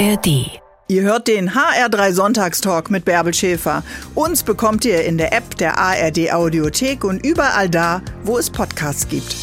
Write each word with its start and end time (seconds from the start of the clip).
ARD. 0.00 0.46
Ihr 0.88 1.02
hört 1.02 1.28
den 1.28 1.50
HR3 1.50 2.12
Sonntagstalk 2.12 2.90
mit 2.90 3.04
Bärbel 3.04 3.34
Schäfer. 3.34 3.82
Uns 4.14 4.42
bekommt 4.42 4.86
ihr 4.86 5.04
in 5.04 5.18
der 5.18 5.34
App 5.34 5.58
der 5.58 5.76
ARD 5.76 6.32
Audiothek 6.32 7.04
und 7.04 7.24
überall 7.24 7.68
da, 7.68 8.00
wo 8.24 8.38
es 8.38 8.48
Podcasts 8.48 9.06
gibt. 9.08 9.36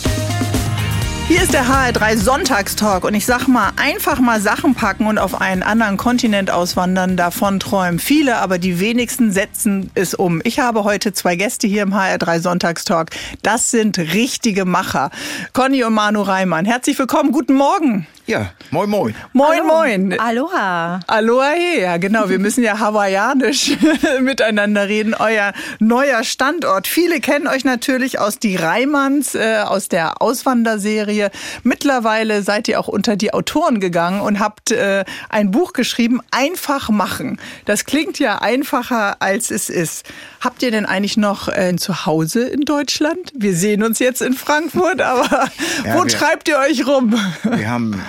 Hier 1.28 1.44
ist 1.44 1.54
der 1.54 1.66
HR3 1.66 2.18
Sonntagstalk 2.18 3.04
und 3.04 3.14
ich 3.14 3.28
sag 3.28 3.48
mal, 3.48 3.72
einfach 3.76 4.20
mal 4.20 4.42
Sachen 4.42 4.74
packen 4.74 5.06
und 5.06 5.20
auf 5.20 5.40
einen 5.40 5.62
anderen 5.62 5.98
Kontinent 5.98 6.50
auswandern, 6.50 7.18
davon 7.18 7.60
träumen 7.60 8.00
viele, 8.00 8.38
aber 8.38 8.58
die 8.58 8.80
wenigsten 8.80 9.32
setzen 9.32 9.92
es 9.94 10.16
um. 10.16 10.42
Ich 10.44 10.58
habe 10.60 10.86
heute 10.86 11.14
zwei 11.14 11.36
Gäste 11.36 11.68
hier 11.68 11.84
im 11.84 11.94
HR3 11.94 12.40
Sonntagstalk. 12.40 13.12
Das 13.44 13.70
sind 13.70 14.00
richtige 14.00 14.66
Macher. 14.66 15.12
Conny 15.54 15.84
und 15.84 15.94
Manu 15.94 16.24
Reimann. 16.24 16.66
Herzlich 16.66 16.98
willkommen, 16.98 17.32
guten 17.32 17.54
Morgen. 17.54 18.08
Ja, 18.28 18.52
moin 18.72 18.90
moin. 18.90 19.16
Moin 19.32 19.60
Hallo. 19.62 19.68
moin. 19.68 20.20
Aloha. 20.20 21.00
Aloha, 21.08 21.54
ja 21.80 21.96
genau. 21.96 22.28
Wir 22.28 22.40
müssen 22.40 22.62
ja 22.62 22.78
hawaiianisch 22.78 23.78
miteinander 24.22 24.90
reden. 24.90 25.14
Euer 25.18 25.54
neuer 25.80 26.26
Standort. 26.26 26.88
Viele 26.88 27.22
kennen 27.22 27.48
euch 27.48 27.64
natürlich 27.64 28.20
aus 28.20 28.38
die 28.38 28.58
Reimanns, 28.58 29.34
äh, 29.34 29.60
aus 29.66 29.88
der 29.88 30.22
Auswanderserie. 30.22 31.32
Mittlerweile 31.64 32.44
seid 32.44 32.68
ihr 32.68 32.82
auch 32.82 32.90
unter 32.90 33.16
die 33.16 33.34
Autoren 33.34 33.80
gegangen 33.80 34.20
und 34.20 34.42
habt 34.42 34.72
äh, 34.72 35.06
ein 35.30 35.52
Buch 35.52 35.72
geschrieben, 35.72 36.20
Einfach 36.30 36.90
machen. 36.90 37.40
Das 37.64 37.86
klingt 37.86 38.20
ja 38.20 38.40
einfacher, 38.42 39.22
als 39.22 39.52
es 39.52 39.70
ist. 39.70 40.06
Habt 40.42 40.62
ihr 40.64 40.72
denn 40.72 40.86
eigentlich 40.86 41.16
noch 41.16 41.48
äh, 41.48 41.54
ein 41.70 41.78
Zuhause 41.78 42.42
in 42.46 42.62
Deutschland? 42.62 43.32
Wir 43.34 43.56
sehen 43.56 43.84
uns 43.84 44.00
jetzt 44.00 44.22
in 44.22 44.34
Frankfurt, 44.34 45.00
aber 45.02 45.50
Ja, 45.86 45.96
wo 45.96 46.04
wir- 46.04 46.08
treibt 46.10 46.50
ihr 46.50 46.58
euch 46.60 46.86
rum? 46.86 47.16
Wir 47.44 47.70
haben 47.70 48.02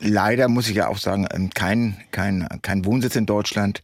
leider, 0.00 0.48
muss 0.48 0.68
ich 0.68 0.76
ja 0.76 0.88
auch 0.88 0.98
sagen, 0.98 1.26
ähm, 1.32 1.50
kein, 1.50 1.96
kein, 2.10 2.46
kein 2.62 2.84
Wohnsitz 2.84 3.16
in 3.16 3.26
Deutschland. 3.26 3.82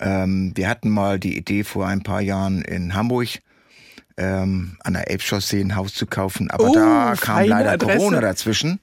Ähm, 0.00 0.52
wir 0.54 0.68
hatten 0.68 0.88
mal 0.90 1.18
die 1.18 1.36
Idee 1.36 1.64
vor 1.64 1.86
ein 1.86 2.02
paar 2.02 2.20
Jahren 2.20 2.62
in 2.62 2.94
Hamburg 2.94 3.28
ähm, 4.16 4.76
an 4.82 4.94
der 4.94 5.10
Elbchaussee 5.10 5.60
ein 5.60 5.76
Haus 5.76 5.94
zu 5.94 6.06
kaufen, 6.06 6.50
aber 6.50 6.68
Oh, 6.68 6.74
da 6.74 7.14
kam 7.20 7.44
leider 7.44 7.72
Adresse. 7.72 7.98
Corona 7.98 8.20
dazwischen. 8.20 8.80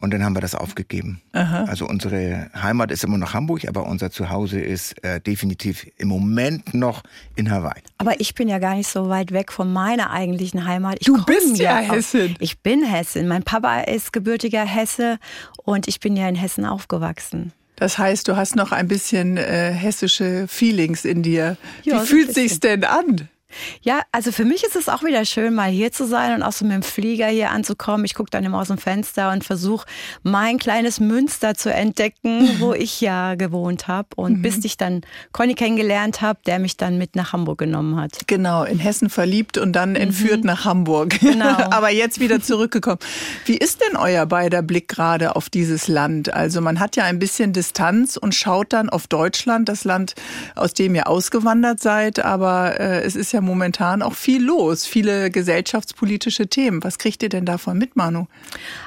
Und 0.00 0.12
dann 0.14 0.24
haben 0.24 0.34
wir 0.34 0.40
das 0.40 0.54
aufgegeben. 0.54 1.20
Also 1.32 1.86
unsere 1.86 2.50
Heimat 2.54 2.90
ist 2.90 3.04
immer 3.04 3.18
noch 3.18 3.34
Hamburg, 3.34 3.68
aber 3.68 3.84
unser 3.86 4.10
Zuhause 4.10 4.58
ist 4.58 5.02
äh, 5.04 5.20
definitiv 5.20 5.86
im 5.98 6.08
Moment 6.08 6.72
noch 6.72 7.02
in 7.36 7.50
Hawaii. 7.50 7.82
Aber 7.98 8.18
ich 8.18 8.34
bin 8.34 8.48
ja 8.48 8.58
gar 8.58 8.74
nicht 8.76 8.88
so 8.88 9.10
weit 9.10 9.30
weg 9.32 9.52
von 9.52 9.70
meiner 9.72 10.10
eigentlichen 10.10 10.64
Heimat. 10.64 10.96
Ich 11.00 11.06
Du 11.06 11.22
bist 11.24 11.58
ja 11.58 11.80
aus- 11.80 11.90
Hessin. 11.92 12.34
Ich 12.40 12.60
bin 12.60 12.82
Hessin. 12.82 13.28
Mein 13.28 13.42
Papa 13.42 13.80
ist 13.80 14.12
gebürtiger 14.14 14.64
Hesse 14.64 15.18
und 15.64 15.86
ich 15.86 16.00
bin 16.00 16.16
ja 16.16 16.28
in 16.28 16.34
Hessen 16.34 16.64
aufgewachsen. 16.64 17.52
Das 17.76 17.98
heißt, 17.98 18.26
du 18.28 18.36
hast 18.36 18.56
noch 18.56 18.72
ein 18.72 18.88
bisschen 18.88 19.36
äh, 19.36 19.70
hessische 19.72 20.46
Feelings 20.48 21.04
in 21.04 21.22
dir. 21.22 21.56
Ja, 21.82 22.02
Wie 22.02 22.06
fühlt 22.06 22.34
sich's 22.34 22.60
denn 22.60 22.84
an? 22.84 23.28
Ja, 23.82 24.02
also 24.12 24.32
für 24.32 24.44
mich 24.44 24.64
ist 24.64 24.76
es 24.76 24.88
auch 24.88 25.02
wieder 25.02 25.24
schön, 25.24 25.54
mal 25.54 25.70
hier 25.70 25.92
zu 25.92 26.06
sein 26.06 26.34
und 26.34 26.42
auch 26.42 26.52
so 26.52 26.64
mit 26.64 26.74
dem 26.74 26.82
Flieger 26.82 27.26
hier 27.26 27.50
anzukommen. 27.50 28.04
Ich 28.04 28.14
gucke 28.14 28.30
dann 28.30 28.44
immer 28.44 28.60
aus 28.60 28.68
dem 28.68 28.78
Fenster 28.78 29.30
und 29.32 29.44
versuche 29.44 29.86
mein 30.22 30.58
kleines 30.58 31.00
Münster 31.00 31.54
zu 31.54 31.72
entdecken, 31.72 32.48
wo 32.58 32.72
ich 32.72 33.00
ja 33.00 33.34
gewohnt 33.34 33.88
habe. 33.88 34.08
Und 34.16 34.42
bis 34.42 34.64
ich 34.64 34.76
dann 34.76 35.02
Conny 35.32 35.54
kennengelernt 35.54 36.20
habe, 36.20 36.40
der 36.46 36.58
mich 36.58 36.76
dann 36.76 36.98
mit 36.98 37.16
nach 37.16 37.32
Hamburg 37.32 37.58
genommen 37.58 37.96
hat. 37.96 38.26
Genau, 38.26 38.64
in 38.64 38.78
Hessen 38.78 39.10
verliebt 39.10 39.58
und 39.58 39.72
dann 39.72 39.96
entführt 39.96 40.44
nach 40.44 40.64
Hamburg. 40.64 41.20
Genau. 41.20 41.56
Aber 41.70 41.90
jetzt 41.90 42.20
wieder 42.20 42.40
zurückgekommen. 42.40 42.98
Wie 43.44 43.56
ist 43.56 43.80
denn 43.80 43.96
euer 43.96 44.26
beider 44.26 44.62
Blick 44.62 44.88
gerade 44.88 45.36
auf 45.36 45.48
dieses 45.48 45.88
Land? 45.88 46.32
Also 46.32 46.60
man 46.60 46.80
hat 46.80 46.96
ja 46.96 47.04
ein 47.04 47.18
bisschen 47.18 47.52
Distanz 47.52 48.16
und 48.16 48.34
schaut 48.34 48.72
dann 48.72 48.88
auf 48.88 49.06
Deutschland, 49.06 49.68
das 49.68 49.84
Land, 49.84 50.14
aus 50.54 50.74
dem 50.74 50.94
ihr 50.94 51.08
ausgewandert 51.08 51.80
seid. 51.80 52.24
Aber 52.24 52.78
äh, 52.78 53.02
es 53.02 53.16
ist 53.16 53.32
ja 53.32 53.39
momentan 53.40 54.02
auch 54.02 54.14
viel 54.14 54.42
los, 54.42 54.86
viele 54.86 55.30
gesellschaftspolitische 55.30 56.48
Themen. 56.48 56.82
Was 56.84 56.98
kriegt 56.98 57.22
ihr 57.22 57.28
denn 57.28 57.46
davon 57.46 57.78
mit, 57.78 57.96
Manu? 57.96 58.26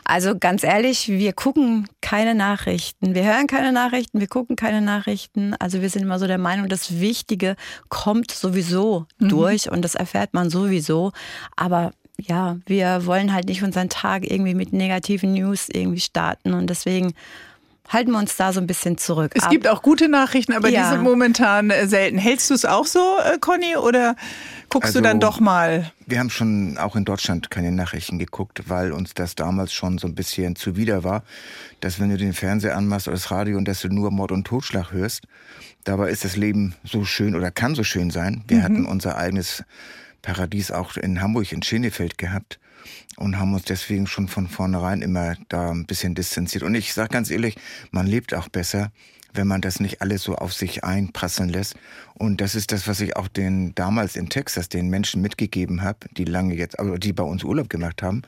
Also 0.03 0.37
ganz 0.37 0.63
ehrlich, 0.63 1.07
wir 1.09 1.33
gucken 1.33 1.87
keine 2.01 2.35
Nachrichten. 2.35 3.15
Wir 3.15 3.23
hören 3.23 3.47
keine 3.47 3.71
Nachrichten, 3.71 4.19
wir 4.19 4.27
gucken 4.27 4.55
keine 4.55 4.81
Nachrichten. 4.81 5.53
Also 5.59 5.81
wir 5.81 5.89
sind 5.89 6.03
immer 6.03 6.19
so 6.19 6.27
der 6.27 6.37
Meinung, 6.37 6.69
das 6.69 6.99
Wichtige 6.99 7.55
kommt 7.89 8.31
sowieso 8.31 9.05
durch 9.19 9.71
und 9.71 9.83
das 9.83 9.95
erfährt 9.95 10.33
man 10.33 10.49
sowieso. 10.49 11.11
Aber 11.55 11.91
ja, 12.19 12.57
wir 12.65 13.05
wollen 13.05 13.33
halt 13.33 13.47
nicht 13.47 13.63
unseren 13.63 13.89
Tag 13.89 14.29
irgendwie 14.29 14.53
mit 14.53 14.73
negativen 14.73 15.33
News 15.33 15.67
irgendwie 15.69 15.99
starten 15.99 16.53
und 16.53 16.69
deswegen 16.69 17.13
halten 17.89 18.11
wir 18.11 18.17
uns 18.19 18.35
da 18.37 18.53
so 18.53 18.59
ein 18.61 18.67
bisschen 18.67 18.97
zurück. 18.97 19.31
Es 19.35 19.43
Ab- 19.43 19.51
gibt 19.51 19.67
auch 19.67 19.81
gute 19.81 20.07
Nachrichten, 20.09 20.53
aber 20.53 20.69
die 20.69 20.75
Ja. 20.75 20.89
sind 20.91 21.03
momentan 21.03 21.69
äh, 21.69 21.87
selten. 21.87 22.17
Hältst 22.17 22.49
du 22.49 22.53
es 22.53 22.65
auch 22.65 22.85
so, 22.85 23.17
äh, 23.23 23.37
Conny, 23.39 23.75
oder 23.75 24.15
guckst 24.69 24.95
du 24.95 24.99
Also- 24.99 25.01
dann 25.01 25.19
doch 25.19 25.39
mal? 25.39 25.91
Wir 26.05 26.19
haben 26.19 26.29
schon 26.29 26.77
auch 26.77 26.95
in 26.95 27.05
Deutschland 27.05 27.49
keine 27.51 27.71
Nachrichten 27.71 28.19
geguckt, 28.19 28.63
weil 28.67 28.91
uns 28.91 29.13
das 29.13 29.35
damals 29.35 29.73
schon 29.73 29.97
so 29.97 30.07
ein 30.07 30.15
bisschen 30.15 30.55
zuwider 30.55 31.03
war, 31.03 31.23
dass 31.81 31.99
wenn 31.99 32.09
du 32.09 32.17
den 32.17 32.33
Fernseher 32.33 32.77
anmachst 32.77 33.07
oder 33.07 33.15
das 33.15 33.31
Radio 33.31 33.57
und 33.57 33.67
dass 33.67 33.81
du 33.81 33.89
nur 33.89 34.11
Mord 34.11 34.31
und 34.31 34.45
Totschlag 34.47 34.91
hörst, 34.91 35.23
dabei 35.83 36.09
ist 36.09 36.23
das 36.23 36.35
Leben 36.37 36.75
so 36.83 37.03
schön 37.05 37.35
oder 37.35 37.51
kann 37.51 37.75
so 37.75 37.83
schön 37.83 38.09
sein. 38.11 38.43
Wir 38.47 38.63
hatten 38.63 38.85
unser 38.85 39.17
eigenes 39.17 39.63
Paradies 40.21 40.71
auch 40.71 40.95
in 40.95 41.21
Hamburg, 41.21 41.51
in 41.51 41.61
Schenefeld 41.63 42.17
gehabt 42.17 42.59
und 43.17 43.39
haben 43.39 43.53
uns 43.53 43.63
deswegen 43.63 44.07
schon 44.07 44.27
von 44.27 44.47
vornherein 44.47 45.01
immer 45.01 45.35
da 45.49 45.71
ein 45.71 45.85
bisschen 45.85 46.15
distanziert. 46.15 46.63
Und 46.63 46.75
ich 46.75 46.93
sage 46.93 47.09
ganz 47.09 47.29
ehrlich, 47.29 47.55
man 47.91 48.07
lebt 48.07 48.33
auch 48.33 48.49
besser, 48.49 48.91
wenn 49.33 49.47
man 49.47 49.61
das 49.61 49.79
nicht 49.79 50.01
alles 50.01 50.23
so 50.23 50.35
auf 50.35 50.53
sich 50.53 50.83
einprasseln 50.83 51.49
lässt. 51.49 51.75
Und 52.15 52.41
das 52.41 52.55
ist 52.55 52.71
das, 52.71 52.87
was 52.87 52.99
ich 53.01 53.15
auch 53.15 53.27
den 53.27 53.73
damals 53.75 54.15
in 54.15 54.29
Texas 54.29 54.69
den 54.69 54.89
Menschen 54.89 55.21
mitgegeben 55.21 55.81
habe, 55.81 55.99
die 56.11 56.25
lange 56.25 56.55
jetzt, 56.55 56.79
aber 56.79 56.99
die 56.99 57.13
bei 57.13 57.23
uns 57.23 57.43
Urlaub 57.43 57.69
gemacht 57.69 58.03
haben, 58.03 58.21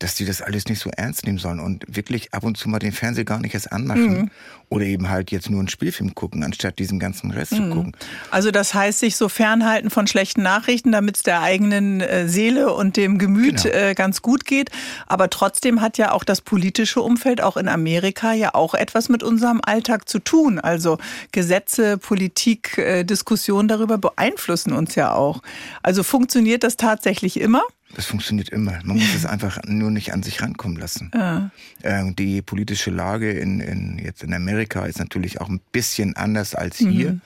dass 0.00 0.16
die 0.16 0.24
das 0.24 0.42
alles 0.42 0.66
nicht 0.66 0.80
so 0.80 0.90
ernst 0.96 1.24
nehmen 1.26 1.38
sollen 1.38 1.60
und 1.60 1.84
wirklich 1.88 2.34
ab 2.34 2.42
und 2.42 2.56
zu 2.56 2.68
mal 2.68 2.80
den 2.80 2.90
Fernseher 2.90 3.24
gar 3.24 3.38
nicht 3.38 3.54
erst 3.54 3.70
anmachen 3.72 4.32
oder 4.68 4.84
eben 4.84 5.08
halt 5.08 5.30
jetzt 5.30 5.48
nur 5.48 5.60
einen 5.60 5.68
Spielfilm 5.68 6.14
gucken, 6.16 6.42
anstatt 6.42 6.80
diesen 6.80 6.98
ganzen 6.98 7.30
Rest 7.30 7.54
zu 7.54 7.68
gucken. 7.68 7.92
Also 8.32 8.50
das 8.50 8.74
heißt, 8.74 8.98
sich 8.98 9.14
so 9.16 9.28
fernhalten 9.28 9.90
von 9.90 10.08
schlechten 10.08 10.42
Nachrichten, 10.42 10.90
damit 10.90 11.16
es 11.18 11.22
der 11.22 11.40
eigenen 11.42 12.00
äh, 12.00 12.26
Seele 12.28 12.72
und 12.74 12.96
dem 12.96 13.18
Gemüt 13.18 13.62
Genau. 13.62 13.74
äh, 13.74 13.94
ganz 13.94 14.22
gut 14.22 14.44
geht. 14.44 14.70
Aber 15.06 15.30
trotzdem 15.30 15.80
hat 15.80 15.98
ja 15.98 16.10
auch 16.12 16.24
das 16.24 16.40
politische 16.40 17.00
Umfeld, 17.02 17.40
auch 17.40 17.56
in 17.56 17.68
Amerika, 17.68 18.32
ja 18.32 18.54
auch 18.54 18.74
etwas 18.74 19.08
mit 19.08 19.22
unserem 19.22 19.60
Alltag 19.64 20.08
zu 20.08 20.18
tun. 20.18 20.58
Also 20.58 20.98
Gesetze, 21.30 21.98
Politik, 21.98 22.76
äh, 22.78 23.04
Diskussionen 23.12 23.68
darüber 23.68 23.98
beeinflussen 23.98 24.72
uns 24.72 24.94
ja 24.94 25.12
auch. 25.12 25.42
Also 25.82 26.02
funktioniert 26.02 26.64
das 26.64 26.76
tatsächlich 26.76 27.38
immer? 27.38 27.62
Das 27.94 28.06
funktioniert 28.06 28.48
immer. 28.48 28.72
Man 28.84 28.96
muss 28.96 29.14
es 29.14 29.26
einfach 29.26 29.58
nur 29.66 29.90
nicht 29.90 30.14
an 30.14 30.22
sich 30.22 30.40
rankommen 30.40 30.78
lassen. 30.78 31.10
Ähm, 31.84 32.16
die 32.16 32.40
politische 32.40 32.90
Lage 32.90 33.30
in, 33.32 33.60
in, 33.60 33.98
jetzt 34.02 34.22
in 34.22 34.32
Amerika 34.32 34.86
ist 34.86 34.98
natürlich 34.98 35.42
auch 35.42 35.50
ein 35.50 35.60
bisschen 35.72 36.16
anders 36.16 36.54
als 36.54 36.78
hier. 36.78 37.18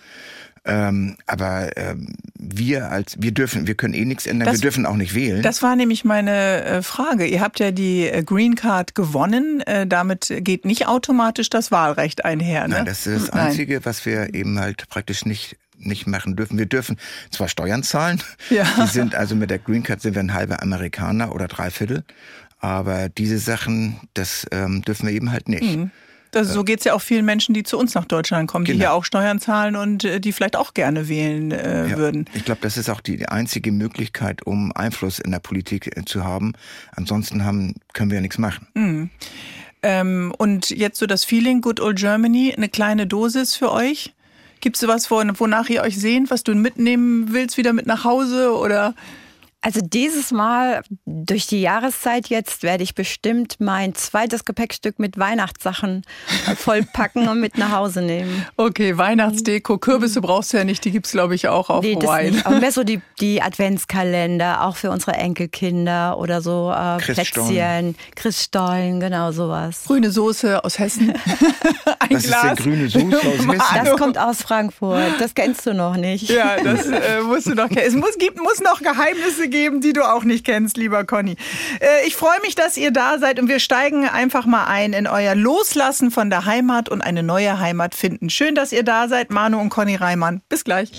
Ähm, 0.68 1.16
aber 1.28 1.76
ähm, 1.76 2.16
wir 2.36 2.90
als 2.90 3.14
wir 3.20 3.30
dürfen, 3.30 3.68
wir 3.68 3.76
können 3.76 3.94
eh 3.94 4.04
nichts 4.04 4.26
ändern, 4.26 4.46
Das- 4.46 4.56
wir 4.56 4.62
dürfen 4.62 4.84
auch 4.84 4.96
nicht 4.96 5.14
wählen. 5.14 5.40
Das 5.40 5.62
war 5.62 5.76
nämlich 5.76 6.04
meine 6.04 6.64
äh, 6.64 6.82
Frage. 6.82 7.24
Ihr 7.26 7.40
habt 7.40 7.60
ja 7.60 7.70
die 7.70 8.08
äh, 8.08 8.24
Green 8.24 8.56
Card 8.56 8.96
gewonnen. 8.96 9.60
Äh, 9.60 9.86
damit 9.86 10.34
geht 10.40 10.64
nicht 10.64 10.88
automatisch 10.88 11.50
das 11.50 11.70
Wahlrecht 11.70 12.24
einher. 12.24 12.66
Ne? 12.66 12.74
Nein, 12.78 12.84
das 12.86 13.06
ist 13.06 13.28
das 13.28 13.34
Nein. 13.34 13.46
Einzige, 13.46 13.84
was 13.84 14.04
wir 14.04 14.34
eben 14.34 14.58
halt 14.58 14.88
praktisch 14.88 15.24
nicht 15.24 15.56
nicht 15.78 16.06
machen 16.06 16.36
dürfen. 16.36 16.58
Wir 16.58 16.66
dürfen 16.66 16.96
zwar 17.30 17.48
Steuern 17.48 17.82
zahlen, 17.82 18.22
Ja. 18.50 18.64
die 18.82 18.86
sind 18.88 19.14
also 19.14 19.34
mit 19.34 19.50
der 19.50 19.58
Green 19.58 19.82
Card 19.82 20.00
sind 20.00 20.14
wir 20.14 20.20
ein 20.22 20.34
halber 20.34 20.62
Amerikaner 20.62 21.34
oder 21.34 21.48
Dreiviertel, 21.48 22.04
aber 22.58 23.08
diese 23.08 23.38
Sachen, 23.38 24.00
das 24.14 24.46
ähm, 24.52 24.82
dürfen 24.82 25.06
wir 25.06 25.14
eben 25.14 25.30
halt 25.32 25.48
nicht. 25.48 25.78
Das, 26.32 26.48
so 26.48 26.64
geht 26.64 26.80
es 26.80 26.84
ja 26.84 26.92
auch 26.92 27.00
vielen 27.00 27.24
Menschen, 27.24 27.54
die 27.54 27.62
zu 27.62 27.78
uns 27.78 27.94
nach 27.94 28.04
Deutschland 28.04 28.48
kommen, 28.50 28.64
die 28.66 28.72
Genau. 28.72 28.82
hier 28.82 28.92
auch 28.92 29.04
Steuern 29.04 29.38
zahlen 29.40 29.74
und 29.76 30.04
äh, 30.04 30.20
die 30.20 30.32
vielleicht 30.32 30.56
auch 30.56 30.74
gerne 30.74 31.08
wählen 31.08 31.50
äh, 31.52 31.88
Ja, 31.88 31.96
würden. 31.96 32.26
Ich 32.34 32.44
glaube, 32.44 32.60
das 32.62 32.76
ist 32.76 32.90
auch 32.90 33.00
die 33.00 33.26
einzige 33.28 33.72
Möglichkeit, 33.72 34.44
um 34.44 34.70
Einfluss 34.72 35.18
in 35.18 35.30
der 35.30 35.38
Politik 35.38 35.96
äh, 35.96 36.04
zu 36.04 36.24
haben. 36.24 36.52
Ansonsten 36.94 37.44
haben, 37.44 37.74
können 37.94 38.10
wir 38.10 38.16
ja 38.16 38.20
nichts 38.22 38.36
machen. 38.38 39.10
Ähm, 39.82 40.34
und 40.36 40.70
jetzt 40.70 40.98
so 40.98 41.06
das 41.06 41.24
Feeling, 41.24 41.60
Good 41.60 41.80
Old 41.80 41.98
Germany, 41.98 42.52
eine 42.56 42.68
kleine 42.68 43.06
Dosis 43.06 43.54
für 43.54 43.70
euch? 43.72 44.12
Gibt 44.60 44.76
es 44.76 44.86
was, 44.88 45.10
wo- 45.10 45.22
wonach 45.38 45.68
ihr 45.68 45.82
euch 45.82 45.98
sehnt, 45.98 46.30
was 46.30 46.42
du 46.44 46.54
mitnehmen 46.54 47.32
willst, 47.32 47.56
wieder 47.56 47.72
mit 47.72 47.86
nach 47.86 48.04
Hause? 48.04 48.52
Oder 48.56 48.94
Also 49.62 49.80
dieses 49.82 50.30
Mal 50.30 50.82
durch 51.06 51.48
die 51.48 51.60
Jahreszeit 51.60 52.28
jetzt 52.28 52.62
werde 52.62 52.84
ich 52.84 52.94
bestimmt 52.94 53.56
mein 53.58 53.96
zweites 53.96 54.44
Gepäckstück 54.44 55.00
mit 55.00 55.18
Weihnachtssachen 55.18 56.02
vollpacken 56.56 57.26
und 57.26 57.40
mit 57.40 57.58
nach 57.58 57.72
Hause 57.72 58.02
nehmen. 58.02 58.46
Okay, 58.56 58.96
Weihnachtsdeko, 58.96 59.78
Kürbisse 59.78 60.20
brauchst 60.20 60.52
du 60.52 60.58
ja 60.58 60.64
nicht, 60.64 60.84
die 60.84 60.92
gibt 60.92 61.06
es 61.06 61.12
glaube 61.12 61.34
ich 61.34 61.48
auch 61.48 61.68
auf 61.68 61.82
nee, 61.82 61.96
Hawaii. 61.96 62.30
Nicht. 62.30 62.46
Aber 62.46 62.60
mehr 62.60 62.70
so 62.70 62.84
die, 62.84 63.00
die 63.20 63.42
Adventskalender, 63.42 64.62
auch 64.62 64.76
für 64.76 64.90
unsere 64.90 65.14
Enkelkinder 65.14 66.16
oder 66.18 66.42
so 66.42 66.72
äh, 66.72 66.98
Plätzchen, 66.98 67.96
Christstollen, 68.14 69.00
genau 69.00 69.32
sowas. 69.32 69.82
Grüne 69.86 70.12
Soße 70.12 70.64
aus 70.64 70.78
Hessen. 70.78 71.10
Ein 71.98 72.10
Was 72.10 72.22
Glas. 72.22 72.44
ist 72.44 72.64
denn 72.64 72.72
grüne 72.72 72.88
Soße 72.88 73.06
aus 73.06 73.24
Hessen? 73.48 73.84
Das 73.84 73.96
kommt 73.96 74.18
aus 74.18 74.42
Frankfurt, 74.42 75.18
das 75.18 75.34
kennst 75.34 75.66
du 75.66 75.74
noch 75.74 75.96
nicht. 75.96 76.30
Ja, 76.30 76.62
das 76.62 76.86
äh, 76.86 77.20
musst 77.22 77.46
du 77.46 77.54
noch 77.54 77.68
kennen. 77.68 77.86
Es 77.86 77.94
muss, 77.94 78.16
gibt, 78.16 78.40
muss 78.40 78.60
noch 78.60 78.80
Geheimnisse 78.80 79.45
geben 79.48 79.80
die 79.80 79.92
du 79.92 80.02
auch 80.02 80.24
nicht 80.24 80.44
kennst, 80.44 80.76
lieber 80.76 81.04
Conny. 81.04 81.36
Äh, 81.80 82.06
ich 82.06 82.16
freue 82.16 82.40
mich, 82.42 82.54
dass 82.54 82.76
ihr 82.76 82.90
da 82.90 83.18
seid 83.18 83.38
und 83.40 83.48
wir 83.48 83.60
steigen 83.60 84.08
einfach 84.08 84.46
mal 84.46 84.64
ein 84.66 84.92
in 84.92 85.06
euer 85.06 85.34
Loslassen 85.34 86.10
von 86.10 86.30
der 86.30 86.44
Heimat 86.44 86.88
und 86.88 87.02
eine 87.02 87.22
neue 87.22 87.58
Heimat 87.58 87.94
finden. 87.94 88.30
Schön, 88.30 88.54
dass 88.54 88.72
ihr 88.72 88.82
da 88.82 89.08
seid, 89.08 89.30
Manu 89.30 89.60
und 89.60 89.70
Conny 89.70 89.96
Reimann. 89.96 90.42
Bis 90.48 90.64
gleich. 90.64 90.90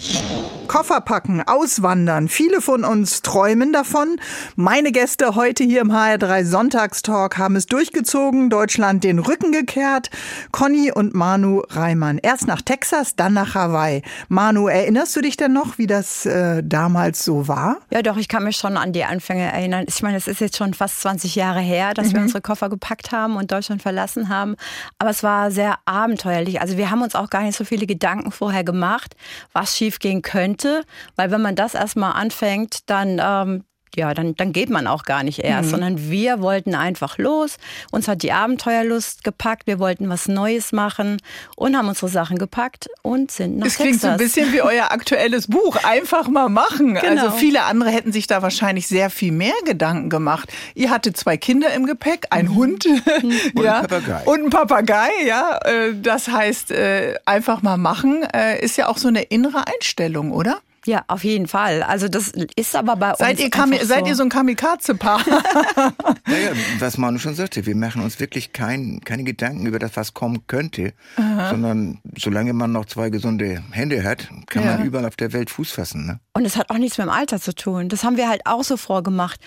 Koffer 0.67 0.99
packen, 0.99 1.41
auswandern. 1.41 2.27
Viele 2.27 2.61
von 2.61 2.83
uns 2.83 3.21
träumen 3.21 3.71
davon. 3.71 4.19
Meine 4.57 4.91
Gäste 4.91 5.35
heute 5.35 5.63
hier 5.63 5.79
im 5.79 5.93
HR3 5.93 6.43
Sonntagstalk 6.43 7.37
haben 7.37 7.55
es 7.55 7.67
durchgezogen, 7.67 8.49
Deutschland 8.49 9.05
den 9.05 9.19
Rücken 9.19 9.53
gekehrt. 9.53 10.09
Conny 10.51 10.91
und 10.91 11.15
Manu 11.15 11.61
Reimann. 11.69 12.17
Erst 12.17 12.47
nach 12.47 12.61
Texas, 12.61 13.15
dann 13.15 13.33
nach 13.33 13.55
Hawaii. 13.55 14.01
Manu, 14.27 14.67
erinnerst 14.67 15.15
du 15.15 15.21
dich 15.21 15.37
denn 15.37 15.53
noch, 15.53 15.77
wie 15.77 15.87
das 15.87 16.25
äh, 16.25 16.61
damals 16.63 17.23
so 17.23 17.47
war? 17.47 17.77
Ja, 17.89 18.01
doch, 18.01 18.17
ich 18.17 18.27
kann 18.27 18.43
mich 18.43 18.57
schon 18.57 18.75
an 18.75 18.91
die 18.91 19.05
Anfänge 19.05 19.49
erinnern. 19.49 19.85
Ich 19.87 20.01
meine, 20.03 20.17
es 20.17 20.27
ist 20.27 20.41
jetzt 20.41 20.57
schon 20.57 20.73
fast 20.73 21.01
20 21.01 21.35
Jahre 21.35 21.61
her, 21.61 21.93
dass 21.93 22.09
mhm. 22.09 22.13
wir 22.13 22.21
unsere 22.23 22.41
Koffer 22.41 22.69
gepackt 22.69 23.13
haben 23.13 23.37
und 23.37 23.53
Deutschland 23.53 23.81
verlassen 23.81 24.27
haben. 24.27 24.57
Aber 24.99 25.11
es 25.11 25.23
war 25.23 25.49
sehr 25.49 25.75
abenteuerlich. 25.85 26.59
Also 26.59 26.77
wir 26.77 26.91
haben 26.91 27.01
uns 27.01 27.15
auch 27.15 27.29
gar 27.29 27.43
nicht 27.43 27.57
so 27.57 27.63
viele 27.63 27.87
Gedanken 27.87 28.31
vorher 28.31 28.65
gemacht, 28.65 29.15
was 29.53 29.77
schiefgehen 29.77 30.21
könnte 30.21 30.56
könnte, 30.57 30.83
weil 31.15 31.31
wenn 31.31 31.41
man 31.41 31.55
das 31.55 31.73
erstmal 31.75 32.13
anfängt, 32.13 32.89
dann 32.89 33.21
ähm, 33.23 33.63
ja, 33.95 34.13
dann, 34.13 34.35
dann 34.35 34.53
geht 34.53 34.69
man 34.69 34.87
auch 34.87 35.03
gar 35.03 35.23
nicht 35.23 35.39
erst, 35.39 35.67
mhm. 35.67 35.71
sondern 35.71 36.09
wir 36.09 36.41
wollten 36.41 36.75
einfach 36.75 37.17
los. 37.17 37.57
Uns 37.91 38.07
hat 38.07 38.21
die 38.23 38.31
Abenteuerlust 38.31 39.23
gepackt. 39.23 39.67
Wir 39.67 39.79
wollten 39.79 40.09
was 40.09 40.27
Neues 40.27 40.71
machen 40.71 41.17
und 41.55 41.77
haben 41.77 41.87
unsere 41.87 42.09
Sachen 42.09 42.37
gepackt 42.37 42.89
und 43.01 43.31
sind 43.31 43.57
nach 43.57 43.67
Es 43.67 43.75
klingt 43.75 44.01
so 44.01 44.07
ein 44.07 44.17
bisschen 44.17 44.51
wie 44.53 44.61
euer 44.61 44.91
aktuelles 44.91 45.47
Buch. 45.47 45.77
Einfach 45.83 46.27
mal 46.27 46.49
machen. 46.49 46.97
Genau. 47.07 47.25
Also 47.25 47.37
viele 47.37 47.63
andere 47.63 47.89
hätten 47.89 48.11
sich 48.11 48.27
da 48.27 48.41
wahrscheinlich 48.41 48.87
sehr 48.87 49.09
viel 49.09 49.31
mehr 49.31 49.53
Gedanken 49.65 50.09
gemacht. 50.09 50.51
Ihr 50.73 50.89
hattet 50.89 51.15
zwei 51.15 51.37
Kinder 51.37 51.71
im 51.73 51.85
Gepäck, 51.85 52.27
ein 52.31 52.47
mhm. 52.47 52.55
Hund 52.55 52.85
mhm. 52.85 53.31
ja, 53.63 53.79
und, 53.79 53.83
ein 53.83 53.87
Papagei. 53.87 54.23
und 54.25 54.43
ein 54.43 54.49
Papagei. 54.49 55.09
Ja, 55.25 55.57
äh, 55.63 55.93
das 56.01 56.27
heißt, 56.27 56.71
äh, 56.71 57.15
einfach 57.25 57.61
mal 57.61 57.77
machen 57.77 58.23
äh, 58.33 58.59
ist 58.63 58.77
ja 58.77 58.87
auch 58.87 58.97
so 58.97 59.07
eine 59.07 59.23
innere 59.23 59.67
Einstellung, 59.67 60.31
oder? 60.31 60.59
Ja, 60.87 61.03
auf 61.09 61.25
jeden 61.25 61.47
Fall. 61.47 61.83
Also 61.83 62.07
das 62.07 62.31
ist 62.55 62.73
aber 62.73 62.95
bei 62.95 63.13
seid 63.15 63.31
uns. 63.31 63.41
Ihr 63.41 63.49
Kami, 63.49 63.77
so. 63.79 63.85
Seid 63.87 64.07
ihr 64.07 64.15
so 64.15 64.23
ein 64.23 64.29
Kamikaze-Paar? 64.29 65.19
naja, 66.25 66.51
was 66.79 66.97
Manu 66.97 67.19
schon 67.19 67.35
sagte, 67.35 67.65
wir 67.65 67.75
machen 67.75 68.01
uns 68.01 68.21
wirklich 68.21 68.53
kein, 68.53 69.01
keine 69.03 69.25
Gedanken 69.25 69.65
über 69.65 69.79
das, 69.79 69.97
was 69.97 70.13
kommen 70.13 70.47
könnte, 70.47 70.93
Aha. 71.17 71.49
sondern 71.49 71.99
solange 72.17 72.53
man 72.53 72.71
noch 72.71 72.85
zwei 72.85 73.09
gesunde 73.09 73.61
Hände 73.71 74.01
hat, 74.05 74.29
kann 74.45 74.63
ja. 74.63 74.77
man 74.77 74.85
überall 74.85 75.05
auf 75.05 75.17
der 75.17 75.33
Welt 75.33 75.49
Fuß 75.49 75.71
fassen. 75.71 76.05
Ne? 76.05 76.21
Und 76.31 76.45
es 76.45 76.55
hat 76.55 76.69
auch 76.69 76.77
nichts 76.77 76.97
mit 76.97 77.07
dem 77.07 77.11
Alter 77.11 77.41
zu 77.41 77.53
tun. 77.53 77.89
Das 77.89 78.05
haben 78.05 78.15
wir 78.15 78.29
halt 78.29 78.45
auch 78.45 78.63
so 78.63 78.77
vorgemacht. 78.77 79.41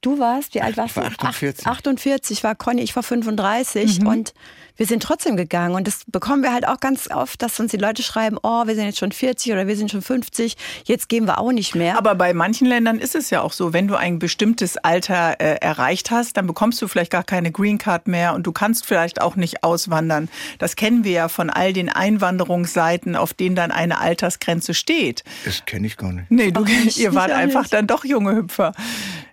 Du 0.00 0.20
warst, 0.20 0.54
wie 0.54 0.62
alt 0.62 0.76
warst 0.76 0.96
du? 0.96 1.00
48. 1.00 1.66
48 1.66 2.44
war 2.44 2.54
Conny, 2.54 2.82
ich 2.82 2.94
war 2.94 3.02
35 3.02 4.00
mhm. 4.00 4.06
und 4.06 4.34
wir 4.76 4.86
sind 4.86 5.02
trotzdem 5.02 5.36
gegangen. 5.36 5.74
Und 5.74 5.88
das 5.88 6.02
bekommen 6.06 6.44
wir 6.44 6.52
halt 6.52 6.68
auch 6.68 6.78
ganz 6.78 7.10
oft, 7.10 7.42
dass 7.42 7.58
uns 7.58 7.72
die 7.72 7.78
Leute 7.78 8.04
schreiben, 8.04 8.38
oh, 8.44 8.64
wir 8.68 8.76
sind 8.76 8.84
jetzt 8.84 8.98
schon 8.98 9.10
40 9.10 9.52
oder 9.52 9.66
wir 9.66 9.76
sind 9.76 9.90
schon 9.90 10.00
50, 10.00 10.56
jetzt 10.84 11.08
gehen 11.08 11.26
wir 11.26 11.38
auch 11.38 11.50
nicht 11.50 11.74
mehr. 11.74 11.98
Aber 11.98 12.14
bei 12.14 12.32
manchen 12.32 12.68
Ländern 12.68 13.00
ist 13.00 13.16
es 13.16 13.30
ja 13.30 13.42
auch 13.42 13.52
so, 13.52 13.72
wenn 13.72 13.88
du 13.88 13.96
ein 13.96 14.20
bestimmtes 14.20 14.76
Alter 14.76 15.40
äh, 15.40 15.56
erreicht 15.56 16.12
hast, 16.12 16.36
dann 16.36 16.46
bekommst 16.46 16.80
du 16.80 16.86
vielleicht 16.86 17.10
gar 17.10 17.24
keine 17.24 17.50
Green 17.50 17.78
Card 17.78 18.06
mehr 18.06 18.34
und 18.34 18.46
du 18.46 18.52
kannst 18.52 18.86
vielleicht 18.86 19.20
auch 19.20 19.34
nicht 19.34 19.64
auswandern. 19.64 20.28
Das 20.60 20.76
kennen 20.76 21.02
wir 21.02 21.12
ja 21.12 21.28
von 21.28 21.50
all 21.50 21.72
den 21.72 21.88
Einwanderungsseiten, 21.88 23.16
auf 23.16 23.34
denen 23.34 23.56
dann 23.56 23.72
eine 23.72 23.98
Altersgrenze 23.98 24.74
steht. 24.74 25.24
Das 25.44 25.64
kenne 25.66 25.88
ich 25.88 25.96
gar 25.96 26.12
nicht. 26.12 26.30
Nee, 26.30 26.52
du, 26.52 26.64
ihr 26.64 27.16
wart 27.16 27.32
einfach 27.32 27.66
dann 27.66 27.88
doch 27.88 28.04
junge 28.04 28.36
Hüpfer. 28.36 28.74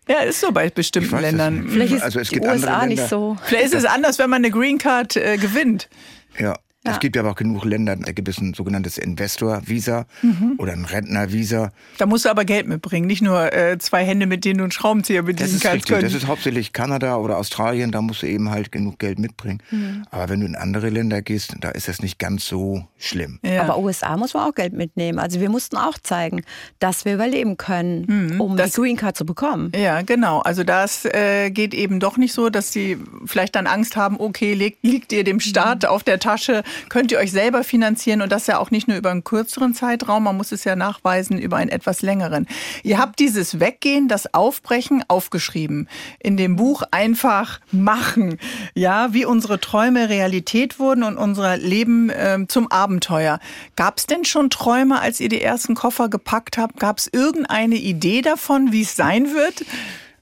Ja, 0.08 0.20
ist 0.20 0.40
so 0.42 0.52
bei 0.52 0.70
bestimmten 0.70 1.20
Ländern. 1.20 1.68
Vielleicht 1.68 1.94
ist 1.94 2.04
also 2.04 2.20
es 2.20 2.30
die 2.30 2.40
USA 2.40 2.86
nicht 2.86 3.08
so. 3.08 3.38
Vielleicht 3.44 3.66
ist 3.66 3.74
es 3.74 3.86
anders, 3.86 4.20
wenn 4.20 4.30
man 4.30 4.44
eine 4.44 4.52
Green 4.52 4.78
Card 4.78 5.16
äh, 5.16 5.38
gewinnt. 5.38 5.90
Ja. 6.38 6.58
Ja. 6.86 6.92
Es 6.92 7.00
gibt 7.00 7.16
ja 7.16 7.22
aber 7.22 7.32
auch 7.32 7.36
genug 7.36 7.66
Länder, 7.66 7.96
da 7.96 8.12
gibt 8.12 8.28
es 8.28 8.38
ein 8.40 8.54
sogenanntes 8.54 8.98
Investor-Visa 8.98 10.06
mhm. 10.22 10.54
oder 10.58 10.74
ein 10.74 10.86
Rentner-Visa. 10.86 11.72
Da 11.98 12.06
musst 12.06 12.26
du 12.26 12.30
aber 12.30 12.46
Geld 12.46 12.68
mitbringen, 12.68 13.08
nicht 13.08 13.22
nur 13.22 13.52
äh, 13.54 13.78
zwei 13.80 14.06
Hände, 14.06 14.28
mit 14.28 14.46
denen 14.46 14.60
du 14.60 14.64
einen 14.66 14.72
Schraubenzieher 14.72 15.24
bedienen 15.24 15.50
das 15.50 15.56
ist 15.56 15.64
kannst. 15.64 15.90
Richtig. 15.90 16.04
Das 16.04 16.14
ist 16.14 16.28
hauptsächlich 16.28 16.74
Kanada 16.74 17.18
oder 17.18 17.38
Australien, 17.38 17.92
da 17.92 18.02
musst 18.02 18.22
du 18.22 18.28
eben 18.28 18.52
halt 18.52 18.72
genug 18.72 19.00
Geld 19.00 19.20
mitbringen. 19.20 19.62
Mhm. 19.72 20.06
Aber 20.12 20.30
wenn 20.30 20.42
du 20.42 20.46
in 20.46 20.56
andere 20.56 20.90
Länder 20.90 21.22
gehst, 21.22 21.56
da 21.60 21.70
ist 21.70 21.88
das 21.88 22.02
nicht 22.02 22.20
ganz 22.20 22.46
so 22.46 22.86
schlimm. 22.98 23.40
Ja. 23.44 23.64
Aber 23.64 23.80
USA 23.80 24.16
muss 24.18 24.34
man 24.34 24.50
auch 24.50 24.56
Geld 24.56 24.74
mitnehmen. 24.74 25.18
Also 25.20 25.40
wir 25.40 25.50
mussten 25.50 25.78
auch 25.78 25.98
zeigen, 25.98 26.44
dass 26.80 27.06
wir 27.06 27.16
überleben 27.16 27.58
können, 27.58 28.06
mhm. 28.32 28.42
um 28.42 28.58
das, 28.58 28.74
die 28.74 28.82
Green 28.82 28.98
Card 28.98 29.18
zu 29.18 29.26
bekommen. 29.26 29.72
Ja, 29.76 30.02
genau. 30.02 30.40
Also 30.40 30.64
das 30.64 31.06
äh, 31.06 31.50
geht 31.50 31.74
eben 31.74 32.00
doch 32.00 32.18
nicht 32.18 32.34
so, 32.34 32.50
dass 32.50 32.72
sie 32.72 32.98
vielleicht 33.26 33.56
dann 33.56 33.68
Angst 33.68 33.96
haben, 33.96 34.20
okay, 34.20 34.54
liegt, 34.54 34.84
liegt 34.84 35.12
ihr 35.12 35.24
dem 35.24 35.40
Staat 35.40 35.84
mhm. 35.84 35.90
auf 35.90 36.04
der 36.04 36.20
Tasche, 36.20 36.64
könnt 36.90 37.12
ihr 37.12 37.20
euch 37.20 37.32
selber 37.32 37.64
finanzieren 37.64 38.22
und 38.22 38.32
das 38.32 38.48
ja 38.48 38.60
auch 38.60 38.72
nicht 38.72 38.88
nur 38.88 38.98
über 38.98 39.12
einen 39.12 39.24
kürzeren 39.24 39.74
Zeitraum, 39.74 40.24
man 40.24 40.38
muss 40.38 40.52
es 40.52 40.64
ja 40.64 40.76
nachweisen 40.76 41.40
über 41.40 41.58
einen 41.58 41.70
etwas 41.70 42.02
längeren. 42.02 42.48
Ihr 42.84 42.98
habt 42.98 43.20
dieses 43.20 43.60
Weggehen, 43.60 44.08
das 44.08 44.34
Aufbrechen 44.34 45.04
aufgeschrieben. 45.08 45.88
In 46.20 46.38
dem 46.38 46.56
Buch 46.56 46.84
einfach 46.92 47.60
machen. 47.72 48.38
Ja, 48.74 49.14
wie 49.14 49.26
unsere 49.26 49.60
Träume 49.60 50.10
Realität 50.10 50.80
wurden 50.80 51.04
und 51.04 51.18
unser 51.18 51.58
Leben 51.58 52.10
äh, 52.10 52.40
zum 52.48 52.72
Abenteuer. 52.72 53.40
Gab 53.76 53.98
es 53.98 54.06
denn 54.06 54.26
schon 54.26 54.50
Träume, 54.50 55.00
als 55.00 55.20
ihr 55.20 55.30
die 55.30 55.42
ersten 55.42 55.76
Koffer 55.76 56.10
gepackt 56.10 56.58
habt? 56.58 56.80
Gab 56.80 56.98
es 57.00 57.10
irgendeine 57.12 57.76
Idee 57.76 58.22
davon, 58.22 58.72
wie 58.72 58.82
es 58.82 58.96
sein 58.96 59.34
wird? 59.34 59.66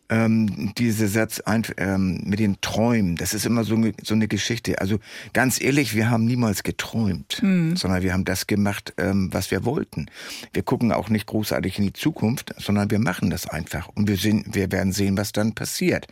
Ähm, 0.10 0.74
dieser 0.78 1.08
Satz 1.08 1.40
ein, 1.40 1.64
ähm, 1.78 2.22
mit 2.26 2.40
den 2.40 2.60
Träumen, 2.62 3.16
das 3.16 3.34
ist 3.34 3.46
immer 3.46 3.64
so, 3.64 3.78
so 4.04 4.14
eine 4.14 4.28
Geschichte. 4.28 4.80
Also 4.80 5.00
ganz 5.34 5.62
ehrlich, 5.62 5.96
wir 5.96 6.10
haben 6.10 6.26
niemals 6.26 6.64
geträumt, 6.64 7.42
mhm. 7.42 7.76
sondern 7.76 8.04
wir 8.04 8.14
haben 8.14 8.26
das 8.26 8.48
gemacht, 8.48 8.94
ähm, 8.98 9.30
was 9.32 9.52
wir 9.52 9.66
wollten. 9.66 10.08
Wir 10.54 10.64
gucken 10.64 10.92
auch 10.92 11.10
nicht 11.10 11.26
großartig 11.28 11.78
in 11.80 11.86
die 11.86 11.94
Zukunft, 11.94 12.54
sondern 12.58 12.92
wir 12.92 13.00
machen 13.00 13.30
das 13.30 13.48
einfach 13.48 13.90
und 13.90 14.08
wir, 14.08 14.18
sehen, 14.18 14.46
wir 14.52 14.72
werden 14.72 14.92
sehen, 14.92 15.18
was 15.18 15.32
dann 15.32 15.54
passiert. 15.54 16.08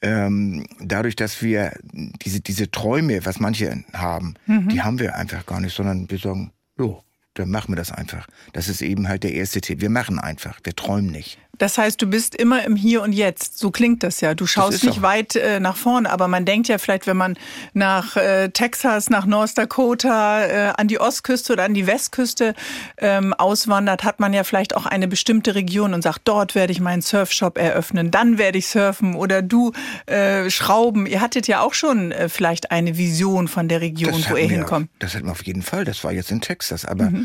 Ähm, 0.00 0.66
dadurch, 0.80 1.14
dass 1.14 1.42
wir 1.42 1.74
diese, 1.92 2.40
diese 2.40 2.70
Träume, 2.70 3.24
was 3.24 3.38
manche 3.38 3.84
haben, 3.92 4.34
mhm. 4.46 4.68
die 4.68 4.82
haben 4.82 4.98
wir 4.98 5.14
einfach 5.14 5.46
gar 5.46 5.60
nicht, 5.60 5.76
sondern 5.76 6.10
wir 6.10 6.18
sagen, 6.18 6.50
jo, 6.76 7.04
dann 7.34 7.50
machen 7.50 7.72
wir 7.72 7.76
das 7.76 7.92
einfach. 7.92 8.26
Das 8.52 8.68
ist 8.68 8.82
eben 8.82 9.08
halt 9.08 9.22
der 9.22 9.32
erste 9.32 9.60
Tipp. 9.60 9.80
Wir 9.80 9.90
machen 9.90 10.18
einfach, 10.18 10.58
wir 10.64 10.74
träumen 10.74 11.10
nicht. 11.10 11.38
Das 11.58 11.76
heißt, 11.76 12.00
du 12.00 12.06
bist 12.06 12.34
immer 12.34 12.64
im 12.64 12.76
Hier 12.76 13.02
und 13.02 13.12
Jetzt. 13.12 13.58
So 13.58 13.70
klingt 13.70 14.02
das 14.02 14.20
ja. 14.22 14.34
Du 14.34 14.46
schaust 14.46 14.84
nicht 14.84 15.02
weit 15.02 15.36
äh, 15.36 15.60
nach 15.60 15.76
vorne, 15.76 16.10
aber 16.10 16.26
man 16.26 16.46
denkt 16.46 16.68
ja 16.68 16.78
vielleicht, 16.78 17.06
wenn 17.06 17.16
man 17.16 17.36
nach 17.74 18.16
äh, 18.16 18.48
Texas, 18.48 19.10
nach 19.10 19.26
North 19.26 19.56
Dakota, 19.58 20.44
äh, 20.44 20.72
an 20.76 20.88
die 20.88 20.98
Ostküste 20.98 21.52
oder 21.52 21.64
an 21.64 21.74
die 21.74 21.86
Westküste 21.86 22.54
ähm, 22.96 23.34
auswandert, 23.34 24.02
hat 24.02 24.18
man 24.18 24.32
ja 24.32 24.44
vielleicht 24.44 24.74
auch 24.74 24.86
eine 24.86 25.06
bestimmte 25.06 25.54
Region 25.54 25.92
und 25.92 26.02
sagt, 26.02 26.22
dort 26.24 26.54
werde 26.54 26.72
ich 26.72 26.80
meinen 26.80 27.02
Surfshop 27.02 27.58
eröffnen, 27.58 28.10
dann 28.10 28.38
werde 28.38 28.56
ich 28.56 28.66
surfen 28.68 29.14
oder 29.14 29.42
du 29.42 29.72
äh, 30.06 30.48
schrauben. 30.48 31.06
Ihr 31.06 31.20
hattet 31.20 31.46
ja 31.48 31.60
auch 31.60 31.74
schon 31.74 32.12
äh, 32.12 32.30
vielleicht 32.30 32.70
eine 32.70 32.96
Vision 32.96 33.46
von 33.46 33.68
der 33.68 33.82
Region, 33.82 34.24
wo 34.30 34.36
ihr 34.36 34.48
hinkommt. 34.48 34.88
Das 35.00 35.14
hatten 35.14 35.26
wir 35.26 35.32
auf 35.32 35.44
jeden 35.44 35.62
Fall. 35.62 35.84
Das 35.84 36.02
war 36.02 36.12
jetzt 36.12 36.30
in 36.30 36.40
Texas, 36.40 36.86
aber 36.86 37.10
mhm. 37.10 37.21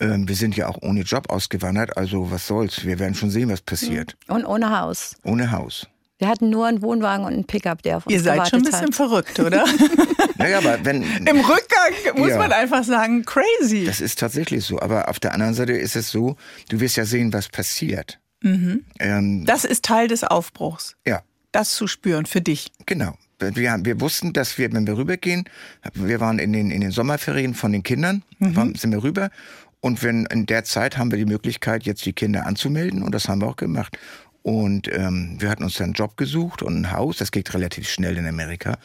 Ähm, 0.00 0.28
wir 0.28 0.36
sind 0.36 0.56
ja 0.56 0.68
auch 0.68 0.78
ohne 0.82 1.02
Job 1.02 1.30
ausgewandert. 1.30 1.96
Also 1.96 2.30
was 2.30 2.46
soll's? 2.46 2.84
Wir 2.84 2.98
werden 2.98 3.14
schon 3.14 3.30
sehen, 3.30 3.48
was 3.48 3.60
passiert. 3.60 4.16
Und 4.28 4.44
ohne 4.44 4.78
Haus. 4.78 5.16
Ohne 5.24 5.50
Haus. 5.50 5.86
Wir 6.18 6.28
hatten 6.28 6.50
nur 6.50 6.66
einen 6.66 6.82
Wohnwagen 6.82 7.24
und 7.24 7.32
einen 7.32 7.44
Pickup, 7.44 7.82
der 7.82 7.98
auf 7.98 8.06
uns 8.06 8.12
Ihr 8.12 8.20
seid 8.20 8.48
schon 8.48 8.60
ein 8.60 8.64
bisschen 8.64 8.88
hat. 8.88 8.94
verrückt, 8.94 9.38
oder? 9.38 9.64
naja, 10.36 10.58
aber 10.58 10.84
wenn. 10.84 11.02
Im 11.02 11.40
Rückgang 11.40 12.16
muss 12.16 12.30
ja, 12.30 12.38
man 12.38 12.52
einfach 12.52 12.82
sagen, 12.82 13.24
crazy. 13.24 13.84
Das 13.84 14.00
ist 14.00 14.18
tatsächlich 14.18 14.64
so. 14.64 14.80
Aber 14.80 15.08
auf 15.08 15.20
der 15.20 15.32
anderen 15.32 15.54
Seite 15.54 15.72
ist 15.72 15.94
es 15.94 16.10
so, 16.10 16.36
du 16.70 16.80
wirst 16.80 16.96
ja 16.96 17.04
sehen, 17.04 17.32
was 17.32 17.48
passiert. 17.48 18.18
Mhm. 18.42 18.84
Ähm, 18.98 19.44
das 19.44 19.64
ist 19.64 19.84
Teil 19.84 20.08
des 20.08 20.24
Aufbruchs. 20.24 20.96
Ja. 21.06 21.22
Das 21.52 21.72
zu 21.74 21.86
spüren 21.86 22.26
für 22.26 22.40
dich. 22.40 22.72
Genau. 22.86 23.14
Wir, 23.38 23.78
wir 23.82 24.00
wussten, 24.00 24.32
dass 24.32 24.58
wir, 24.58 24.72
wenn 24.72 24.86
wir 24.86 24.96
rübergehen, 24.96 25.44
wir 25.94 26.20
waren 26.20 26.38
in 26.38 26.52
den, 26.52 26.70
in 26.70 26.80
den 26.80 26.90
Sommerferien 26.90 27.54
von 27.54 27.72
den 27.72 27.82
Kindern, 27.82 28.22
mhm. 28.38 28.74
sind 28.74 28.90
wir 28.90 29.02
rüber 29.02 29.30
und 29.80 30.02
wenn 30.02 30.26
in 30.26 30.46
der 30.46 30.64
Zeit 30.64 30.98
haben 30.98 31.10
wir 31.10 31.18
die 31.18 31.24
Möglichkeit, 31.24 31.84
jetzt 31.84 32.04
die 32.04 32.12
Kinder 32.12 32.46
anzumelden 32.46 33.02
und 33.02 33.14
das 33.14 33.28
haben 33.28 33.40
wir 33.40 33.46
auch 33.46 33.56
gemacht. 33.56 33.96
Und 34.42 34.88
ähm, 34.92 35.36
wir 35.38 35.50
hatten 35.50 35.62
uns 35.62 35.74
dann 35.74 35.86
einen 35.86 35.92
Job 35.94 36.16
gesucht 36.16 36.62
und 36.62 36.80
ein 36.80 36.92
Haus. 36.92 37.18
Das 37.18 37.30
geht 37.30 37.52
relativ 37.54 37.88
schnell 37.88 38.16
in 38.16 38.26
Amerika. 38.26 38.78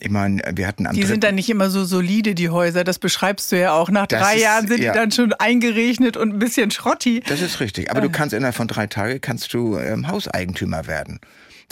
Ich 0.00 0.10
meine, 0.10 0.42
wir 0.54 0.66
hatten 0.66 0.86
am 0.86 0.94
Die 0.94 1.04
sind 1.04 1.22
dann 1.22 1.34
nicht 1.34 1.50
immer 1.50 1.70
so 1.70 1.84
solide, 1.84 2.34
die 2.34 2.50
Häuser. 2.50 2.82
Das 2.82 2.98
beschreibst 2.98 3.52
du 3.52 3.58
ja 3.58 3.72
auch. 3.72 3.90
Nach 3.90 4.06
drei 4.06 4.36
ist, 4.36 4.42
Jahren 4.42 4.66
sind 4.66 4.82
ja. 4.82 4.92
die 4.92 4.98
dann 4.98 5.10
schon 5.10 5.32
eingeregnet 5.34 6.16
und 6.16 6.34
ein 6.34 6.38
bisschen 6.38 6.70
schrotti. 6.70 7.22
Das 7.26 7.40
ist 7.40 7.60
richtig. 7.60 7.90
Aber 7.90 8.00
du 8.00 8.08
äh. 8.08 8.10
kannst 8.10 8.34
innerhalb 8.34 8.54
von 8.54 8.68
drei 8.68 8.86
Tagen 8.86 9.20
kannst 9.20 9.52
du 9.54 9.78
ähm, 9.78 10.08
Hauseigentümer 10.08 10.86
werden. 10.86 11.20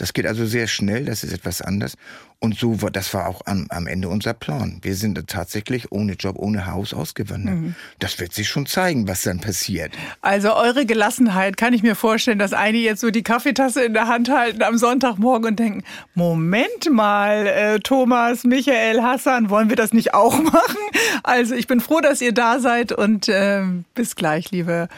Das 0.00 0.14
geht 0.14 0.26
also 0.26 0.47
sehr 0.47 0.66
schnell, 0.66 1.04
das 1.04 1.25
ist 1.25 1.35
etwas 1.35 1.61
anders. 1.61 1.95
Und 2.38 2.59
so 2.59 2.80
war, 2.80 2.90
das 2.90 3.12
war 3.12 3.28
auch 3.28 3.42
am, 3.45 3.66
am 3.69 3.87
Ende 3.87 4.09
unser 4.09 4.33
Plan. 4.33 4.78
Wir 4.80 4.95
sind 4.95 5.23
tatsächlich 5.26 5.92
ohne 5.92 6.14
Job, 6.14 6.37
ohne 6.38 6.64
Haus 6.64 6.95
ausgewandert. 6.95 7.57
Mhm. 7.57 7.75
Das 7.99 8.19
wird 8.19 8.33
sich 8.33 8.49
schon 8.49 8.64
zeigen, 8.64 9.07
was 9.09 9.21
dann 9.21 9.40
passiert. 9.40 9.92
Also 10.23 10.54
eure 10.54 10.87
Gelassenheit 10.87 11.59
kann 11.59 11.75
ich 11.75 11.83
mir 11.83 11.95
vorstellen, 11.97 12.38
dass 12.38 12.54
einige 12.54 12.83
jetzt 12.83 13.02
so 13.02 13.11
die 13.11 13.23
Kaffeetasse 13.23 13.85
in 13.85 13.92
der 13.92 14.09
Hand 14.09 14.30
halten 14.30 14.62
am 14.62 14.78
Sonntagmorgen 14.78 15.50
und 15.50 15.59
denken, 15.59 15.85
Moment 16.14 16.90
mal, 16.90 17.47
äh, 17.47 17.80
Thomas, 17.80 18.45
Michael, 18.45 19.02
Hassan, 19.02 19.50
wollen 19.50 19.69
wir 19.69 19.76
das 19.76 19.92
nicht 19.92 20.14
auch 20.14 20.42
machen? 20.42 20.78
Also 21.23 21.54
ich 21.54 21.66
bin 21.66 21.80
froh, 21.80 22.00
dass 22.00 22.23
ihr 22.23 22.33
da 22.33 22.59
seid 22.59 22.92
und 22.92 23.28
äh, 23.28 23.64
bis 23.95 24.16
gleich, 24.16 24.50
liebe 24.50 24.88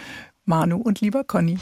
Manu 0.45 0.77
und 0.77 1.01
lieber 1.01 1.25
Conny. 1.25 1.59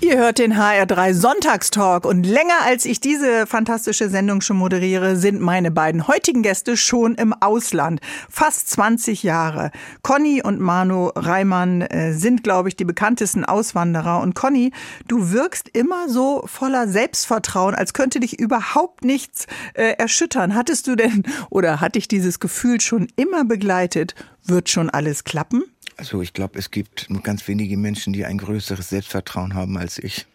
Ihr 0.00 0.16
hört 0.16 0.38
den 0.38 0.54
HR3 0.54 1.12
Sonntagstalk 1.12 2.04
und 2.04 2.22
länger 2.24 2.62
als 2.64 2.84
ich 2.84 3.00
diese 3.00 3.48
fantastische 3.48 4.08
Sendung 4.08 4.40
schon 4.40 4.56
moderiere, 4.56 5.16
sind 5.16 5.40
meine 5.40 5.72
beiden 5.72 6.06
heutigen 6.06 6.42
Gäste 6.42 6.76
schon 6.76 7.16
im 7.16 7.32
Ausland. 7.32 8.00
Fast 8.30 8.70
20 8.70 9.24
Jahre. 9.24 9.72
Conny 10.02 10.40
und 10.40 10.60
Manu 10.60 11.10
Reimann 11.16 11.80
äh, 11.82 12.12
sind, 12.12 12.44
glaube 12.44 12.68
ich, 12.68 12.76
die 12.76 12.84
bekanntesten 12.84 13.44
Auswanderer. 13.44 14.20
Und 14.20 14.36
Conny, 14.36 14.72
du 15.08 15.32
wirkst 15.32 15.68
immer 15.70 16.08
so 16.08 16.44
voller 16.46 16.86
Selbstvertrauen, 16.86 17.74
als 17.74 17.92
könnte 17.92 18.20
dich 18.20 18.38
überhaupt 18.38 19.04
nichts 19.04 19.48
äh, 19.74 19.94
erschüttern. 19.98 20.54
Hattest 20.54 20.86
du 20.86 20.94
denn 20.94 21.24
oder 21.50 21.80
hat 21.80 21.96
dich 21.96 22.06
dieses 22.06 22.38
Gefühl 22.38 22.80
schon 22.80 23.08
immer 23.16 23.44
begleitet? 23.44 24.14
Wird 24.44 24.68
schon 24.68 24.90
alles 24.90 25.24
klappen? 25.24 25.64
Also 25.98 26.22
ich 26.22 26.32
glaube, 26.32 26.58
es 26.58 26.70
gibt 26.70 27.10
nur 27.10 27.22
ganz 27.22 27.46
wenige 27.48 27.76
Menschen, 27.76 28.12
die 28.12 28.24
ein 28.24 28.38
größeres 28.38 28.88
Selbstvertrauen 28.88 29.54
haben 29.54 29.76
als 29.76 29.98
ich. 29.98 30.26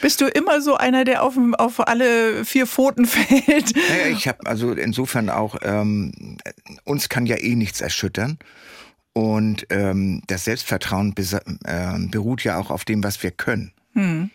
Bist 0.00 0.20
du 0.20 0.26
immer 0.26 0.60
so 0.60 0.76
einer, 0.76 1.04
der 1.04 1.22
auf, 1.22 1.34
auf 1.58 1.86
alle 1.86 2.44
vier 2.44 2.66
Pfoten 2.66 3.06
fällt? 3.06 3.74
Naja, 3.74 4.06
ich 4.10 4.28
habe 4.28 4.46
also 4.46 4.72
insofern 4.72 5.30
auch, 5.30 5.56
ähm, 5.62 6.38
uns 6.84 7.08
kann 7.08 7.26
ja 7.26 7.36
eh 7.36 7.54
nichts 7.56 7.80
erschüttern. 7.80 8.38
Und 9.14 9.66
ähm, 9.70 10.22
das 10.26 10.44
Selbstvertrauen 10.44 11.14
äh, 11.64 11.98
beruht 12.08 12.44
ja 12.44 12.58
auch 12.58 12.70
auf 12.70 12.84
dem, 12.84 13.02
was 13.02 13.22
wir 13.22 13.30
können. 13.30 13.72
Hm. 13.92 14.30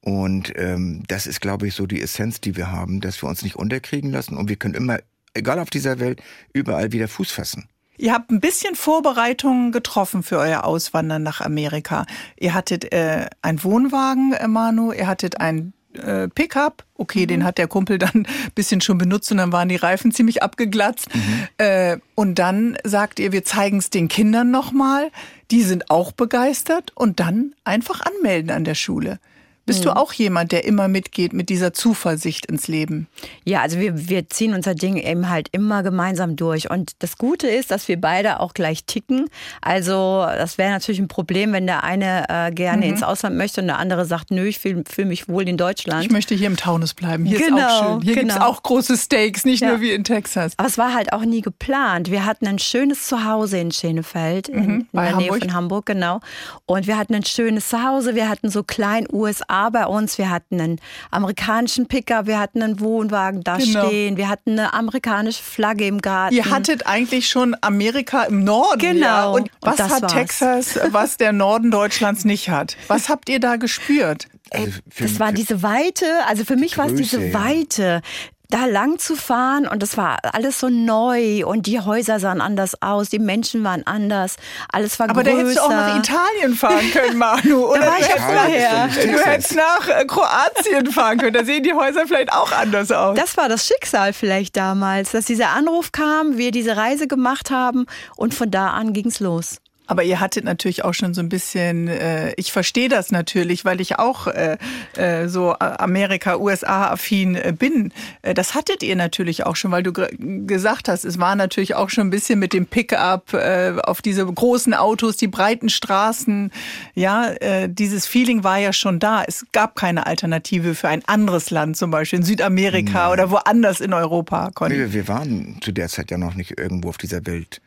Und 0.00 0.52
ähm, 0.56 1.02
das 1.08 1.26
ist, 1.26 1.40
glaube 1.40 1.66
ich, 1.68 1.74
so 1.74 1.86
die 1.86 2.00
Essenz, 2.00 2.40
die 2.40 2.56
wir 2.56 2.70
haben, 2.70 3.00
dass 3.00 3.22
wir 3.22 3.28
uns 3.28 3.42
nicht 3.42 3.56
unterkriegen 3.56 4.10
lassen 4.10 4.36
und 4.36 4.50
wir 4.50 4.56
können 4.56 4.74
immer, 4.74 4.98
egal 5.32 5.58
auf 5.58 5.70
dieser 5.70 5.98
Welt, 5.98 6.22
überall 6.52 6.92
wieder 6.92 7.08
Fuß 7.08 7.30
fassen. 7.30 7.68
Ihr 7.96 8.12
habt 8.12 8.30
ein 8.30 8.40
bisschen 8.40 8.74
Vorbereitungen 8.74 9.70
getroffen 9.72 10.22
für 10.22 10.38
euer 10.38 10.64
Auswandern 10.64 11.22
nach 11.22 11.40
Amerika. 11.40 12.06
Ihr 12.36 12.54
hattet 12.54 12.92
äh, 12.92 13.26
einen 13.42 13.62
Wohnwagen, 13.62 14.32
äh, 14.32 14.48
Manu, 14.48 14.92
ihr 14.92 15.06
hattet 15.06 15.40
ein 15.40 15.72
äh, 15.94 16.28
Pickup. 16.28 16.84
Okay, 16.96 17.22
mhm. 17.22 17.28
den 17.28 17.44
hat 17.44 17.58
der 17.58 17.68
Kumpel 17.68 17.98
dann 17.98 18.10
ein 18.14 18.26
bisschen 18.54 18.80
schon 18.80 18.98
benutzt 18.98 19.30
und 19.30 19.38
dann 19.38 19.52
waren 19.52 19.68
die 19.68 19.76
Reifen 19.76 20.12
ziemlich 20.12 20.42
abgeglatzt. 20.42 21.14
Mhm. 21.14 21.48
Äh, 21.58 21.98
und 22.14 22.38
dann 22.38 22.76
sagt 22.84 23.20
ihr, 23.20 23.32
wir 23.32 23.44
zeigen 23.44 23.78
es 23.78 23.90
den 23.90 24.08
Kindern 24.08 24.50
nochmal. 24.50 25.10
Die 25.50 25.62
sind 25.62 25.90
auch 25.90 26.12
begeistert 26.12 26.92
und 26.94 27.20
dann 27.20 27.54
einfach 27.64 28.00
anmelden 28.00 28.50
an 28.50 28.64
der 28.64 28.74
Schule. 28.74 29.20
Bist 29.66 29.80
mhm. 29.80 29.84
du 29.84 29.96
auch 29.96 30.12
jemand, 30.12 30.52
der 30.52 30.64
immer 30.64 30.88
mitgeht 30.88 31.32
mit 31.32 31.48
dieser 31.48 31.72
Zuversicht 31.72 32.46
ins 32.46 32.68
Leben? 32.68 33.08
Ja, 33.44 33.62
also 33.62 33.78
wir, 33.78 34.08
wir 34.08 34.28
ziehen 34.28 34.52
unser 34.52 34.74
Ding 34.74 34.96
eben 34.96 35.30
halt 35.30 35.48
immer 35.52 35.82
gemeinsam 35.82 36.36
durch. 36.36 36.70
Und 36.70 36.92
das 36.98 37.16
Gute 37.16 37.48
ist, 37.48 37.70
dass 37.70 37.88
wir 37.88 37.98
beide 37.98 38.40
auch 38.40 38.52
gleich 38.52 38.84
ticken. 38.84 39.26
Also 39.62 40.26
das 40.26 40.58
wäre 40.58 40.70
natürlich 40.70 41.00
ein 41.00 41.08
Problem, 41.08 41.52
wenn 41.52 41.66
der 41.66 41.82
eine 41.82 42.24
äh, 42.28 42.50
gerne 42.52 42.84
mhm. 42.84 42.92
ins 42.92 43.02
Ausland 43.02 43.36
möchte 43.36 43.62
und 43.62 43.68
der 43.68 43.78
andere 43.78 44.04
sagt, 44.04 44.30
nö, 44.30 44.44
ich 44.44 44.58
fühle 44.58 44.84
fühl 44.86 45.06
mich 45.06 45.28
wohl 45.28 45.48
in 45.48 45.56
Deutschland. 45.56 46.04
Ich 46.04 46.10
möchte 46.10 46.34
hier 46.34 46.48
im 46.48 46.56
Taunus 46.56 46.92
bleiben. 46.92 47.24
Hier 47.24 47.38
genau, 47.38 47.56
ist 47.56 47.64
auch 47.64 47.92
schön. 47.92 48.02
Hier 48.02 48.14
genau. 48.16 48.26
gibt 48.26 48.32
es 48.32 48.40
auch 48.46 48.62
große 48.62 48.96
Steaks, 48.98 49.44
nicht 49.46 49.62
ja. 49.62 49.68
nur 49.68 49.80
wie 49.80 49.92
in 49.92 50.04
Texas. 50.04 50.52
Aber 50.58 50.68
es 50.68 50.76
war 50.76 50.92
halt 50.92 51.12
auch 51.14 51.24
nie 51.24 51.40
geplant. 51.40 52.10
Wir 52.10 52.26
hatten 52.26 52.46
ein 52.46 52.58
schönes 52.58 53.06
Zuhause 53.06 53.58
in 53.58 53.72
Schenefeld, 53.72 54.48
in, 54.48 54.66
mhm, 54.66 54.70
in 54.70 54.86
der 54.92 55.12
Hamburg. 55.12 55.18
Nähe 55.20 55.38
von 55.40 55.54
Hamburg, 55.54 55.86
genau. 55.86 56.20
Und 56.66 56.86
wir 56.86 56.98
hatten 56.98 57.14
ein 57.14 57.24
schönes 57.24 57.70
Zuhause. 57.70 58.14
Wir 58.14 58.28
hatten 58.28 58.50
so 58.50 58.62
klein 58.62 59.06
USA 59.10 59.53
USA 59.54 59.70
bei 59.70 59.86
uns. 59.86 60.18
Wir 60.18 60.30
hatten 60.30 60.60
einen 60.60 60.80
amerikanischen 61.10 61.86
Picker, 61.86 62.26
wir 62.26 62.38
hatten 62.38 62.62
einen 62.62 62.80
Wohnwagen 62.80 63.42
da 63.42 63.56
genau. 63.56 63.86
stehen, 63.86 64.16
wir 64.16 64.28
hatten 64.28 64.52
eine 64.52 64.74
amerikanische 64.74 65.42
Flagge 65.42 65.86
im 65.86 66.00
Garten. 66.00 66.34
Ihr 66.34 66.50
hattet 66.50 66.86
eigentlich 66.86 67.28
schon 67.28 67.56
Amerika 67.60 68.24
im 68.24 68.44
Norden. 68.44 68.80
Genau. 68.80 69.06
Ja. 69.06 69.26
Und 69.26 69.50
was 69.60 69.80
Und 69.80 69.90
hat 69.90 70.02
war's. 70.02 70.12
Texas, 70.12 70.78
was 70.90 71.16
der 71.16 71.32
Norden 71.32 71.70
Deutschlands 71.70 72.24
nicht 72.24 72.48
hat? 72.48 72.76
Was 72.88 73.08
habt 73.08 73.28
ihr 73.28 73.40
da 73.40 73.56
gespürt? 73.56 74.28
Also 74.50 74.78
das 75.00 75.18
war 75.18 75.32
diese 75.32 75.62
Weite, 75.62 76.06
also 76.28 76.44
für 76.44 76.56
mich 76.56 76.78
war 76.78 76.86
es 76.86 76.94
diese 76.94 77.32
Weite 77.32 78.02
da 78.50 78.66
lang 78.66 78.98
zu 78.98 79.16
fahren 79.16 79.66
und 79.66 79.82
das 79.82 79.96
war 79.96 80.18
alles 80.32 80.60
so 80.60 80.68
neu 80.68 81.46
und 81.46 81.66
die 81.66 81.80
Häuser 81.80 82.20
sahen 82.20 82.40
anders 82.40 82.80
aus, 82.82 83.08
die 83.08 83.18
Menschen 83.18 83.64
waren 83.64 83.86
anders, 83.86 84.36
alles 84.70 84.98
war 84.98 85.08
Aber 85.08 85.22
größer. 85.22 85.32
Aber 85.32 85.42
da 85.42 85.48
hättest 85.48 85.58
du 85.58 85.62
auch 85.62 85.70
nach 85.70 85.98
Italien 85.98 86.54
fahren 86.54 86.90
können, 86.92 87.18
Manu. 87.18 87.66
Oder 87.70 87.80
da 87.80 87.86
war 87.86 87.98
ich 87.98 88.08
ja 88.08 88.16
vorher. 88.16 88.88
Du 88.88 89.24
hättest 89.24 89.56
nach 89.56 89.88
äh, 89.88 90.04
Kroatien 90.04 90.86
fahren 90.86 91.18
können, 91.18 91.34
da 91.34 91.44
sehen 91.44 91.62
die 91.62 91.72
Häuser 91.72 92.06
vielleicht 92.06 92.32
auch 92.32 92.52
anders 92.52 92.92
aus. 92.92 93.16
Das 93.18 93.36
war 93.36 93.48
das 93.48 93.66
Schicksal 93.66 94.12
vielleicht 94.12 94.56
damals, 94.56 95.12
dass 95.12 95.24
dieser 95.24 95.50
Anruf 95.50 95.92
kam, 95.92 96.36
wir 96.36 96.50
diese 96.50 96.76
Reise 96.76 97.06
gemacht 97.06 97.50
haben 97.50 97.86
und 98.16 98.34
von 98.34 98.50
da 98.50 98.68
an 98.70 98.92
ging's 98.92 99.20
los. 99.20 99.56
Aber 99.86 100.02
ihr 100.02 100.18
hattet 100.18 100.44
natürlich 100.44 100.82
auch 100.84 100.94
schon 100.94 101.12
so 101.12 101.20
ein 101.20 101.28
bisschen, 101.28 101.88
äh, 101.88 102.32
ich 102.36 102.52
verstehe 102.52 102.88
das 102.88 103.12
natürlich, 103.12 103.66
weil 103.66 103.82
ich 103.82 103.98
auch 103.98 104.26
äh, 104.28 104.56
äh, 104.96 105.28
so 105.28 105.54
Amerika, 105.58 106.36
USA-affin 106.36 107.34
äh, 107.34 107.54
bin. 107.56 107.92
Äh, 108.22 108.32
das 108.32 108.54
hattet 108.54 108.82
ihr 108.82 108.96
natürlich 108.96 109.44
auch 109.44 109.56
schon, 109.56 109.70
weil 109.72 109.82
du 109.82 109.92
gesagt 109.92 110.88
hast, 110.88 111.04
es 111.04 111.18
war 111.18 111.36
natürlich 111.36 111.74
auch 111.74 111.90
schon 111.90 112.06
ein 112.06 112.10
bisschen 112.10 112.38
mit 112.38 112.54
dem 112.54 112.64
Pickup 112.64 113.34
äh, 113.34 113.74
auf 113.82 114.00
diese 114.00 114.24
großen 114.24 114.72
Autos, 114.72 115.18
die 115.18 115.28
breiten 115.28 115.68
Straßen. 115.68 116.50
Ja, 116.94 117.32
äh, 117.32 117.68
dieses 117.68 118.06
Feeling 118.06 118.42
war 118.42 118.58
ja 118.58 118.72
schon 118.72 118.98
da. 118.98 119.22
Es 119.26 119.44
gab 119.52 119.76
keine 119.76 120.06
Alternative 120.06 120.74
für 120.74 120.88
ein 120.88 121.04
anderes 121.04 121.50
Land, 121.50 121.76
zum 121.76 121.90
Beispiel 121.90 122.20
in 122.20 122.24
Südamerika 122.24 123.04
Nein. 123.04 123.12
oder 123.12 123.30
woanders 123.30 123.80
in 123.80 123.92
Europa. 123.92 124.50
Conny. 124.54 124.92
Wir 124.92 125.08
waren 125.08 125.58
zu 125.60 125.72
der 125.72 125.88
Zeit 125.88 126.10
ja 126.10 126.16
noch 126.16 126.34
nicht 126.34 126.58
irgendwo 126.58 126.88
auf 126.88 126.96
dieser 126.96 127.26
Welt. 127.26 127.60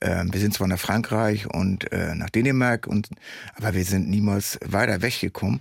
Ähm, 0.00 0.32
wir 0.32 0.40
sind 0.40 0.54
zwar 0.54 0.68
nach 0.68 0.78
Frankreich 0.78 1.46
und 1.46 1.92
äh, 1.92 2.14
nach 2.14 2.30
Dänemark, 2.30 2.86
und, 2.86 3.08
aber 3.54 3.74
wir 3.74 3.84
sind 3.84 4.08
niemals 4.08 4.58
weiter 4.64 5.02
weggekommen. 5.02 5.60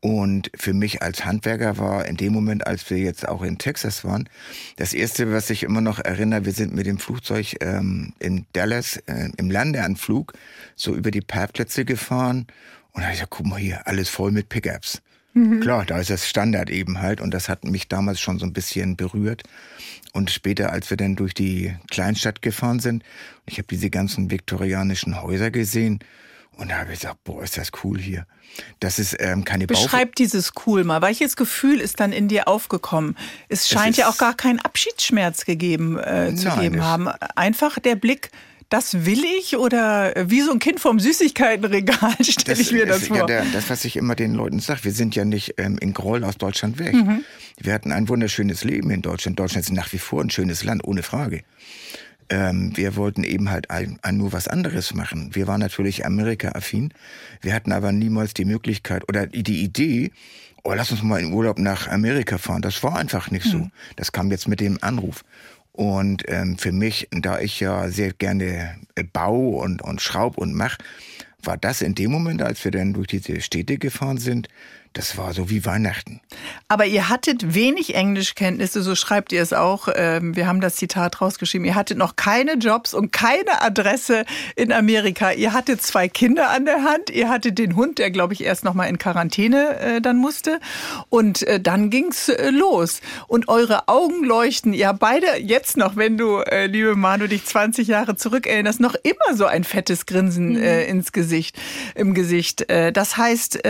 Und 0.00 0.50
für 0.54 0.72
mich 0.72 1.02
als 1.02 1.24
Handwerker 1.24 1.78
war 1.78 2.06
in 2.06 2.16
dem 2.16 2.32
Moment, 2.32 2.66
als 2.66 2.88
wir 2.90 2.98
jetzt 2.98 3.26
auch 3.26 3.42
in 3.42 3.58
Texas 3.58 4.04
waren, 4.04 4.28
das 4.76 4.92
erste, 4.92 5.32
was 5.32 5.50
ich 5.50 5.62
immer 5.62 5.80
noch 5.80 5.98
erinnere, 5.98 6.44
wir 6.44 6.52
sind 6.52 6.74
mit 6.74 6.86
dem 6.86 6.98
Flugzeug 6.98 7.56
ähm, 7.60 8.12
in 8.18 8.46
Dallas 8.52 8.98
äh, 9.06 9.30
im 9.36 9.50
Landeanflug 9.50 10.34
so 10.76 10.94
über 10.94 11.10
die 11.10 11.22
Parkplätze 11.22 11.84
gefahren. 11.84 12.46
Und 12.92 13.00
da 13.00 13.02
habe 13.02 13.14
ich 13.14 13.18
gesagt, 13.18 13.32
guck 13.32 13.46
mal 13.46 13.58
hier, 13.58 13.86
alles 13.86 14.08
voll 14.08 14.32
mit 14.32 14.48
Pickups. 14.48 15.02
Mhm. 15.36 15.60
Klar, 15.60 15.84
da 15.84 15.98
ist 15.98 16.08
das 16.08 16.26
Standard 16.26 16.70
eben 16.70 17.00
halt. 17.00 17.20
Und 17.20 17.32
das 17.32 17.48
hat 17.48 17.64
mich 17.64 17.88
damals 17.88 18.20
schon 18.20 18.38
so 18.38 18.46
ein 18.46 18.54
bisschen 18.54 18.96
berührt. 18.96 19.42
Und 20.12 20.30
später, 20.30 20.72
als 20.72 20.88
wir 20.88 20.96
dann 20.96 21.14
durch 21.14 21.34
die 21.34 21.76
Kleinstadt 21.90 22.40
gefahren 22.40 22.80
sind, 22.80 23.04
ich 23.44 23.58
habe 23.58 23.68
diese 23.70 23.90
ganzen 23.90 24.30
viktorianischen 24.30 25.20
Häuser 25.20 25.50
gesehen 25.50 26.00
und 26.56 26.70
da 26.70 26.78
habe 26.78 26.92
ich 26.92 27.00
gesagt, 27.00 27.22
boah, 27.24 27.42
ist 27.42 27.58
das 27.58 27.70
cool 27.84 27.98
hier. 27.98 28.26
Das 28.80 28.98
ist 28.98 29.14
ähm, 29.20 29.44
keine 29.44 29.66
Beschreib 29.66 30.08
Bauch 30.08 30.14
dieses 30.14 30.52
cool 30.66 30.84
mal. 30.84 31.02
Welches 31.02 31.36
Gefühl 31.36 31.80
ist 31.80 32.00
dann 32.00 32.12
in 32.12 32.28
dir 32.28 32.48
aufgekommen? 32.48 33.14
Es 33.50 33.68
scheint 33.68 33.90
es 33.90 33.96
ja 33.98 34.08
auch 34.08 34.16
gar 34.16 34.34
keinen 34.34 34.60
Abschiedsschmerz 34.60 35.44
gegeben 35.44 35.98
äh, 35.98 36.34
zu 36.34 36.48
Nein, 36.48 36.60
geben 36.60 36.82
haben. 36.82 37.08
Einfach 37.34 37.78
der 37.78 37.96
Blick 37.96 38.30
das 38.68 39.06
will 39.06 39.22
ich 39.38 39.56
oder 39.56 40.12
wie 40.28 40.40
so 40.40 40.52
ein 40.52 40.58
Kind 40.58 40.80
vom 40.80 40.98
Süßigkeitenregal 40.98 42.16
stelle 42.20 42.60
ich 42.60 42.72
mir 42.72 42.86
das 42.86 43.06
vor. 43.06 43.16
Ja 43.16 43.26
der, 43.26 43.44
das, 43.52 43.70
was 43.70 43.84
ich 43.84 43.96
immer 43.96 44.14
den 44.14 44.34
Leuten 44.34 44.58
sage, 44.58 44.84
wir 44.84 44.92
sind 44.92 45.14
ja 45.14 45.24
nicht 45.24 45.54
ähm, 45.58 45.78
in 45.78 45.92
Groll 45.92 46.24
aus 46.24 46.36
Deutschland 46.36 46.78
weg. 46.78 46.94
Mhm. 46.94 47.24
Wir 47.58 47.72
hatten 47.72 47.92
ein 47.92 48.08
wunderschönes 48.08 48.64
Leben 48.64 48.90
in 48.90 49.02
Deutschland. 49.02 49.38
Deutschland 49.38 49.66
ist 49.66 49.72
nach 49.72 49.92
wie 49.92 49.98
vor 49.98 50.22
ein 50.22 50.30
schönes 50.30 50.64
Land, 50.64 50.84
ohne 50.84 51.02
Frage. 51.02 51.42
Ähm, 52.28 52.72
wir 52.74 52.96
wollten 52.96 53.22
eben 53.22 53.50
halt 53.50 53.70
ein, 53.70 53.98
ein 54.02 54.16
nur 54.16 54.32
was 54.32 54.48
anderes 54.48 54.94
machen. 54.94 55.30
Wir 55.34 55.46
waren 55.46 55.60
natürlich 55.60 56.04
Amerika-affin. 56.04 56.92
Wir 57.40 57.54
hatten 57.54 57.70
aber 57.70 57.92
niemals 57.92 58.34
die 58.34 58.44
Möglichkeit 58.44 59.08
oder 59.08 59.26
die 59.28 59.62
Idee, 59.62 60.10
oh, 60.64 60.74
lass 60.74 60.90
uns 60.90 61.02
mal 61.02 61.20
in 61.20 61.32
Urlaub 61.32 61.58
nach 61.58 61.86
Amerika 61.86 62.38
fahren. 62.38 62.62
Das 62.62 62.82
war 62.82 62.96
einfach 62.96 63.30
nicht 63.30 63.46
mhm. 63.46 63.50
so. 63.50 63.70
Das 63.94 64.10
kam 64.10 64.30
jetzt 64.30 64.48
mit 64.48 64.60
dem 64.60 64.78
Anruf. 64.80 65.24
Und 65.76 66.24
ähm, 66.28 66.56
für 66.56 66.72
mich, 66.72 67.08
da 67.10 67.38
ich 67.38 67.60
ja 67.60 67.88
sehr 67.88 68.12
gerne 68.12 68.76
äh, 68.94 69.04
baue 69.04 69.58
und, 69.62 69.82
und 69.82 70.00
schraub 70.00 70.38
und 70.38 70.54
mach, 70.54 70.78
war 71.42 71.58
das 71.58 71.82
in 71.82 71.94
dem 71.94 72.10
Moment, 72.10 72.42
als 72.42 72.64
wir 72.64 72.70
dann 72.70 72.94
durch 72.94 73.08
diese 73.08 73.40
Städte 73.42 73.76
gefahren 73.76 74.16
sind, 74.18 74.48
das 74.96 75.18
war 75.18 75.34
so 75.34 75.50
wie 75.50 75.66
Weihnachten. 75.66 76.20
Aber 76.68 76.86
ihr 76.86 77.10
hattet 77.10 77.54
wenig 77.54 77.94
Englischkenntnisse, 77.94 78.80
so 78.80 78.94
schreibt 78.94 79.30
ihr 79.30 79.42
es 79.42 79.52
auch. 79.52 79.88
Ähm, 79.94 80.34
wir 80.34 80.46
haben 80.46 80.62
das 80.62 80.76
Zitat 80.76 81.20
rausgeschrieben. 81.20 81.66
Ihr 81.66 81.74
hattet 81.74 81.98
noch 81.98 82.16
keine 82.16 82.54
Jobs 82.54 82.94
und 82.94 83.12
keine 83.12 83.60
Adresse 83.60 84.24
in 84.54 84.72
Amerika. 84.72 85.32
Ihr 85.32 85.52
hattet 85.52 85.82
zwei 85.82 86.08
Kinder 86.08 86.48
an 86.48 86.64
der 86.64 86.82
Hand. 86.82 87.10
Ihr 87.10 87.28
hattet 87.28 87.58
den 87.58 87.76
Hund, 87.76 87.98
der, 87.98 88.10
glaube 88.10 88.32
ich, 88.32 88.42
erst 88.42 88.64
noch 88.64 88.72
mal 88.72 88.86
in 88.86 88.96
Quarantäne 88.96 89.78
äh, 89.78 90.00
dann 90.00 90.16
musste. 90.16 90.60
Und 91.10 91.42
äh, 91.42 91.60
dann 91.60 91.90
ging's 91.90 92.30
äh, 92.30 92.48
los. 92.48 93.02
Und 93.28 93.48
eure 93.48 93.88
Augen 93.88 94.24
leuchten. 94.24 94.72
Ihr 94.72 94.88
habt 94.88 95.00
beide 95.00 95.26
jetzt 95.38 95.76
noch, 95.76 95.96
wenn 95.96 96.16
du, 96.16 96.40
liebe 96.66 96.96
Manu, 96.96 97.26
dich 97.26 97.44
20 97.44 97.86
Jahre 97.88 98.16
zurückerinnerst, 98.16 98.80
noch 98.80 98.94
immer 99.02 99.36
so 99.36 99.44
ein 99.44 99.64
fettes 99.64 100.06
Grinsen 100.06 100.54
mhm. 100.54 100.62
ins 100.62 101.12
Gesicht, 101.12 101.58
im 101.94 102.14
Gesicht. 102.14 102.66
das 102.68 103.16
heißt, 103.16 103.60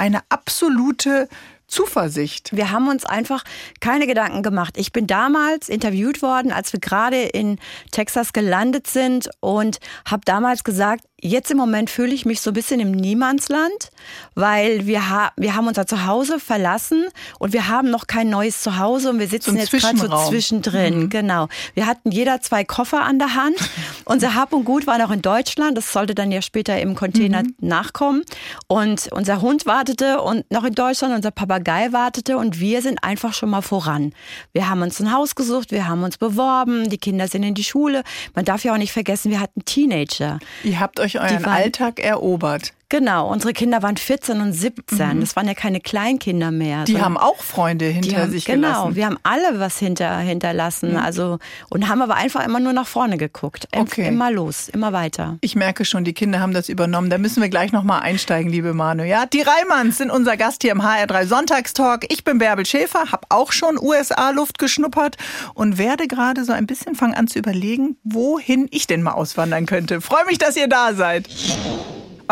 eine 0.00 0.20
absolute 0.30 1.28
Zuversicht. 1.66 2.50
Wir 2.52 2.72
haben 2.72 2.88
uns 2.88 3.04
einfach 3.04 3.44
keine 3.80 4.08
Gedanken 4.08 4.42
gemacht. 4.42 4.76
Ich 4.76 4.92
bin 4.92 5.06
damals 5.06 5.68
interviewt 5.68 6.20
worden, 6.20 6.50
als 6.50 6.72
wir 6.72 6.80
gerade 6.80 7.22
in 7.22 7.58
Texas 7.92 8.32
gelandet 8.32 8.88
sind 8.88 9.30
und 9.38 9.78
habe 10.04 10.22
damals 10.24 10.64
gesagt, 10.64 11.04
Jetzt 11.22 11.50
im 11.50 11.56
Moment 11.56 11.90
fühle 11.90 12.14
ich 12.14 12.24
mich 12.24 12.40
so 12.40 12.50
ein 12.50 12.54
bisschen 12.54 12.80
im 12.80 12.92
Niemandsland, 12.92 13.90
weil 14.34 14.86
wir, 14.86 15.10
ha 15.10 15.32
wir 15.36 15.54
haben 15.54 15.66
unser 15.66 15.86
Zuhause 15.86 16.40
verlassen 16.40 17.06
und 17.38 17.52
wir 17.52 17.68
haben 17.68 17.90
noch 17.90 18.06
kein 18.06 18.30
neues 18.30 18.62
Zuhause 18.62 19.10
und 19.10 19.18
wir 19.18 19.28
sitzen 19.28 19.56
jetzt 19.56 19.70
gerade 19.70 19.98
so 19.98 20.08
zwischendrin. 20.28 21.00
Mhm. 21.00 21.10
Genau. 21.10 21.48
Wir 21.74 21.86
hatten 21.86 22.10
jeder 22.10 22.40
zwei 22.40 22.64
Koffer 22.64 23.02
an 23.02 23.18
der 23.18 23.34
Hand. 23.34 23.56
unser 24.04 24.34
Hab 24.34 24.52
und 24.52 24.64
Gut 24.64 24.86
war 24.86 24.98
noch 24.98 25.10
in 25.10 25.22
Deutschland. 25.22 25.76
Das 25.76 25.92
sollte 25.92 26.14
dann 26.14 26.32
ja 26.32 26.42
später 26.42 26.80
im 26.80 26.94
Container 26.94 27.42
mhm. 27.42 27.54
nachkommen. 27.60 28.22
Und 28.66 29.08
unser 29.12 29.40
Hund 29.42 29.66
wartete 29.66 30.22
und 30.22 30.50
noch 30.50 30.64
in 30.64 30.74
Deutschland, 30.74 31.14
unser 31.14 31.30
Papagei 31.30 31.92
wartete 31.92 32.38
und 32.38 32.60
wir 32.60 32.82
sind 32.82 33.04
einfach 33.04 33.34
schon 33.34 33.50
mal 33.50 33.62
voran. 33.62 34.12
Wir 34.52 34.68
haben 34.68 34.82
uns 34.82 35.00
ein 35.00 35.12
Haus 35.12 35.34
gesucht, 35.34 35.70
wir 35.70 35.86
haben 35.86 36.02
uns 36.02 36.18
beworben, 36.18 36.88
die 36.88 36.98
Kinder 36.98 37.28
sind 37.28 37.42
in 37.42 37.54
die 37.54 37.64
Schule. 37.64 38.02
Man 38.34 38.44
darf 38.44 38.64
ja 38.64 38.72
auch 38.72 38.78
nicht 38.78 38.92
vergessen, 38.92 39.30
wir 39.30 39.40
hatten 39.40 39.64
Teenager. 39.64 40.38
Ihr 40.64 40.80
habt 40.80 40.98
euch 41.00 41.09
euch 41.18 41.32
euren 41.32 41.44
Alltag 41.44 41.98
erobert. 41.98 42.72
Genau, 42.90 43.28
unsere 43.28 43.52
Kinder 43.52 43.84
waren 43.84 43.96
14 43.96 44.40
und 44.40 44.52
17. 44.52 45.16
Mhm. 45.16 45.20
Das 45.20 45.36
waren 45.36 45.46
ja 45.46 45.54
keine 45.54 45.80
Kleinkinder 45.80 46.50
mehr. 46.50 46.84
Die 46.84 47.00
haben 47.00 47.16
auch 47.16 47.40
Freunde 47.40 47.84
hinter 47.84 48.22
haben, 48.22 48.32
sich 48.32 48.44
genau, 48.44 48.66
gelassen. 48.66 48.82
Genau, 48.82 48.96
wir 48.96 49.06
haben 49.06 49.18
alle 49.22 49.60
was 49.60 49.78
hinter, 49.78 50.18
hinterlassen. 50.18 50.90
Mhm. 50.90 50.96
Also, 50.96 51.38
und 51.68 51.88
haben 51.88 52.02
aber 52.02 52.16
einfach 52.16 52.44
immer 52.44 52.58
nur 52.58 52.72
nach 52.72 52.88
vorne 52.88 53.16
geguckt. 53.16 53.68
Okay. 53.72 54.08
Immer 54.08 54.32
los, 54.32 54.68
immer 54.68 54.92
weiter. 54.92 55.38
Ich 55.40 55.54
merke 55.54 55.84
schon, 55.84 56.02
die 56.02 56.14
Kinder 56.14 56.40
haben 56.40 56.52
das 56.52 56.68
übernommen. 56.68 57.10
Da 57.10 57.18
müssen 57.18 57.40
wir 57.40 57.48
gleich 57.48 57.70
nochmal 57.70 58.00
einsteigen, 58.00 58.50
liebe 58.50 58.74
Manu. 58.74 59.04
Ja, 59.04 59.24
die 59.24 59.42
Reimanns 59.42 59.98
sind 59.98 60.10
unser 60.10 60.36
Gast 60.36 60.62
hier 60.62 60.72
im 60.72 60.82
HR3 60.82 61.26
Sonntagstalk. 61.26 62.06
Ich 62.12 62.24
bin 62.24 62.38
Bärbel 62.38 62.66
Schäfer, 62.66 63.12
habe 63.12 63.24
auch 63.28 63.52
schon 63.52 63.78
USA-Luft 63.80 64.58
geschnuppert 64.58 65.16
und 65.54 65.78
werde 65.78 66.08
gerade 66.08 66.44
so 66.44 66.52
ein 66.52 66.66
bisschen 66.66 66.96
fangen 66.96 67.14
an 67.14 67.28
zu 67.28 67.38
überlegen, 67.38 67.98
wohin 68.02 68.66
ich 68.72 68.88
denn 68.88 69.02
mal 69.02 69.12
auswandern 69.12 69.66
könnte. 69.66 70.00
Freue 70.00 70.26
mich, 70.26 70.38
dass 70.38 70.56
ihr 70.56 70.66
da 70.66 70.92
seid. 70.92 71.28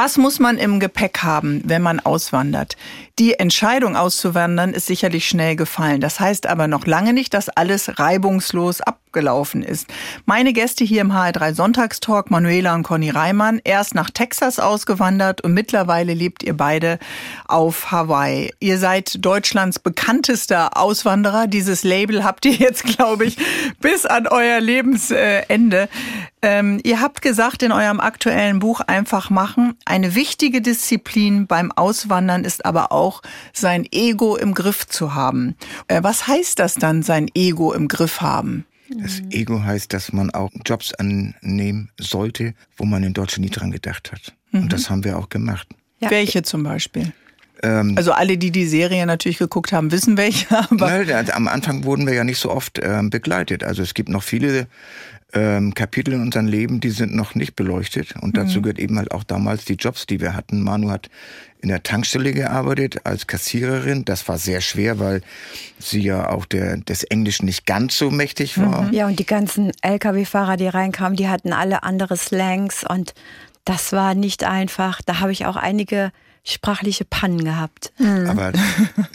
Was 0.00 0.16
muss 0.16 0.38
man 0.38 0.58
im 0.58 0.78
Gepäck 0.78 1.24
haben, 1.24 1.60
wenn 1.64 1.82
man 1.82 1.98
auswandert? 1.98 2.76
Die 3.18 3.34
Entscheidung 3.34 3.96
auszuwandern 3.96 4.72
ist 4.72 4.86
sicherlich 4.86 5.26
schnell 5.26 5.56
gefallen. 5.56 6.00
Das 6.00 6.20
heißt 6.20 6.46
aber 6.46 6.68
noch 6.68 6.86
lange 6.86 7.12
nicht, 7.12 7.34
dass 7.34 7.48
alles 7.48 7.98
reibungslos 7.98 8.80
abgelaufen 8.80 9.64
ist. 9.64 9.88
Meine 10.24 10.52
Gäste 10.52 10.84
hier 10.84 11.00
im 11.00 11.10
HR3 11.10 11.52
Sonntagstalk, 11.52 12.30
Manuela 12.30 12.76
und 12.76 12.84
Conny 12.84 13.10
Reimann, 13.10 13.60
erst 13.64 13.96
nach 13.96 14.10
Texas 14.10 14.60
ausgewandert 14.60 15.40
und 15.40 15.52
mittlerweile 15.52 16.14
lebt 16.14 16.44
ihr 16.44 16.56
beide 16.56 17.00
auf 17.48 17.90
Hawaii. 17.90 18.52
Ihr 18.60 18.78
seid 18.78 19.24
Deutschlands 19.24 19.80
bekanntester 19.80 20.76
Auswanderer. 20.76 21.48
Dieses 21.48 21.82
Label 21.82 22.22
habt 22.22 22.44
ihr 22.44 22.52
jetzt, 22.52 22.84
glaube 22.84 23.24
ich, 23.24 23.36
bis 23.80 24.06
an 24.06 24.28
euer 24.28 24.60
Lebensende. 24.60 25.88
Ähm, 26.40 26.80
ihr 26.84 27.00
habt 27.00 27.20
gesagt 27.20 27.64
in 27.64 27.72
eurem 27.72 27.98
aktuellen 27.98 28.60
Buch 28.60 28.80
Einfach 28.80 29.28
machen, 29.28 29.74
eine 29.84 30.14
wichtige 30.14 30.60
Disziplin 30.60 31.48
beim 31.48 31.72
Auswandern 31.72 32.44
ist 32.44 32.64
aber 32.64 32.92
auch, 32.92 33.07
auch 33.08 33.22
sein 33.52 33.86
Ego 33.90 34.36
im 34.36 34.54
Griff 34.54 34.86
zu 34.86 35.14
haben. 35.14 35.56
Äh, 35.88 36.02
was 36.02 36.26
heißt 36.26 36.58
das 36.58 36.74
dann, 36.74 37.02
sein 37.02 37.28
Ego 37.34 37.72
im 37.72 37.88
Griff 37.88 38.20
haben? 38.20 38.66
Das 39.02 39.20
Ego 39.30 39.62
heißt, 39.62 39.92
dass 39.92 40.12
man 40.12 40.30
auch 40.30 40.50
Jobs 40.64 40.94
annehmen 40.94 41.90
sollte, 42.00 42.54
wo 42.76 42.84
man 42.84 43.02
in 43.02 43.12
Deutschland 43.12 43.44
nie 43.44 43.50
dran 43.50 43.70
gedacht 43.70 44.12
hat. 44.12 44.34
Mhm. 44.52 44.62
Und 44.62 44.72
das 44.72 44.88
haben 44.88 45.04
wir 45.04 45.18
auch 45.18 45.28
gemacht. 45.28 45.68
Ja. 46.00 46.10
Welche 46.10 46.42
zum 46.42 46.62
Beispiel? 46.62 47.12
Ähm, 47.62 47.94
also 47.96 48.12
alle, 48.12 48.38
die 48.38 48.50
die 48.50 48.66
Serie 48.66 49.04
natürlich 49.04 49.38
geguckt 49.38 49.72
haben, 49.72 49.90
wissen 49.90 50.16
welche. 50.16 50.46
Aber 50.70 51.04
na, 51.04 51.20
am 51.34 51.48
Anfang 51.48 51.84
wurden 51.84 52.06
wir 52.06 52.14
ja 52.14 52.24
nicht 52.24 52.38
so 52.38 52.50
oft 52.50 52.78
ähm, 52.82 53.10
begleitet. 53.10 53.64
Also 53.64 53.82
es 53.82 53.94
gibt 53.94 54.08
noch 54.08 54.22
viele 54.22 54.68
ähm, 55.34 55.74
Kapitel 55.74 56.14
in 56.14 56.22
unserem 56.22 56.46
Leben, 56.46 56.80
die 56.80 56.90
sind 56.90 57.14
noch 57.14 57.34
nicht 57.34 57.54
beleuchtet. 57.54 58.14
Und 58.20 58.36
dazu 58.36 58.58
mhm. 58.58 58.62
gehört 58.62 58.78
eben 58.78 58.98
halt 58.98 59.12
auch 59.12 59.24
damals 59.24 59.64
die 59.64 59.74
Jobs, 59.74 60.06
die 60.06 60.20
wir 60.20 60.34
hatten. 60.34 60.62
Manu 60.62 60.90
hat 60.90 61.10
in 61.60 61.68
der 61.68 61.82
Tankstelle 61.82 62.32
gearbeitet 62.32 63.00
als 63.04 63.26
Kassiererin. 63.26 64.04
Das 64.04 64.28
war 64.28 64.38
sehr 64.38 64.60
schwer, 64.60 64.98
weil 64.98 65.22
sie 65.78 66.00
ja 66.00 66.30
auch 66.30 66.46
der, 66.46 66.78
des 66.78 67.04
Englischen 67.04 67.46
nicht 67.46 67.66
ganz 67.66 67.98
so 67.98 68.10
mächtig 68.10 68.58
war. 68.58 68.82
Mhm. 68.82 68.92
Ja, 68.92 69.06
und 69.06 69.18
die 69.18 69.26
ganzen 69.26 69.72
Lkw-Fahrer, 69.82 70.56
die 70.56 70.68
reinkamen, 70.68 71.16
die 71.16 71.28
hatten 71.28 71.52
alle 71.52 71.82
andere 71.82 72.16
Slangs 72.16 72.84
und 72.84 73.14
das 73.64 73.92
war 73.92 74.14
nicht 74.14 74.44
einfach. 74.44 75.02
Da 75.02 75.20
habe 75.20 75.32
ich 75.32 75.44
auch 75.44 75.56
einige 75.56 76.10
sprachliche 76.44 77.04
Pannen 77.04 77.44
gehabt. 77.44 77.92
Mhm. 77.98 78.30
Aber 78.30 78.52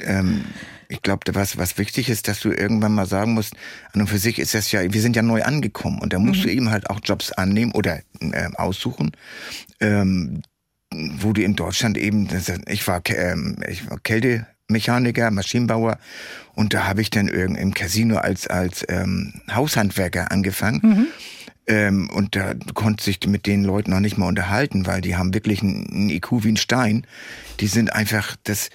ähm, 0.05 0.45
ich 0.89 1.01
glaube, 1.01 1.21
was, 1.33 1.57
was 1.57 1.77
wichtig 1.77 2.09
ist, 2.09 2.27
dass 2.27 2.39
du 2.39 2.51
irgendwann 2.51 2.93
mal 2.93 3.05
sagen 3.05 3.33
musst, 3.33 3.55
an 3.93 4.01
und 4.01 4.07
für 4.07 4.17
sich 4.17 4.39
ist 4.39 4.53
das 4.53 4.71
ja, 4.71 4.81
wir 4.93 5.01
sind 5.01 5.15
ja 5.15 5.21
neu 5.21 5.43
angekommen 5.43 5.99
und 5.99 6.13
da 6.13 6.19
musst 6.19 6.41
mhm. 6.41 6.43
du 6.43 6.51
eben 6.51 6.69
halt 6.71 6.89
auch 6.89 6.99
Jobs 7.03 7.31
annehmen 7.31 7.71
oder 7.71 7.99
äh, 8.19 8.49
aussuchen, 8.55 9.11
ähm, 9.79 10.41
wo 10.91 11.33
du 11.33 11.41
in 11.41 11.55
Deutschland 11.55 11.97
eben, 11.97 12.27
ich 12.67 12.87
war, 12.87 13.01
ähm, 13.07 13.57
ich 13.67 13.89
war 13.89 13.99
Kältemechaniker, 13.99 15.31
Maschinenbauer 15.31 15.97
und 16.53 16.73
da 16.73 16.85
habe 16.85 17.01
ich 17.01 17.09
dann 17.09 17.27
im 17.27 17.73
Casino 17.73 18.17
als, 18.17 18.47
als 18.47 18.85
ähm, 18.89 19.41
Haushandwerker 19.51 20.31
angefangen. 20.31 20.81
Mhm. 20.83 21.07
Ähm, 21.65 22.09
und 22.09 22.35
da 22.35 22.53
konnte 22.73 23.03
sich 23.03 23.19
mit 23.25 23.47
den 23.47 23.63
Leuten 23.63 23.91
noch 23.91 24.01
nicht 24.01 24.17
mal 24.17 24.27
unterhalten, 24.27 24.85
weil 24.85 25.01
die 25.01 25.15
haben 25.15 25.33
wirklich 25.33 25.61
einen 25.61 26.09
IQ 26.09 26.43
wie 26.43 26.51
ein 26.51 26.57
Stein. 26.57 27.07
Die 27.61 27.67
sind 27.67 27.93
einfach, 27.93 28.35
das, 28.43 28.69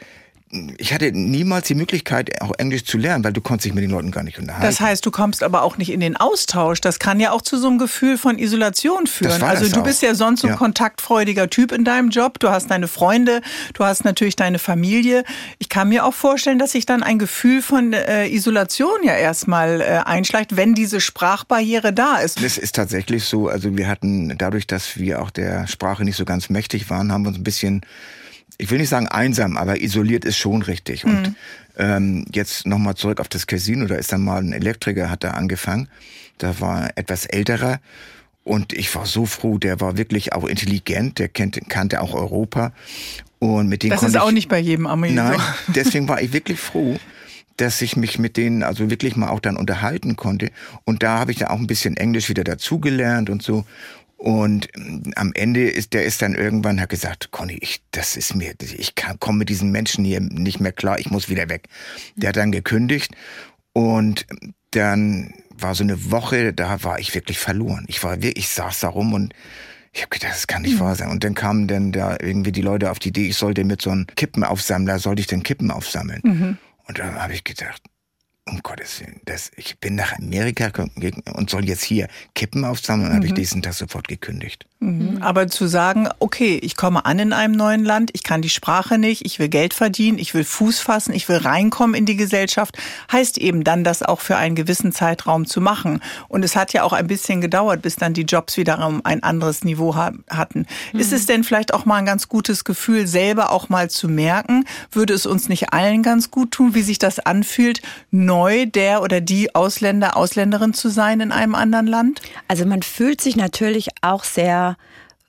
ich 0.79 0.95
hatte 0.95 1.13
niemals 1.13 1.67
die 1.67 1.75
Möglichkeit, 1.75 2.41
auch 2.41 2.53
Englisch 2.59 2.85
zu 2.85 2.97
lernen, 2.97 3.23
weil 3.23 3.33
du 3.33 3.41
konntest 3.41 3.67
dich 3.67 3.75
mit 3.75 3.85
den 3.85 3.91
Leuten 3.91 4.11
gar 4.11 4.23
nicht 4.23 4.39
unterhalten. 4.39 4.67
Das 4.67 4.81
heißt, 4.81 5.05
du 5.05 5.11
kommst 5.11 5.43
aber 5.43 5.63
auch 5.63 5.77
nicht 5.77 5.91
in 5.91 6.01
den 6.01 6.17
Austausch. 6.17 6.81
Das 6.81 6.99
kann 6.99 7.21
ja 7.21 7.33
auch 7.33 7.43
zu 7.43 7.59
so 7.59 7.69
einem 7.69 7.79
Gefühl 7.79 8.17
von 8.17 8.39
Isolation 8.39 9.07
führen. 9.07 9.43
Also 9.43 9.69
du 9.69 9.81
auch. 9.81 9.85
bist 9.85 10.03
ja 10.03 10.15
sonst 10.15 10.41
so 10.41 10.47
ein 10.47 10.55
ja. 10.55 10.57
kontaktfreudiger 10.57 11.51
Typ 11.51 11.73
in 11.73 11.85
deinem 11.85 12.09
Job. 12.09 12.39
Du 12.39 12.49
hast 12.49 12.71
deine 12.71 12.89
Freunde, 12.89 13.43
du 13.75 13.85
hast 13.85 14.05
natürlich 14.05 14.37
deine 14.37 14.59
Familie. 14.59 15.25
Ich 15.59 15.69
kann 15.69 15.91
mir 15.91 16.05
auch 16.05 16.15
vorstellen, 16.15 16.59
dass 16.59 16.73
sich 16.73 16.87
dann 16.87 17.03
ein 17.03 17.19
Gefühl 17.19 17.61
von 17.61 17.93
äh, 17.93 18.29
Isolation 18.29 19.03
ja 19.05 19.15
erstmal 19.15 19.81
äh, 19.81 20.01
einschleicht, 20.05 20.57
wenn 20.57 20.75
diese 20.75 21.01
Sprachbarriere 21.01 21.93
da 21.93 22.17
ist. 22.17 22.43
Das 22.43 22.57
ist 22.57 22.75
tatsächlich 22.75 23.25
so. 23.25 23.49
Also 23.49 23.77
wir 23.77 23.87
hatten 23.87 24.37
dadurch, 24.39 24.67
dass 24.67 24.97
wir 24.97 25.21
auch 25.21 25.31
der 25.31 25.67
Sprache 25.67 26.05
nicht 26.05 26.17
so 26.17 26.25
ganz 26.25 26.49
mächtig 26.49 26.89
waren, 26.89 27.13
haben 27.13 27.25
wir 27.25 27.29
uns 27.29 27.39
ein 27.39 27.45
bisschen 27.45 27.83
ich 28.59 28.71
will 28.71 28.79
nicht 28.79 28.89
sagen 28.89 29.09
einsam, 29.09 29.57
aber 29.57 29.81
isoliert 29.81 30.25
ist 30.25 30.37
schon 30.37 30.63
richtig. 30.63 31.05
Mhm. 31.05 31.11
Und 31.11 31.37
ähm, 31.79 32.25
jetzt 32.33 32.67
nochmal 32.67 32.97
zurück 32.97 33.21
auf 33.21 33.29
das 33.29 33.47
Casino, 33.47 33.87
da 33.87 33.95
ist 33.95 34.13
dann 34.13 34.23
mal 34.23 34.43
ein 34.43 34.53
Elektriker, 34.53 35.11
hat 35.11 35.23
da 35.25 35.31
angefangen. 35.31 35.89
Da 36.39 36.61
war 36.61 36.91
etwas 36.97 37.27
älterer. 37.27 37.81
Und 38.43 38.73
ich 38.73 38.95
war 38.95 39.07
so 39.07 39.27
froh, 39.27 39.59
der 39.59 39.81
war 39.81 39.97
wirklich 39.97 40.33
auch 40.33 40.45
intelligent, 40.45 41.19
der 41.19 41.29
kennt, 41.29 41.61
kannte 41.69 42.01
auch 42.01 42.15
Europa. 42.15 42.73
Und 43.39 43.69
mit 43.69 43.83
dem 43.83 43.91
Das 43.91 44.03
ist 44.03 44.17
auch 44.17 44.33
nicht 44.33 44.49
bei 44.49 44.59
jedem 44.59 44.87
Ami 44.87 45.13
Nein, 45.13 45.39
deswegen 45.69 46.09
war 46.09 46.21
ich 46.21 46.33
wirklich 46.33 46.59
froh, 46.59 46.99
dass 47.59 47.81
ich 47.83 47.97
mich 47.97 48.19
mit 48.19 48.37
denen 48.37 48.63
also 48.63 48.91
wirklich 48.91 49.17
mal 49.17 49.29
auch 49.29 49.41
dann 49.41 49.57
unterhalten 49.57 50.17
konnte. 50.17 50.51
Und 50.85 51.03
da 51.03 51.19
habe 51.19 51.31
ich 51.31 51.39
dann 51.39 51.49
auch 51.49 51.59
ein 51.59 51.67
bisschen 51.67 51.97
Englisch 51.97 52.29
wieder 52.29 52.43
dazugelernt 52.43 53.31
und 53.31 53.43
so. 53.43 53.65
Und 54.19 54.69
ähm, 54.77 55.13
am 55.15 55.33
Ende 55.35 55.69
ist 55.71 55.95
der 55.95 56.05
ist 56.05 56.21
dann 56.23 56.35
irgendwann 56.35 56.81
hat 56.81 56.89
gesagt, 56.89 57.31
Conny, 57.31 57.57
ich 57.61 57.83
das 57.93 58.17
ist 58.17 58.35
mir 58.35 58.53
ich 58.61 58.95
komme 59.21 59.39
mit 59.39 59.49
diesen 59.49 59.71
Menschen 59.71 60.05
hier 60.05 60.21
nicht 60.21 60.61
mehr 60.61 60.73
klar, 60.73 60.99
ich 60.99 61.11
muss 61.11 61.29
wieder 61.29 61.49
weg. 61.49 61.69
Der 62.17 62.31
hat 62.31 62.37
dann 62.37 62.53
gekündigt 62.53 63.15
und 63.73 64.27
dann 64.73 65.33
war 65.51 65.75
so 65.75 65.85
eine 65.85 66.11
Woche, 66.11 66.53
da 66.53 66.83
war 66.83 66.99
ich 66.99 67.15
wirklich 67.15 67.39
verloren. 67.39 67.85
Ich 67.89 68.03
war 68.03 68.19
ich 68.21 68.49
saß 68.49 68.81
da 68.81 68.89
rum 68.89 69.13
und 69.13 69.35
ich 69.93 70.03
habe 70.03 70.11
gedacht, 70.11 70.33
das 70.33 70.47
kann 70.47 70.63
nicht 70.63 70.75
mhm. 70.75 70.81
wahr 70.81 70.95
sein. 70.97 71.11
Und 71.11 71.25
dann 71.25 71.35
kamen 71.35 71.69
dann 71.69 71.93
da 71.93 72.17
irgendwie 72.21 72.53
die 72.53 72.63
Leute 72.63 72.91
auf 72.91 72.99
die 72.99 73.09
Idee, 73.09 73.29
ich 73.29 73.37
sollte 73.37 73.65
mit 73.65 73.81
so 73.81 73.91
einem 73.91 74.07
Kippenaufsammler, 74.07 74.99
sollte 74.99 75.21
ich 75.21 75.27
den 75.27 75.43
Kippen 75.43 75.71
aufsammeln. 75.71 76.21
Mhm. 76.25 76.59
Und 76.87 76.99
da 76.99 77.15
habe 77.15 77.35
ich 77.35 77.45
gedacht, 77.45 77.83
um 78.51 78.63
Gottes 78.63 79.01
Willen, 79.01 79.21
das, 79.25 79.51
ich 79.57 79.79
bin 79.79 79.95
nach 79.95 80.19
Amerika 80.19 80.71
und 81.35 81.51
soll 81.51 81.65
jetzt 81.67 81.83
hier 81.83 82.09
Kippen 82.35 82.65
aufsammeln, 82.65 83.11
mhm. 83.11 83.17
habe 83.17 83.27
ich 83.27 83.35
diesen 83.35 83.63
Tag 83.63 83.75
sofort 83.75 84.09
gekündigt. 84.09 84.67
Mhm. 84.81 85.19
Aber 85.21 85.49
zu 85.49 85.67
sagen, 85.67 86.09
okay, 86.21 86.59
ich 86.63 86.77
komme 86.77 87.05
an 87.05 87.19
in 87.19 87.33
einem 87.33 87.55
neuen 87.55 87.85
Land, 87.85 88.11
ich 88.13 88.23
kann 88.23 88.43
die 88.43 88.49
Sprache 88.49 88.97
nicht, 88.97 89.27
ich 89.27 89.39
will 89.39 89.49
Geld 89.49 89.75
verdienen, 89.75 90.19
ich 90.19 90.35
will 90.35 90.45
Fuß 90.45 90.79
fassen, 90.79 91.13
ich 91.13 91.29
will 91.29 91.39
reinkommen 91.39 91.95
in 91.95 92.07
die 92.07 92.17
Gesellschaft, 92.17 92.79
heißt 93.11 93.39
eben 93.39 93.65
dann, 93.65 93.83
das 93.83 94.03
auch 94.03 94.21
für 94.21 94.37
einen 94.37 94.55
gewissen 94.55 94.93
Zeitraum 94.93 95.47
zu 95.47 95.61
machen. 95.61 96.01
Und 96.29 96.45
es 96.45 96.55
hat 96.55 96.73
ja 96.73 96.85
auch 96.85 96.93
ein 96.93 97.09
bisschen 97.09 97.41
gedauert, 97.41 97.83
bis 97.83 97.97
dann 97.97 98.15
die 98.15 98.23
Jobs 98.23 98.57
wiederum 98.57 99.01
ein 99.05 99.23
anderes 99.23 99.65
Niveau 99.65 99.97
hatten. 99.97 100.67
Mhm. 100.93 101.01
Ist 101.01 101.13
es 101.13 101.27
denn 101.27 101.43
vielleicht 101.43 101.75
auch 101.75 101.85
mal 101.85 101.97
ein 101.97 102.07
ganz 102.07 102.29
gutes 102.29 102.65
Gefühl, 102.65 103.07
selber 103.09 103.51
auch 103.51 103.69
mal 103.69 103.91
zu 103.91 104.09
merken, 104.09 104.65
würde 104.93 105.13
es 105.13 105.27
uns 105.27 105.49
nicht 105.49 105.73
allen 105.73 106.05
ganz 106.05 106.31
gut 106.31 106.53
tun, 106.53 106.75
wie 106.75 106.83
sich 106.83 106.99
das 106.99 107.19
anfühlt, 107.19 107.83
neu 108.13 108.38
der 108.67 109.03
oder 109.03 109.21
die 109.21 109.55
Ausländer, 109.55 110.17
Ausländerin 110.17 110.75
zu 110.75 110.89
sein 110.89 111.21
in 111.21 111.33
einem 111.33 111.55
anderen 111.55 111.87
Land? 111.87 112.21
Also 112.49 112.67
man 112.67 112.83
fühlt 112.83 113.21
sich 113.21 113.37
natürlich 113.37 113.89
auch 114.03 114.25
sehr 114.25 114.77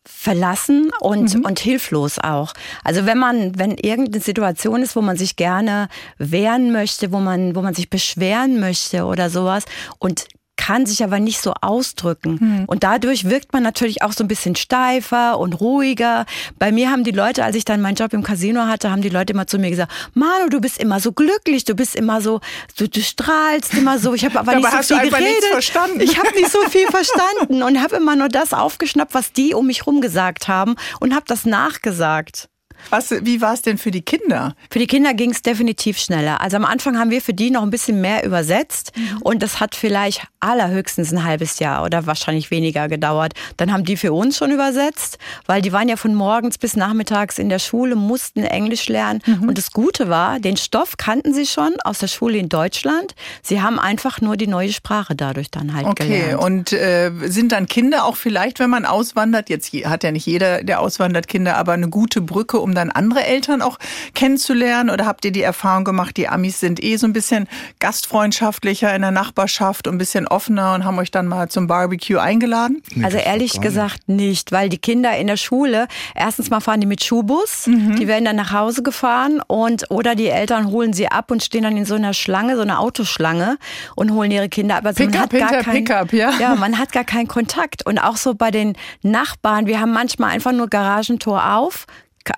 verlassen 0.06 0.92
und, 1.00 1.36
mhm. 1.36 1.46
und 1.46 1.60
hilflos 1.60 2.20
auch. 2.20 2.54
Also 2.84 3.06
wenn 3.06 3.18
man, 3.18 3.58
wenn 3.58 3.72
irgendeine 3.72 4.24
Situation 4.24 4.82
ist, 4.82 4.96
wo 4.96 5.02
man 5.02 5.18
sich 5.18 5.36
gerne 5.36 5.88
wehren 6.18 6.72
möchte, 6.72 7.12
wo 7.12 7.20
man, 7.20 7.56
wo 7.56 7.62
man 7.62 7.74
sich 7.74 7.90
beschweren 7.90 8.60
möchte 8.60 9.06
oder 9.06 9.30
sowas 9.30 9.66
und 10.00 10.26
kann 10.60 10.86
sich 10.86 11.06
aber 11.06 11.22
nicht 11.22 11.42
so 11.42 11.54
ausdrücken. 11.62 12.38
Mhm. 12.42 12.64
Und 12.68 12.84
dadurch 12.84 13.30
wirkt 13.30 13.54
man 13.54 13.64
natürlich 13.64 14.02
auch 14.02 14.12
so 14.12 14.26
ein 14.26 14.28
bisschen 14.28 14.58
steifer 14.58 15.40
und 15.40 15.54
ruhiger. 15.62 16.26
Bei 16.60 16.74
mir 16.74 16.92
haben 16.92 17.06
die 17.06 17.12
Leute, 17.12 17.46
als 17.46 17.56
ich 17.56 17.64
dann 17.64 17.80
meinen 17.80 17.96
Job 17.96 18.12
im 18.12 18.24
Casino 18.24 18.66
hatte, 18.66 18.92
haben 18.92 19.02
die 19.02 19.08
Leute 19.08 19.32
immer 19.32 19.48
zu 19.48 19.58
mir 19.58 19.70
gesagt, 19.70 19.90
Manu, 20.16 20.50
du 20.50 20.60
bist 20.60 20.78
immer 20.78 21.00
so 21.00 21.14
glücklich, 21.14 21.64
du 21.64 21.76
bist 21.76 21.96
immer 21.96 22.20
so, 22.20 22.42
du, 22.78 22.90
du 22.90 23.02
strahlst 23.02 23.74
immer 23.74 24.00
so. 24.00 24.14
Ich 24.14 24.26
habe 24.26 24.38
aber, 24.38 24.56
nicht 24.58 24.84
so 24.84 24.98
viel 25.00 25.10
geredet. 25.10 25.46
Verstanden. 25.50 26.02
Ich 26.02 26.20
habe 26.20 26.30
nicht 26.36 26.52
so 26.52 26.60
viel 26.70 26.88
verstanden 26.88 27.64
und 27.64 27.82
habe 27.82 27.96
immer 27.96 28.18
nur 28.18 28.28
das 28.28 28.52
aufgeschnappt, 28.52 29.14
was 29.14 29.32
die 29.32 29.54
um 29.54 29.66
mich 29.66 29.88
rum 29.88 30.02
gesagt 30.02 30.50
haben 30.50 30.76
und 31.00 31.16
habe 31.16 31.24
das 31.26 31.46
nachgesagt. 31.46 32.50
Was, 32.90 33.12
wie 33.12 33.42
war 33.42 33.54
es 33.54 33.62
denn 33.62 33.78
für 33.78 33.92
die 33.92 34.02
Kinder? 34.02 34.56
Für 34.72 34.80
die 34.80 34.88
Kinder 34.88 35.14
ging 35.14 35.32
es 35.32 35.42
definitiv 35.42 36.00
schneller. 36.00 36.42
Also 36.42 36.58
am 36.58 36.66
Anfang 36.66 36.98
haben 36.98 37.12
wir 37.12 37.22
für 37.22 37.34
die 37.34 37.52
noch 37.52 37.64
ein 37.64 37.70
bisschen 37.70 38.02
mehr 38.02 38.26
übersetzt 38.26 38.92
mhm. 38.96 39.22
und 39.22 39.44
das 39.44 39.60
hat 39.60 39.76
vielleicht 39.76 40.28
allerhöchstens 40.40 41.12
ein 41.12 41.24
halbes 41.24 41.60
Jahr 41.60 41.84
oder 41.84 42.06
wahrscheinlich 42.06 42.52
weniger 42.52 42.88
gedauert. 42.88 43.34
Dann 43.58 43.74
haben 43.74 43.84
die 43.84 43.98
für 43.98 44.14
uns 44.14 44.38
schon 44.38 44.52
übersetzt, 44.52 45.18
weil 45.46 45.62
die 45.62 45.74
waren 45.74 45.90
ja 45.90 45.96
von 45.96 46.16
morgens 46.16 46.58
bis 46.58 46.76
nachmittags 46.76 47.38
in 47.40 47.50
der 47.50 47.60
Schule, 47.60 47.96
mussten 47.96 48.44
Englisch 48.44 48.88
lernen. 48.88 49.22
Mhm. 49.26 49.50
Und 49.50 49.58
das 49.58 49.72
Gute 49.72 50.10
war, 50.10 50.40
den 50.40 50.58
Stoff 50.58 50.98
kannten 50.98 51.34
sie 51.34 51.46
schon 51.46 51.76
aus 51.84 52.00
der 52.00 52.08
Schule 52.08 52.38
in 52.38 52.50
Deutschland. 52.50 53.16
Sie 53.42 53.62
haben 53.62 53.80
einfach 53.80 54.22
nur 54.22 54.38
die 54.38 54.48
neue 54.48 54.72
Sprache 54.72 55.16
dadurch 55.16 55.52
dann 55.52 55.74
halt 55.74 55.86
okay. 55.86 56.08
gelernt. 56.08 56.34
Okay, 56.36 56.46
und 56.46 56.74
äh, 56.74 57.12
sind 57.26 57.52
dann 57.52 57.68
Kinder 57.68 58.06
auch 58.06 58.16
vielleicht, 58.16 58.60
wenn 58.60 58.70
man 58.70 58.86
auswandert, 58.86 59.50
jetzt 59.50 59.74
hat 59.86 60.04
ja 60.04 60.12
nicht 60.12 60.26
jeder, 60.26 60.64
der 60.64 60.80
auswandert, 60.80 61.28
Kinder, 61.28 61.58
aber 61.58 61.74
eine 61.74 61.90
gute 61.90 62.22
Brücke, 62.22 62.60
um 62.60 62.74
dann 62.74 62.90
andere 62.92 63.24
Eltern 63.26 63.62
auch 63.62 63.78
kennenzulernen? 64.14 64.90
Oder 64.90 65.06
habt 65.06 65.26
ihr 65.26 65.32
die 65.32 65.42
Erfahrung 65.42 65.84
gemacht, 65.84 66.18
die 66.18 66.28
Amis 66.28 66.60
sind 66.60 66.84
eh 66.84 66.98
so 66.98 67.08
ein 67.08 67.14
bisschen 67.14 67.48
gastfreundschaftlicher 67.80 68.94
in 68.96 69.02
der 69.02 69.12
Nachbarschaft 69.12 69.88
und 69.88 69.96
ein 69.96 69.98
bisschen 69.98 70.29
offener 70.30 70.74
und 70.74 70.86
haben 70.86 70.98
euch 71.00 71.12
dann 71.12 71.28
mal 71.28 71.50
zum 71.50 71.68
Barbecue 71.68 72.18
eingeladen? 72.18 72.82
Also 73.04 73.18
ehrlich 73.18 73.62
gesagt 73.62 74.08
nicht, 74.08 74.52
weil 74.52 74.70
die 74.70 74.78
Kinder 74.78 75.16
in 75.18 75.28
der 75.28 75.38
Schule, 75.38 75.88
erstens 76.16 76.50
mal 76.50 76.60
fahren 76.60 76.82
die 76.82 76.88
mit 76.88 77.04
Schulbus, 77.04 77.68
mhm. 77.68 77.96
die 77.96 78.08
werden 78.08 78.26
dann 78.26 78.36
nach 78.36 78.52
Hause 78.52 78.84
gefahren 78.84 79.42
und 79.48 79.90
oder 79.90 80.16
die 80.16 80.28
Eltern 80.28 80.68
holen 80.68 80.94
sie 80.94 81.08
ab 81.08 81.32
und 81.32 81.44
stehen 81.44 81.64
dann 81.64 81.78
in 81.78 81.86
so 81.86 81.96
einer 81.96 82.14
Schlange, 82.14 82.56
so 82.56 82.62
einer 82.62 82.80
Autoschlange 82.80 83.58
und 83.96 84.12
holen 84.12 84.32
ihre 84.32 84.50
Kinder 84.50 84.78
ab. 84.78 84.86
Also 84.86 85.04
Pickup 85.04 85.32
man 85.32 85.42
hat 85.42 85.52
gar 85.52 85.64
kein, 85.64 85.74
Pickup, 85.86 86.14
ja. 86.14 86.32
Ja, 86.40 86.56
man 86.56 86.78
hat 86.78 86.92
gar 86.92 87.04
keinen 87.04 87.28
Kontakt. 87.28 87.86
Und 87.86 88.00
auch 88.00 88.18
so 88.18 88.36
bei 88.36 88.52
den 88.52 88.74
Nachbarn, 89.02 89.66
wir 89.66 89.80
haben 89.80 89.92
manchmal 89.92 90.32
einfach 90.32 90.52
nur 90.52 90.68
Garagentor 90.68 91.56
auf, 91.56 91.86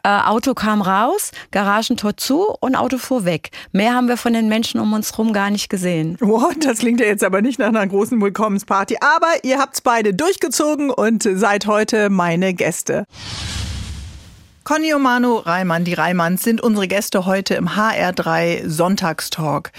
Auto 0.03 0.53
kam 0.53 0.81
raus, 0.81 1.31
Garagentor 1.51 2.17
zu 2.17 2.47
und 2.59 2.75
Auto 2.75 2.97
fuhr 2.97 3.25
weg. 3.25 3.49
Mehr 3.71 3.93
haben 3.93 4.07
wir 4.07 4.17
von 4.17 4.33
den 4.33 4.47
Menschen 4.47 4.79
um 4.79 4.93
uns 4.93 5.11
herum 5.11 5.33
gar 5.33 5.49
nicht 5.49 5.69
gesehen. 5.69 6.17
Wow, 6.19 6.53
das 6.59 6.79
klingt 6.79 6.99
ja 6.99 7.07
jetzt 7.07 7.23
aber 7.23 7.41
nicht 7.41 7.59
nach 7.59 7.67
einer 7.67 7.85
großen 7.85 8.21
Willkommensparty. 8.21 8.97
Aber 9.01 9.43
ihr 9.43 9.59
habt's 9.59 9.81
beide 9.81 10.13
durchgezogen 10.13 10.89
und 10.89 11.23
seid 11.23 11.65
heute 11.65 12.09
meine 12.09 12.53
Gäste. 12.53 13.05
Conny 14.63 14.93
Omano 14.93 15.37
Reimann, 15.37 15.83
die 15.83 15.93
Reimanns 15.93 16.43
sind 16.43 16.61
unsere 16.61 16.87
Gäste 16.87 17.25
heute 17.25 17.55
im 17.55 17.69
HR3 17.69 18.69
Sonntagstalk. 18.69 19.71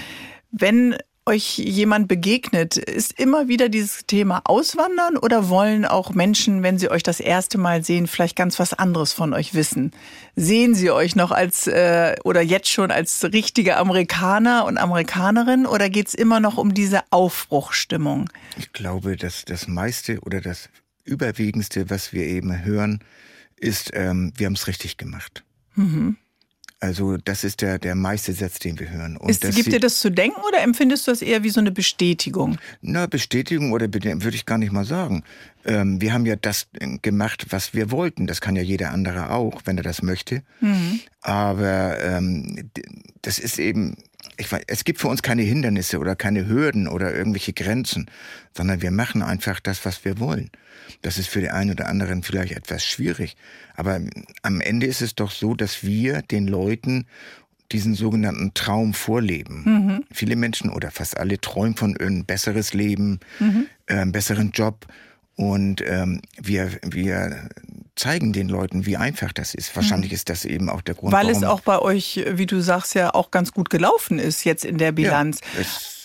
Wenn 0.50 0.96
euch 1.24 1.58
jemand 1.58 2.08
begegnet, 2.08 2.76
ist 2.76 3.18
immer 3.18 3.46
wieder 3.46 3.68
dieses 3.68 4.06
Thema 4.06 4.42
Auswandern 4.44 5.16
oder 5.16 5.48
wollen 5.48 5.84
auch 5.84 6.10
Menschen, 6.10 6.62
wenn 6.62 6.78
sie 6.78 6.90
euch 6.90 7.02
das 7.02 7.20
erste 7.20 7.58
Mal 7.58 7.84
sehen, 7.84 8.06
vielleicht 8.06 8.36
ganz 8.36 8.58
was 8.58 8.74
anderes 8.74 9.12
von 9.12 9.32
euch 9.32 9.54
wissen? 9.54 9.92
Sehen 10.34 10.74
sie 10.74 10.90
euch 10.90 11.14
noch 11.14 11.30
als 11.30 11.66
äh, 11.68 12.16
oder 12.24 12.42
jetzt 12.42 12.70
schon 12.70 12.90
als 12.90 13.22
richtige 13.32 13.76
Amerikaner 13.76 14.64
und 14.64 14.78
Amerikanerin 14.78 15.66
oder 15.66 15.90
geht's 15.90 16.14
immer 16.14 16.40
noch 16.40 16.58
um 16.58 16.74
diese 16.74 17.02
Aufbruchstimmung? 17.10 18.28
Ich 18.58 18.72
glaube, 18.72 19.16
dass 19.16 19.44
das 19.44 19.68
meiste 19.68 20.20
oder 20.20 20.40
das 20.40 20.70
Überwiegendste, 21.04 21.88
was 21.90 22.12
wir 22.12 22.24
eben 22.24 22.64
hören, 22.64 23.00
ist, 23.56 23.90
ähm, 23.94 24.32
wir 24.36 24.46
haben 24.46 24.54
es 24.54 24.66
richtig 24.66 24.96
gemacht. 24.96 25.44
Mhm. 25.74 26.16
Also 26.82 27.16
das 27.16 27.44
ist 27.44 27.62
der, 27.62 27.78
der 27.78 27.94
meiste 27.94 28.32
Satz, 28.32 28.58
den 28.58 28.76
wir 28.80 28.90
hören. 28.90 29.16
Und 29.16 29.30
ist, 29.30 29.48
gibt 29.54 29.72
dir 29.72 29.78
das 29.78 30.00
zu 30.00 30.10
denken 30.10 30.40
oder 30.48 30.62
empfindest 30.62 31.06
du 31.06 31.12
das 31.12 31.22
eher 31.22 31.44
wie 31.44 31.50
so 31.50 31.60
eine 31.60 31.70
Bestätigung? 31.70 32.58
Na, 32.80 33.06
Bestätigung 33.06 33.70
oder 33.70 33.86
würde 33.94 34.34
ich 34.34 34.46
gar 34.46 34.58
nicht 34.58 34.72
mal 34.72 34.84
sagen. 34.84 35.22
Ähm, 35.64 36.00
wir 36.00 36.12
haben 36.12 36.26
ja 36.26 36.34
das 36.34 36.66
gemacht, 37.00 37.46
was 37.50 37.72
wir 37.72 37.92
wollten. 37.92 38.26
Das 38.26 38.40
kann 38.40 38.56
ja 38.56 38.62
jeder 38.62 38.90
andere 38.90 39.30
auch, 39.30 39.62
wenn 39.64 39.76
er 39.76 39.84
das 39.84 40.02
möchte. 40.02 40.42
Mhm. 40.60 40.98
Aber 41.20 42.02
ähm, 42.02 42.68
das 43.22 43.38
ist 43.38 43.60
eben, 43.60 43.96
ich 44.36 44.50
weiß, 44.50 44.62
es 44.66 44.84
gibt 44.84 45.00
für 45.00 45.08
uns 45.08 45.22
keine 45.22 45.42
Hindernisse 45.42 45.98
oder 45.98 46.16
keine 46.16 46.46
Hürden 46.46 46.88
oder 46.88 47.14
irgendwelche 47.14 47.52
Grenzen, 47.52 48.06
sondern 48.56 48.82
wir 48.82 48.90
machen 48.90 49.22
einfach 49.22 49.60
das, 49.60 49.84
was 49.84 50.04
wir 50.04 50.18
wollen. 50.18 50.50
Das 51.02 51.18
ist 51.18 51.28
für 51.28 51.40
den 51.40 51.50
einen 51.50 51.70
oder 51.70 51.88
anderen 51.88 52.22
vielleicht 52.22 52.52
etwas 52.52 52.84
schwierig. 52.84 53.36
Aber 53.74 54.00
am 54.42 54.60
Ende 54.60 54.86
ist 54.86 55.02
es 55.02 55.14
doch 55.14 55.30
so, 55.30 55.54
dass 55.54 55.82
wir 55.82 56.22
den 56.22 56.46
Leuten 56.46 57.06
diesen 57.72 57.94
sogenannten 57.94 58.52
Traum 58.54 58.92
vorleben. 58.92 59.62
Mhm. 59.64 60.04
Viele 60.12 60.36
Menschen 60.36 60.70
oder 60.70 60.90
fast 60.90 61.16
alle 61.16 61.40
träumen 61.40 61.76
von 61.76 61.96
einem 61.96 62.24
besseres 62.24 62.74
Leben, 62.74 63.20
mhm. 63.38 63.66
äh, 63.86 63.94
einem 63.94 64.12
besseren 64.12 64.50
Job. 64.52 64.86
Und 65.36 65.82
ähm, 65.86 66.20
wir, 66.40 66.70
wir 66.82 67.48
zeigen 67.96 68.32
den 68.32 68.48
Leuten, 68.48 68.86
wie 68.86 68.96
einfach 68.96 69.32
das 69.32 69.54
ist. 69.54 69.74
Wahrscheinlich 69.76 70.12
mhm. 70.12 70.16
ist 70.16 70.28
das 70.28 70.44
eben 70.44 70.68
auch 70.68 70.80
der 70.80 70.94
Grund, 70.94 71.12
Weil 71.12 71.28
es 71.28 71.44
auch 71.44 71.60
bei 71.60 71.78
euch, 71.78 72.24
wie 72.26 72.46
du 72.46 72.60
sagst, 72.60 72.94
ja 72.94 73.14
auch 73.14 73.30
ganz 73.30 73.52
gut 73.52 73.70
gelaufen 73.70 74.18
ist 74.18 74.44
jetzt 74.44 74.64
in 74.64 74.78
der 74.78 74.92
Bilanz. 74.92 75.40
Ja, 75.56 75.64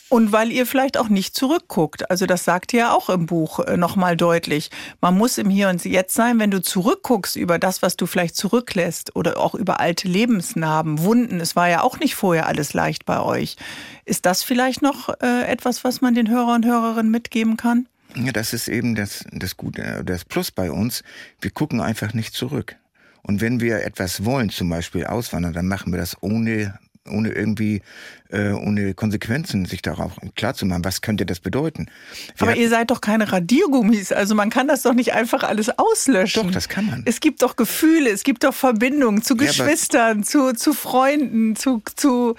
und 0.09 0.31
weil 0.31 0.51
ihr 0.51 0.65
vielleicht 0.65 0.97
auch 0.97 1.09
nicht 1.09 1.35
zurückguckt. 1.35 2.09
Also 2.09 2.25
das 2.25 2.45
sagt 2.45 2.71
ihr 2.71 2.79
ja 2.79 2.93
auch 2.93 3.09
im 3.09 3.25
Buch 3.25 3.59
äh, 3.59 3.75
nochmal 3.75 4.15
deutlich. 4.15 4.69
Man 5.01 5.17
muss 5.17 5.37
im 5.37 5.49
Hier 5.49 5.67
und 5.69 5.83
Jetzt 5.83 6.13
sein, 6.13 6.39
wenn 6.39 6.51
du 6.51 6.61
zurückguckst 6.61 7.35
über 7.35 7.59
das, 7.59 7.81
was 7.81 7.97
du 7.97 8.05
vielleicht 8.05 8.35
zurücklässt 8.35 9.15
oder 9.15 9.37
auch 9.37 9.53
über 9.53 9.79
alte 9.81 10.07
Lebensnarben, 10.07 11.03
Wunden. 11.03 11.41
Es 11.41 11.55
war 11.57 11.67
ja 11.67 11.81
auch 11.83 11.99
nicht 11.99 12.15
vorher 12.15 12.47
alles 12.47 12.73
leicht 12.73 13.05
bei 13.05 13.21
euch. 13.21 13.57
Ist 14.05 14.25
das 14.25 14.43
vielleicht 14.43 14.81
noch 14.81 15.09
äh, 15.21 15.43
etwas, 15.43 15.83
was 15.83 15.99
man 15.99 16.15
den 16.15 16.29
Hörer 16.29 16.55
und 16.55 16.65
Hörerinnen 16.65 17.11
mitgeben 17.11 17.57
kann? 17.57 17.87
Ja, 18.23 18.31
das 18.31 18.53
ist 18.53 18.67
eben 18.67 18.95
das, 18.95 19.25
das 19.31 19.57
Gute, 19.57 20.03
das 20.05 20.25
Plus 20.25 20.51
bei 20.51 20.71
uns. 20.71 21.03
Wir 21.41 21.51
gucken 21.51 21.81
einfach 21.81 22.13
nicht 22.13 22.33
zurück. 22.33 22.75
Und 23.21 23.41
wenn 23.41 23.59
wir 23.59 23.83
etwas 23.83 24.25
wollen, 24.25 24.49
zum 24.49 24.69
Beispiel 24.69 25.05
auswandern, 25.05 25.53
dann 25.53 25.67
machen 25.67 25.91
wir 25.91 25.99
das 25.99 26.21
ohne 26.21 26.79
ohne 27.09 27.29
irgendwie 27.31 27.81
äh, 28.29 28.51
ohne 28.51 28.93
Konsequenzen 28.93 29.65
sich 29.65 29.81
darauf 29.81 30.13
klar 30.35 30.53
zu 30.53 30.65
machen, 30.65 30.83
was 30.83 31.01
könnte 31.01 31.25
das 31.25 31.39
bedeuten. 31.39 31.87
Wir 32.35 32.47
Aber 32.47 32.57
ihr 32.57 32.69
seid 32.69 32.91
doch 32.91 32.99
keine 32.99 33.31
Radiergummis, 33.31 34.11
also 34.11 34.35
man 34.35 34.49
kann 34.49 34.67
das 34.67 34.81
doch 34.81 34.93
nicht 34.93 35.13
einfach 35.13 35.43
alles 35.43 35.69
auslöschen. 35.77 36.43
Doch, 36.43 36.51
das 36.51 36.67
kann 36.67 36.87
man. 36.87 37.03
Es 37.05 37.21
gibt 37.21 37.41
doch 37.41 37.55
Gefühle, 37.55 38.09
es 38.09 38.23
gibt 38.23 38.43
doch 38.43 38.53
Verbindungen 38.53 39.21
zu 39.21 39.35
ja, 39.35 39.45
Geschwistern, 39.45 40.23
zu, 40.23 40.53
zu 40.53 40.73
Freunden, 40.73 41.55
zu, 41.55 41.81
zu 41.95 42.35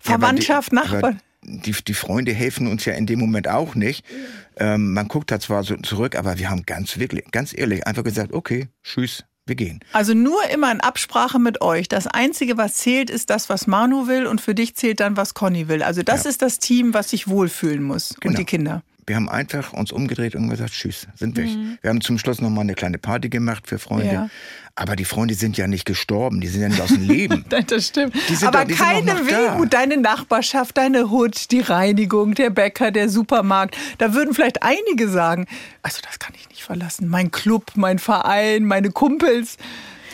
Verwandtschaft, 0.00 0.72
ja, 0.72 0.82
Nachbarn 0.82 1.20
die, 1.60 1.72
die 1.72 1.94
Freunde 1.94 2.32
helfen 2.32 2.66
uns 2.66 2.84
ja 2.84 2.94
in 2.94 3.06
dem 3.06 3.18
Moment 3.18 3.48
auch 3.48 3.74
nicht. 3.74 4.04
Ähm, 4.56 4.92
man 4.92 5.08
guckt 5.08 5.30
da 5.30 5.40
zwar 5.40 5.64
so 5.64 5.76
zurück, 5.76 6.16
aber 6.16 6.38
wir 6.38 6.50
haben 6.50 6.64
ganz 6.64 6.98
wirklich, 6.98 7.24
ganz 7.30 7.56
ehrlich 7.56 7.86
einfach 7.86 8.04
gesagt, 8.04 8.32
okay, 8.32 8.68
tschüss, 8.82 9.24
wir 9.46 9.56
gehen. 9.56 9.80
Also 9.92 10.14
nur 10.14 10.38
immer 10.50 10.70
in 10.70 10.80
Absprache 10.80 11.38
mit 11.38 11.60
euch. 11.60 11.88
Das 11.88 12.06
Einzige, 12.06 12.56
was 12.56 12.74
zählt, 12.74 13.10
ist 13.10 13.30
das, 13.30 13.48
was 13.48 13.66
Manu 13.66 14.06
will 14.06 14.26
und 14.26 14.40
für 14.40 14.54
dich 14.54 14.76
zählt 14.76 15.00
dann, 15.00 15.16
was 15.16 15.34
Conny 15.34 15.68
will. 15.68 15.82
Also 15.82 16.02
das 16.02 16.24
ja. 16.24 16.30
ist 16.30 16.42
das 16.42 16.58
Team, 16.58 16.94
was 16.94 17.10
sich 17.10 17.28
wohlfühlen 17.28 17.82
muss 17.82 18.14
genau. 18.20 18.32
und 18.32 18.38
die 18.38 18.44
Kinder. 18.44 18.82
Wir 19.06 19.16
haben 19.16 19.28
einfach 19.28 19.72
uns 19.72 19.90
umgedreht 19.90 20.36
und 20.36 20.48
gesagt, 20.48 20.72
tschüss, 20.72 21.08
sind 21.16 21.36
weg. 21.36 21.46
Mhm. 21.46 21.78
Wir 21.80 21.90
haben 21.90 22.00
zum 22.00 22.18
Schluss 22.18 22.40
noch 22.40 22.50
mal 22.50 22.60
eine 22.60 22.74
kleine 22.74 22.98
Party 22.98 23.28
gemacht 23.28 23.66
für 23.66 23.78
Freunde. 23.78 24.12
Ja. 24.12 24.30
Aber 24.74 24.96
die 24.96 25.04
Freunde 25.04 25.34
sind 25.34 25.56
ja 25.56 25.66
nicht 25.66 25.84
gestorben, 25.84 26.40
die 26.40 26.46
sind 26.46 26.62
ja 26.62 26.68
nicht 26.68 26.80
aus 26.80 26.88
dem 26.88 27.06
Leben. 27.06 27.44
das 27.66 27.88
stimmt. 27.88 28.14
Aber 28.42 28.64
doch, 28.64 28.76
keine 28.76 29.26
Wehmut, 29.26 29.74
deine 29.74 29.96
Nachbarschaft, 29.98 30.78
deine 30.78 31.10
Hut, 31.10 31.50
die 31.50 31.60
Reinigung, 31.60 32.34
der 32.34 32.50
Bäcker, 32.50 32.90
der 32.90 33.08
Supermarkt. 33.08 33.76
Da 33.98 34.14
würden 34.14 34.34
vielleicht 34.34 34.62
einige 34.62 35.08
sagen, 35.08 35.46
also 35.82 36.00
das 36.06 36.18
kann 36.18 36.34
ich 36.38 36.48
nicht 36.48 36.62
verlassen. 36.62 37.08
Mein 37.08 37.30
Club, 37.30 37.72
mein 37.74 37.98
Verein, 37.98 38.64
meine 38.64 38.90
Kumpels. 38.90 39.58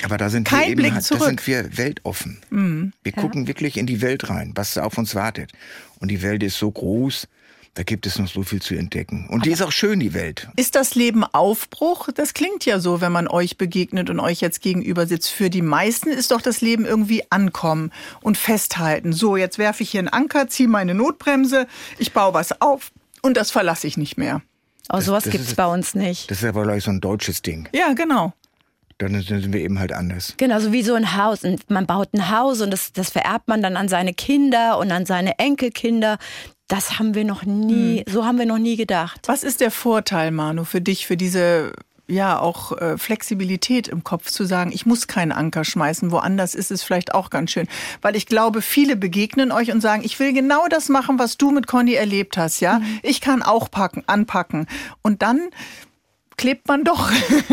Aber 0.03 0.16
da 0.16 0.31
sind 0.31 0.48
Kein 0.48 0.61
wir 0.61 0.68
eben, 0.68 0.77
Blick 0.81 0.92
halt, 0.94 1.11
da 1.11 1.18
sind 1.18 1.46
wir 1.46 1.77
weltoffen. 1.77 2.38
Mhm. 2.51 2.92
Wir 3.03 3.12
ja. 3.14 3.20
gucken 3.20 3.46
wirklich 3.46 3.77
in 3.77 3.87
die 3.87 4.01
Welt 4.01 4.29
rein, 4.31 4.53
was 4.55 4.79
auf 4.79 4.96
uns 4.98 5.14
wartet. 5.14 5.53
Und 6.01 6.09
die 6.09 6.22
Welt 6.22 6.42
ist 6.42 6.59
so 6.59 6.70
groß, 6.70 7.29
da 7.79 7.85
gibt 7.85 8.07
es 8.07 8.19
noch 8.19 8.27
so 8.27 8.43
viel 8.43 8.61
zu 8.61 8.75
entdecken. 8.75 9.29
Und 9.29 9.35
Aber 9.35 9.43
die 9.43 9.51
ist 9.53 9.62
auch 9.62 9.71
schön, 9.71 10.01
die 10.01 10.12
Welt. 10.12 10.49
Ist 10.57 10.75
das 10.75 10.97
Leben 10.97 11.23
Aufbruch? 11.23 12.09
Das 12.12 12.35
klingt 12.35 12.64
ja 12.64 12.81
so, 12.81 13.01
wenn 13.01 13.12
man 13.12 13.29
euch 13.29 13.57
begegnet 13.57 14.11
und 14.11 14.19
euch 14.19 14.41
jetzt 14.41 14.62
gegenüber 14.62 15.07
sitzt. 15.07 15.31
Für 15.31 15.49
die 15.49 15.62
meisten 15.62 16.09
ist 16.09 16.33
doch 16.33 16.41
das 16.41 16.61
Leben 16.61 16.85
irgendwie 16.85 17.23
ankommen 17.31 17.93
und 18.21 18.37
festhalten. 18.37 19.12
So, 19.12 19.37
jetzt 19.37 19.59
werfe 19.59 19.85
ich 19.85 19.91
hier 19.93 20.01
einen 20.01 20.09
Anker, 20.09 20.49
ziehe 20.49 20.69
meine 20.69 20.93
Notbremse, 20.93 21.69
ich 21.99 22.12
baue 22.12 22.35
was 22.35 22.61
auf 22.61 22.91
und 23.23 23.37
das 23.37 23.53
verlasse 23.53 23.87
ich 23.87 23.97
nicht 23.97 24.19
mehr. 24.19 24.43
Oh, 24.93 24.99
sowas 24.99 25.23
gibt 25.31 25.45
es 25.45 25.55
bei 25.55 25.67
uns 25.67 25.95
nicht. 25.95 26.29
Das 26.33 26.38
ist 26.38 26.49
aber 26.49 26.64
gleich 26.64 26.83
so 26.83 26.91
ein 26.91 27.01
deutsches 27.01 27.43
Ding. 27.43 27.69
Ja, 27.73 27.93
genau 27.93 28.33
dann 28.99 29.23
sind 29.23 29.53
wir 29.53 29.61
eben 29.61 29.79
halt 29.79 29.93
anders. 29.93 30.35
Genau, 30.38 30.59
so 30.59 30.73
wie 30.73 30.83
so 30.83 30.95
ein 30.95 31.17
Haus. 31.17 31.45
Und 31.45 31.71
man 31.71 31.87
baut 31.87 32.12
ein 32.14 32.31
Haus 32.31 32.61
und 32.61 32.73
das, 32.73 32.93
das 32.93 33.11
vererbt 33.11 33.47
man 33.47 33.62
dann 33.62 33.77
an 33.77 33.88
seine 33.88 34.12
Kinder 34.12 34.77
und 34.79 34.91
an 34.91 35.07
seine 35.07 35.38
Enkelkinder. 35.38 36.19
Das 36.68 36.98
haben 36.98 37.14
wir 37.14 37.24
noch 37.24 37.44
nie, 37.44 37.98
hm. 37.98 38.12
so 38.12 38.24
haben 38.24 38.38
wir 38.38 38.46
noch 38.46 38.59
nie 38.59 38.76
gedacht. 38.76 39.22
Was 39.26 39.42
ist 39.42 39.61
der 39.61 39.70
Vorteil, 39.70 40.31
Manu, 40.31 40.64
für 40.64 40.81
dich, 40.81 41.07
für 41.07 41.16
diese 41.16 41.72
ja 42.09 42.38
auch 42.38 42.72
äh, 42.72 42.96
Flexibilität 42.96 43.87
im 43.87 44.02
Kopf 44.02 44.31
zu 44.31 44.44
sagen, 44.44 44.72
ich 44.72 44.87
muss 44.87 45.07
keinen 45.07 45.31
Anker 45.31 45.64
schmeißen, 45.64 46.11
woanders 46.11 46.54
ist 46.54 46.70
es 46.70 46.83
vielleicht 46.83 47.14
auch 47.14 47.31
ganz 47.31 47.50
schön, 47.50 47.68
weil 48.00 48.16
ich 48.16 48.26
glaube, 48.26 48.62
viele 48.62 48.96
begegnen 48.96 49.52
euch 49.52 49.70
und 49.70 49.83
sagen, 49.83 50.02
ich 50.04 50.18
will 50.18 50.33
genau 50.33 50.66
das 50.68 50.88
machen, 50.88 51.18
was 51.18 51.37
du 51.37 51.50
mit 51.50 51.66
Conny 51.66 51.94
erlebt 51.94 52.38
hast, 52.38 52.61
ja? 52.61 52.78
Mhm. 52.78 53.00
Ich 53.02 53.20
kann 53.20 53.42
auch 53.42 53.70
packen, 53.70 54.04
anpacken 54.07 54.66
und 55.02 55.22
dann 55.22 55.50
klebt 56.38 56.68
man 56.68 56.85
doch 56.85 57.11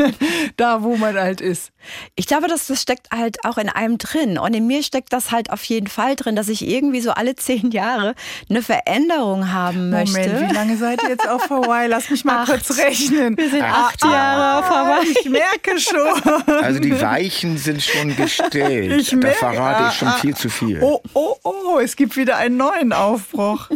da, 0.57 0.83
wo 0.83 0.95
man 0.95 1.15
halt 1.15 1.41
ist. 1.41 1.71
Ich 2.15 2.27
glaube, 2.27 2.47
dass 2.47 2.67
das 2.67 2.81
steckt 2.81 3.11
halt 3.11 3.43
auch 3.43 3.57
in 3.57 3.67
einem 3.67 3.97
drin. 3.97 4.37
Und 4.37 4.53
in 4.53 4.65
mir 4.65 4.83
steckt 4.83 5.11
das 5.11 5.31
halt 5.31 5.49
auf 5.49 5.63
jeden 5.65 5.87
Fall 5.87 6.15
drin, 6.15 6.35
dass 6.35 6.47
ich 6.47 6.65
irgendwie 6.65 7.01
so 7.01 7.11
alle 7.11 7.35
zehn 7.35 7.71
Jahre 7.71 8.15
eine 8.49 8.61
Veränderung 8.61 9.51
haben 9.51 9.89
möchte. 9.89 10.29
Moment, 10.29 10.49
wie 10.49 10.53
lange 10.53 10.77
seid 10.77 11.03
ihr 11.03 11.09
jetzt 11.09 11.27
auf 11.27 11.49
Hawaii? 11.49 11.89
Lass 11.89 12.09
mich 12.09 12.23
mal 12.23 12.43
acht. 12.43 12.51
kurz 12.51 12.77
rechnen. 12.77 13.35
Wir 13.35 13.49
sind 13.49 13.63
acht, 13.63 14.03
acht 14.03 14.05
Jahre 14.05 14.59
auf 14.59 14.69
Hawaii. 14.69 15.07
Ich 15.09 15.29
merke 15.29 15.79
schon. 15.79 16.55
Also 16.63 16.79
die 16.79 17.01
Weichen 17.01 17.57
sind 17.57 17.83
schon 17.83 18.15
gestellt. 18.15 19.01
Ich 19.01 19.11
merke, 19.13 19.39
da 19.41 19.51
verrate 19.51 19.89
ich 19.89 19.97
schon 19.97 20.07
ah, 20.07 20.17
viel 20.21 20.35
zu 20.35 20.49
viel. 20.49 20.79
Oh, 20.81 21.01
oh, 21.13 21.35
oh, 21.43 21.79
es 21.79 21.95
gibt 21.95 22.15
wieder 22.15 22.37
einen 22.37 22.57
neuen 22.57 22.93
Aufbruch. 22.93 23.69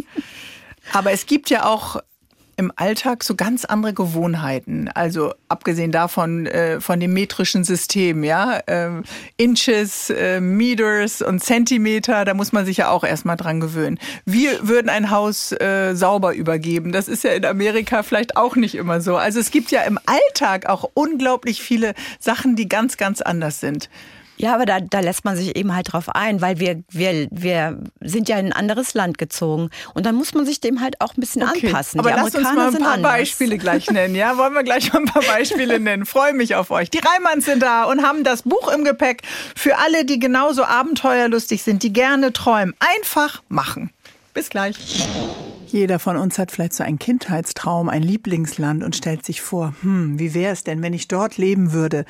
Aber 0.92 1.12
es 1.12 1.26
gibt 1.26 1.50
ja 1.50 1.66
auch 1.66 2.00
im 2.60 2.70
Alltag 2.76 3.24
so 3.24 3.34
ganz 3.34 3.64
andere 3.64 3.94
Gewohnheiten. 3.94 4.88
Also 4.88 5.32
abgesehen 5.48 5.92
davon 5.92 6.44
äh, 6.44 6.78
von 6.78 7.00
dem 7.00 7.14
metrischen 7.14 7.64
System, 7.64 8.22
ja, 8.22 8.60
ähm, 8.66 9.02
Inches, 9.38 10.10
äh, 10.10 10.42
Meters 10.42 11.22
und 11.22 11.42
Zentimeter, 11.42 12.26
da 12.26 12.34
muss 12.34 12.52
man 12.52 12.66
sich 12.66 12.76
ja 12.76 12.90
auch 12.90 13.02
erstmal 13.02 13.38
dran 13.38 13.60
gewöhnen. 13.60 13.98
Wir 14.26 14.68
würden 14.68 14.90
ein 14.90 15.10
Haus 15.10 15.52
äh, 15.52 15.94
sauber 15.94 16.34
übergeben. 16.34 16.92
Das 16.92 17.08
ist 17.08 17.24
ja 17.24 17.32
in 17.32 17.46
Amerika 17.46 18.02
vielleicht 18.02 18.36
auch 18.36 18.56
nicht 18.56 18.74
immer 18.74 19.00
so. 19.00 19.16
Also 19.16 19.40
es 19.40 19.50
gibt 19.50 19.70
ja 19.70 19.80
im 19.84 19.98
Alltag 20.04 20.66
auch 20.66 20.90
unglaublich 20.92 21.62
viele 21.62 21.94
Sachen, 22.18 22.56
die 22.56 22.68
ganz, 22.68 22.98
ganz 22.98 23.22
anders 23.22 23.60
sind. 23.60 23.88
Ja, 24.40 24.54
aber 24.54 24.64
da, 24.64 24.80
da 24.80 25.00
lässt 25.00 25.26
man 25.26 25.36
sich 25.36 25.54
eben 25.54 25.74
halt 25.74 25.92
drauf 25.92 26.08
ein, 26.08 26.40
weil 26.40 26.58
wir, 26.58 26.82
wir, 26.90 27.28
wir 27.30 27.78
sind 28.00 28.30
ja 28.30 28.38
in 28.38 28.46
ein 28.46 28.52
anderes 28.54 28.94
Land 28.94 29.18
gezogen. 29.18 29.68
Und 29.92 30.06
dann 30.06 30.14
muss 30.14 30.32
man 30.32 30.46
sich 30.46 30.60
dem 30.60 30.80
halt 30.80 30.98
auch 31.02 31.14
ein 31.14 31.20
bisschen 31.20 31.42
okay. 31.42 31.66
anpassen. 31.66 32.00
Aber 32.00 32.10
Die 32.10 32.16
lass 32.16 32.34
uns 32.34 32.44
mal 32.54 32.74
ein 32.74 32.82
paar 32.82 32.98
Beispiele 32.98 33.58
gleich 33.58 33.90
nennen. 33.90 34.14
Ja, 34.14 34.38
wollen 34.38 34.54
wir 34.54 34.62
gleich 34.62 34.90
mal 34.92 35.00
ein 35.00 35.04
paar 35.04 35.22
Beispiele 35.22 35.78
nennen. 35.80 36.06
Freue 36.06 36.32
mich 36.32 36.54
auf 36.54 36.70
euch. 36.70 36.88
Die 36.88 37.00
Reimanns 37.00 37.44
sind 37.44 37.62
da 37.62 37.84
und 37.84 38.02
haben 38.02 38.24
das 38.24 38.42
Buch 38.42 38.72
im 38.72 38.84
Gepäck 38.84 39.22
für 39.54 39.76
alle, 39.76 40.06
die 40.06 40.18
genauso 40.18 40.64
abenteuerlustig 40.64 41.62
sind, 41.62 41.82
die 41.82 41.92
gerne 41.92 42.32
träumen. 42.32 42.74
Einfach 42.78 43.42
machen. 43.48 43.90
Bis 44.32 44.48
gleich. 44.48 44.76
Jeder 45.72 46.00
von 46.00 46.16
uns 46.16 46.36
hat 46.36 46.50
vielleicht 46.50 46.74
so 46.74 46.82
einen 46.82 46.98
Kindheitstraum, 46.98 47.88
ein 47.88 48.02
Lieblingsland 48.02 48.82
und 48.82 48.96
stellt 48.96 49.24
sich 49.24 49.40
vor, 49.40 49.72
hm, 49.82 50.18
wie 50.18 50.34
wäre 50.34 50.52
es 50.52 50.64
denn, 50.64 50.82
wenn 50.82 50.92
ich 50.92 51.06
dort 51.06 51.38
leben 51.38 51.72
würde? 51.72 52.04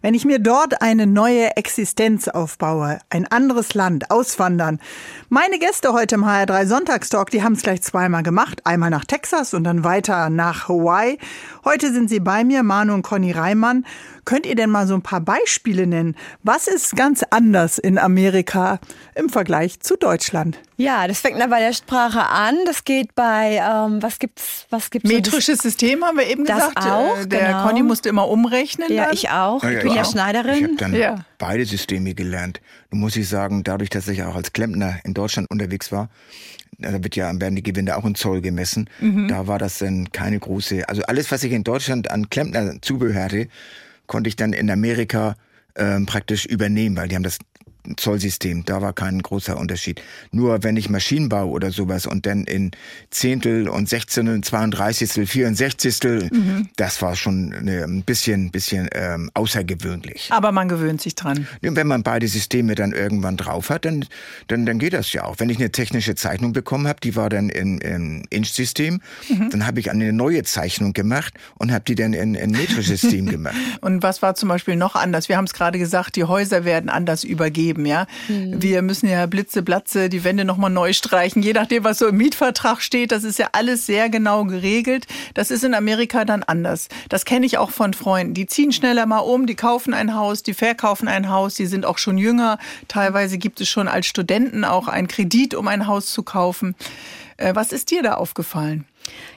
Wenn 0.00 0.14
ich 0.14 0.24
mir 0.24 0.38
dort 0.38 0.80
eine 0.80 1.06
neue 1.06 1.54
Existenz 1.56 2.28
aufbaue, 2.28 3.00
ein 3.10 3.26
anderes 3.26 3.74
Land, 3.74 4.10
auswandern. 4.10 4.80
Meine 5.28 5.58
Gäste 5.58 5.92
heute 5.92 6.14
im 6.14 6.24
HR3 6.24 6.66
Sonntagstalk, 6.66 7.30
die 7.30 7.42
haben 7.42 7.52
es 7.52 7.62
gleich 7.62 7.82
zweimal 7.82 8.22
gemacht. 8.22 8.62
Einmal 8.64 8.88
nach 8.88 9.04
Texas 9.04 9.52
und 9.52 9.64
dann 9.64 9.84
weiter 9.84 10.30
nach 10.30 10.68
Hawaii. 10.68 11.18
Heute 11.66 11.92
sind 11.92 12.08
sie 12.08 12.20
bei 12.20 12.44
mir, 12.44 12.62
Manu 12.62 12.94
und 12.94 13.02
Conny 13.02 13.32
Reimann. 13.32 13.84
Könnt 14.24 14.46
ihr 14.46 14.54
denn 14.54 14.70
mal 14.70 14.86
so 14.86 14.94
ein 14.94 15.02
paar 15.02 15.20
Beispiele 15.20 15.86
nennen? 15.86 16.16
Was 16.42 16.68
ist 16.68 16.94
ganz 16.94 17.24
anders 17.30 17.78
in 17.78 17.98
Amerika 17.98 18.78
im 19.14 19.28
Vergleich 19.28 19.80
zu 19.80 19.96
Deutschland? 19.96 20.60
Ja, 20.76 21.08
das 21.08 21.20
fängt 21.20 21.38
bei 21.38 21.60
der 21.60 21.72
Sprache 21.72 22.26
an. 22.26 22.56
Das 22.66 22.84
geht 22.84 23.14
bei, 23.14 23.60
ähm, 23.62 24.02
was 24.02 24.18
gibt's, 24.18 24.66
was 24.70 24.90
gibt's? 24.90 25.10
Metrisches 25.10 25.58
so 25.58 25.68
System 25.68 26.04
haben 26.04 26.18
wir 26.18 26.26
eben 26.26 26.44
das 26.44 26.68
gesagt. 26.68 26.86
Auch, 26.86 27.18
äh, 27.18 27.26
der 27.26 27.46
genau. 27.46 27.66
Conny 27.66 27.82
musste 27.82 28.08
immer 28.08 28.28
umrechnen. 28.28 28.92
Ja, 28.92 29.06
dann. 29.06 29.14
ich 29.14 29.30
auch. 29.30 29.62
Ja, 29.62 29.70
ich 29.70 29.82
bin 29.82 29.92
ja, 29.92 30.04
Schneiderin. 30.04 30.54
Ich 30.54 30.62
habe 30.64 30.76
dann 30.76 30.94
ja. 30.94 31.24
beide 31.38 31.64
Systeme 31.64 32.14
gelernt. 32.14 32.60
Nun 32.90 33.00
muss 33.00 33.16
ich 33.16 33.28
sagen, 33.28 33.64
dadurch, 33.64 33.90
dass 33.90 34.06
ich 34.08 34.22
auch 34.22 34.36
als 34.36 34.52
Klempner 34.52 35.00
in 35.04 35.14
Deutschland 35.14 35.50
unterwegs 35.50 35.90
war, 35.90 36.08
da 36.78 37.02
wird 37.02 37.16
ja, 37.16 37.32
werden 37.40 37.56
die 37.56 37.62
Gewinde 37.62 37.96
auch 37.96 38.04
in 38.04 38.14
Zoll 38.14 38.40
gemessen. 38.40 38.88
Mhm. 39.00 39.28
Da 39.28 39.46
war 39.46 39.58
das 39.58 39.78
dann 39.78 40.10
keine 40.12 40.38
große, 40.38 40.88
also 40.88 41.02
alles, 41.02 41.30
was 41.30 41.44
ich 41.44 41.52
in 41.52 41.64
Deutschland 41.64 42.10
an 42.10 42.30
Klempner 42.30 42.80
Zubehör 42.80 43.24
hatte, 43.24 43.48
konnte 44.06 44.28
ich 44.28 44.36
dann 44.36 44.52
in 44.52 44.70
Amerika 44.70 45.36
ähm, 45.76 46.06
praktisch 46.06 46.44
übernehmen, 46.46 46.96
weil 46.96 47.08
die 47.08 47.16
haben 47.16 47.22
das 47.22 47.38
Zollsystem, 47.96 48.64
da 48.64 48.80
war 48.80 48.92
kein 48.92 49.20
großer 49.20 49.56
Unterschied. 49.56 50.00
Nur 50.30 50.62
wenn 50.62 50.76
ich 50.76 50.88
Maschinenbau 50.88 51.46
oder 51.46 51.70
sowas 51.70 52.06
und 52.06 52.26
dann 52.26 52.44
in 52.44 52.70
Zehntel 53.10 53.68
und 53.68 53.88
Sechzehntel, 53.88 54.40
Zweiunddreißigstel, 54.42 55.26
Vierundsechzigstel, 55.26 56.28
mhm. 56.32 56.68
das 56.76 57.02
war 57.02 57.16
schon 57.16 57.52
eine, 57.52 57.84
ein 57.84 58.02
bisschen, 58.02 58.50
bisschen 58.50 58.88
ähm, 58.92 59.30
außergewöhnlich. 59.34 60.28
Aber 60.30 60.52
man 60.52 60.68
gewöhnt 60.68 61.00
sich 61.00 61.14
dran. 61.14 61.46
Wenn 61.60 61.86
man 61.86 62.02
beide 62.02 62.28
Systeme 62.28 62.74
dann 62.74 62.92
irgendwann 62.92 63.36
drauf 63.36 63.70
hat, 63.70 63.84
dann, 63.84 64.04
dann, 64.48 64.64
dann 64.66 64.78
geht 64.78 64.92
das 64.92 65.12
ja 65.12 65.24
auch. 65.24 65.36
Wenn 65.38 65.50
ich 65.50 65.58
eine 65.58 65.72
technische 65.72 66.14
Zeichnung 66.14 66.52
bekommen 66.52 66.86
habe, 66.86 67.00
die 67.00 67.16
war 67.16 67.28
dann 67.28 67.48
in, 67.48 67.78
in 67.78 68.24
Inch-System, 68.30 69.00
mhm. 69.28 69.50
dann 69.50 69.66
habe 69.66 69.80
ich 69.80 69.90
eine 69.90 70.12
neue 70.12 70.44
Zeichnung 70.44 70.92
gemacht 70.92 71.34
und 71.58 71.72
habe 71.72 71.84
die 71.84 71.94
dann 71.94 72.12
in, 72.12 72.34
in 72.34 72.52
Metrisches-System 72.52 73.26
gemacht. 73.30 73.56
Und 73.80 74.02
was 74.02 74.22
war 74.22 74.34
zum 74.34 74.48
Beispiel 74.48 74.76
noch 74.76 74.94
anders? 74.94 75.28
Wir 75.28 75.36
haben 75.36 75.44
es 75.46 75.52
gerade 75.52 75.78
gesagt, 75.78 76.16
die 76.16 76.24
Häuser 76.24 76.64
werden 76.64 76.88
anders 76.88 77.24
übergeben 77.24 77.71
geben, 77.72 77.86
ja. 77.86 78.06
Mhm. 78.28 78.62
Wir 78.62 78.82
müssen 78.82 79.08
ja 79.08 79.26
Blitze, 79.26 79.62
Blatze, 79.62 80.08
die 80.08 80.24
Wände 80.24 80.44
nochmal 80.44 80.70
neu 80.70 80.92
streichen, 80.92 81.42
je 81.42 81.52
nachdem, 81.52 81.84
was 81.84 81.98
so 81.98 82.08
im 82.08 82.16
Mietvertrag 82.16 82.82
steht. 82.82 83.12
Das 83.12 83.24
ist 83.24 83.38
ja 83.38 83.48
alles 83.52 83.86
sehr 83.86 84.10
genau 84.10 84.44
geregelt. 84.44 85.06
Das 85.34 85.50
ist 85.50 85.64
in 85.64 85.74
Amerika 85.74 86.24
dann 86.24 86.42
anders. 86.42 86.88
Das 87.08 87.24
kenne 87.24 87.46
ich 87.46 87.58
auch 87.58 87.70
von 87.70 87.94
Freunden. 87.94 88.34
Die 88.34 88.46
ziehen 88.46 88.72
schneller 88.72 89.06
mal 89.06 89.18
um, 89.18 89.46
die 89.46 89.54
kaufen 89.54 89.94
ein 89.94 90.14
Haus, 90.14 90.42
die 90.42 90.54
verkaufen 90.54 91.08
ein 91.08 91.30
Haus, 91.30 91.54
die 91.54 91.66
sind 91.66 91.86
auch 91.86 91.98
schon 91.98 92.18
jünger. 92.18 92.58
Teilweise 92.88 93.38
gibt 93.38 93.60
es 93.60 93.68
schon 93.68 93.88
als 93.88 94.06
Studenten 94.06 94.64
auch 94.64 94.88
einen 94.88 95.08
Kredit, 95.08 95.54
um 95.54 95.68
ein 95.68 95.86
Haus 95.86 96.12
zu 96.12 96.22
kaufen. 96.22 96.74
Äh, 97.36 97.54
was 97.54 97.72
ist 97.72 97.90
dir 97.90 98.02
da 98.02 98.14
aufgefallen? 98.14 98.84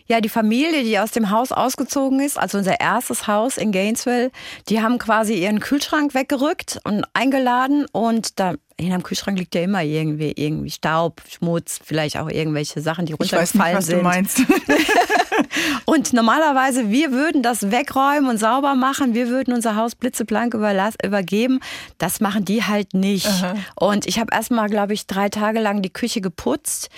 Ja, 0.08 0.22
die 0.22 0.30
Familie, 0.30 0.84
die 0.84 1.00
aus 1.00 1.12
dem 1.12 1.32
Haus 1.32 1.52
ausgezogen 1.52 2.20
ist, 2.20 2.38
also 2.38 2.60
unser 2.60 2.80
erstes 2.80 3.28
Haus 3.28 3.58
in 3.58 3.72
Gainesville, 3.72 4.32
die 4.70 4.82
haben 4.82 5.00
quasi 5.00 5.34
ihren 5.34 5.60
Kühlschrank 5.60 6.14
weggerückt 6.14 6.80
und 6.84 7.06
eingeladen 7.14 7.88
und 7.92 8.40
da 8.40 8.56
in 8.78 8.92
einem 8.92 9.04
Kühlschrank 9.04 9.40
liegt 9.40 9.56
ja 9.56 9.62
immer 9.62 9.84
irgendwie, 9.84 10.34
irgendwie 10.36 10.70
Staub, 10.70 11.22
Schmutz, 11.30 11.80
vielleicht 11.84 12.18
auch 12.18 12.30
irgendwelche 12.30 12.82
Sachen, 12.82 13.06
die 13.06 13.14
runtergefallen 13.14 13.82
sind. 13.82 14.00
Ich 14.00 14.04
weiß 14.04 14.38
nicht, 14.38 14.46
was 14.46 14.46
sind. 14.46 14.48
du 14.48 14.84
meinst. 14.84 15.06
und 15.86 16.14
normalerweise, 16.14 16.90
wir 16.90 17.12
würden 17.12 17.42
das 17.42 17.72
wegräumen 17.72 18.30
und 18.30 18.38
sauber 18.38 18.76
machen, 18.76 19.14
wir 19.14 19.30
würden 19.30 19.54
unser 19.54 19.78
Haus 19.78 19.96
blitzeblank 19.96 20.54
übergeben. 20.54 21.62
Das 21.98 22.20
machen 22.20 22.44
die 22.44 22.64
halt 22.64 22.94
nicht. 22.94 23.28
Aha. 23.28 23.56
Und 23.76 24.08
ich 24.08 24.20
habe 24.20 24.34
erstmal, 24.34 24.70
glaube 24.70 24.94
ich, 24.94 25.08
drei 25.08 25.30
Tage 25.30 25.62
lang 25.62 25.82
die 25.82 25.94
Küche 25.94 26.20
geputzt 26.20 26.90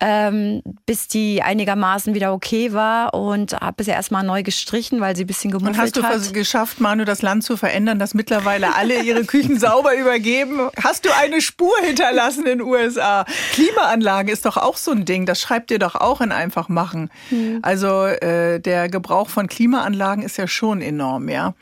ähm, 0.00 0.62
bis 0.86 1.06
die 1.06 1.42
einigermaßen 1.42 2.14
wieder 2.14 2.32
okay 2.32 2.72
war 2.72 3.14
und 3.14 3.52
habe 3.52 3.84
sie 3.84 3.92
erstmal 3.92 4.24
neu 4.24 4.42
gestrichen, 4.42 5.00
weil 5.00 5.14
sie 5.14 5.24
ein 5.24 5.26
bisschen 5.26 5.50
gemuffelt 5.50 5.76
hat. 5.76 5.96
Und 5.96 6.04
hast 6.04 6.26
du 6.26 6.28
hat. 6.28 6.34
geschafft, 6.34 6.80
Manu, 6.80 7.04
das 7.04 7.22
Land 7.22 7.44
zu 7.44 7.56
verändern, 7.56 7.98
dass 7.98 8.12
mittlerweile 8.12 8.74
alle 8.74 9.02
ihre 9.02 9.24
Küchen 9.24 9.58
sauber 9.58 9.94
übergeben? 9.96 10.68
Hast 10.82 11.04
du 11.04 11.10
eine 11.16 11.40
Spur 11.40 11.74
hinterlassen 11.84 12.46
in 12.46 12.58
den 12.58 12.62
USA. 12.62 13.24
Klimaanlagen 13.52 14.32
ist 14.32 14.46
doch 14.46 14.56
auch 14.56 14.76
so 14.76 14.90
ein 14.90 15.04
Ding. 15.04 15.26
Das 15.26 15.40
schreibt 15.40 15.70
ihr 15.70 15.78
doch 15.78 15.94
auch 15.94 16.20
in 16.20 16.32
einfach 16.32 16.68
machen. 16.68 17.10
Mhm. 17.30 17.60
Also 17.62 18.04
äh, 18.04 18.60
der 18.60 18.88
Gebrauch 18.88 19.28
von 19.28 19.46
Klimaanlagen 19.46 20.24
ist 20.24 20.38
ja 20.38 20.48
schon 20.48 20.82
enorm, 20.82 21.28
ja. 21.28 21.54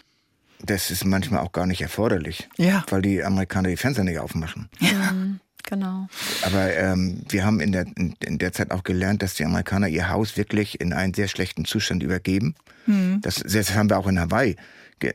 Das 0.64 0.90
ist 0.90 1.04
manchmal 1.04 1.40
auch 1.40 1.52
gar 1.52 1.66
nicht 1.66 1.80
erforderlich, 1.80 2.48
ja. 2.56 2.84
weil 2.88 3.02
die 3.02 3.22
Amerikaner 3.24 3.68
die 3.68 3.76
Fenster 3.76 4.04
nicht 4.04 4.20
aufmachen. 4.20 4.68
Ja. 4.78 5.12
Genau. 5.72 6.06
Aber 6.42 6.76
ähm, 6.76 7.22
wir 7.30 7.46
haben 7.46 7.58
in 7.58 7.72
der, 7.72 7.86
in, 7.96 8.14
in, 8.22 8.36
der 8.36 8.52
Zeit 8.52 8.72
auch 8.72 8.82
gelernt, 8.82 9.22
dass 9.22 9.32
die 9.32 9.46
Amerikaner 9.46 9.88
ihr 9.88 10.10
Haus 10.10 10.36
wirklich 10.36 10.82
in 10.82 10.92
einen 10.92 11.14
sehr 11.14 11.28
schlechten 11.28 11.64
Zustand 11.64 12.02
übergeben. 12.02 12.54
Mhm. 12.84 13.22
Das, 13.22 13.36
das 13.36 13.74
haben 13.74 13.88
wir 13.88 13.96
auch 13.96 14.06
in 14.06 14.20
Hawaii 14.20 14.56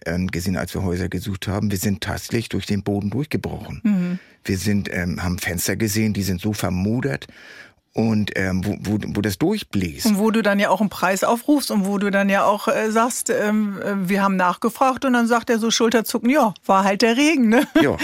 ähm, 0.07 0.25
gesehen, 0.31 0.57
als 0.57 0.73
wir 0.73 0.81
Häuser 0.81 1.09
gesucht 1.09 1.47
haben. 1.47 1.69
Wir 1.69 1.77
sind 1.77 2.01
tatsächlich 2.01 2.49
durch 2.49 2.65
den 2.65 2.81
Boden 2.81 3.11
durchgebrochen. 3.11 3.81
Mhm. 3.83 4.19
Wir 4.43 4.57
sind, 4.57 4.91
ähm, 4.91 5.21
haben 5.21 5.37
Fenster 5.37 5.75
gesehen, 5.75 6.13
die 6.13 6.23
sind 6.23 6.41
so 6.41 6.53
vermodert 6.53 7.27
und 7.97 8.31
ähm, 8.35 8.63
wo, 8.63 8.77
wo, 8.81 8.99
wo 9.15 9.21
das 9.21 9.39
durchbläst. 9.39 10.05
Und 10.05 10.19
wo 10.19 10.29
du 10.29 10.43
dann 10.43 10.59
ja 10.59 10.69
auch 10.69 10.81
einen 10.81 10.91
Preis 10.91 11.23
aufrufst 11.23 11.71
und 11.71 11.87
wo 11.87 11.97
du 11.97 12.11
dann 12.11 12.29
ja 12.29 12.45
auch 12.45 12.67
äh, 12.67 12.91
sagst, 12.91 13.31
ähm, 13.31 13.81
äh, 13.81 14.07
wir 14.07 14.21
haben 14.21 14.35
nachgefragt 14.35 15.03
und 15.03 15.13
dann 15.13 15.25
sagt 15.25 15.49
er 15.49 15.57
so 15.57 15.71
Schulterzucken, 15.71 16.29
ja, 16.29 16.53
war 16.67 16.83
halt 16.83 17.01
der 17.01 17.17
Regen. 17.17 17.49
Ne? 17.49 17.67
Ja, 17.81 17.97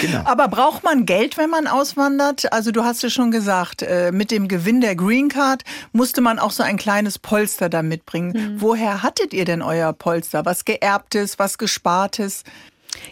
genau. 0.00 0.20
Aber 0.24 0.48
braucht 0.48 0.84
man 0.84 1.04
Geld, 1.04 1.36
wenn 1.36 1.50
man 1.50 1.66
auswandert? 1.66 2.50
Also 2.50 2.70
du 2.70 2.82
hast 2.82 3.02
ja 3.02 3.10
schon 3.10 3.30
gesagt, 3.30 3.82
äh, 3.82 4.10
mit 4.10 4.30
dem 4.30 4.48
Gewinn 4.48 4.80
der 4.80 4.96
Green 4.96 5.28
Card 5.28 5.64
musste 5.92 6.22
man 6.22 6.38
auch 6.38 6.50
so 6.50 6.62
ein 6.62 6.78
kleines 6.78 7.18
Polster 7.18 7.68
da 7.68 7.82
mitbringen. 7.82 8.32
Mhm. 8.32 8.60
Woher 8.62 9.02
hattet 9.02 9.34
ihr 9.34 9.44
denn 9.44 9.60
euer 9.60 9.92
Polster? 9.92 10.46
Was 10.46 10.64
geerbtes, 10.64 11.38
was 11.38 11.58
gespartes? 11.58 12.42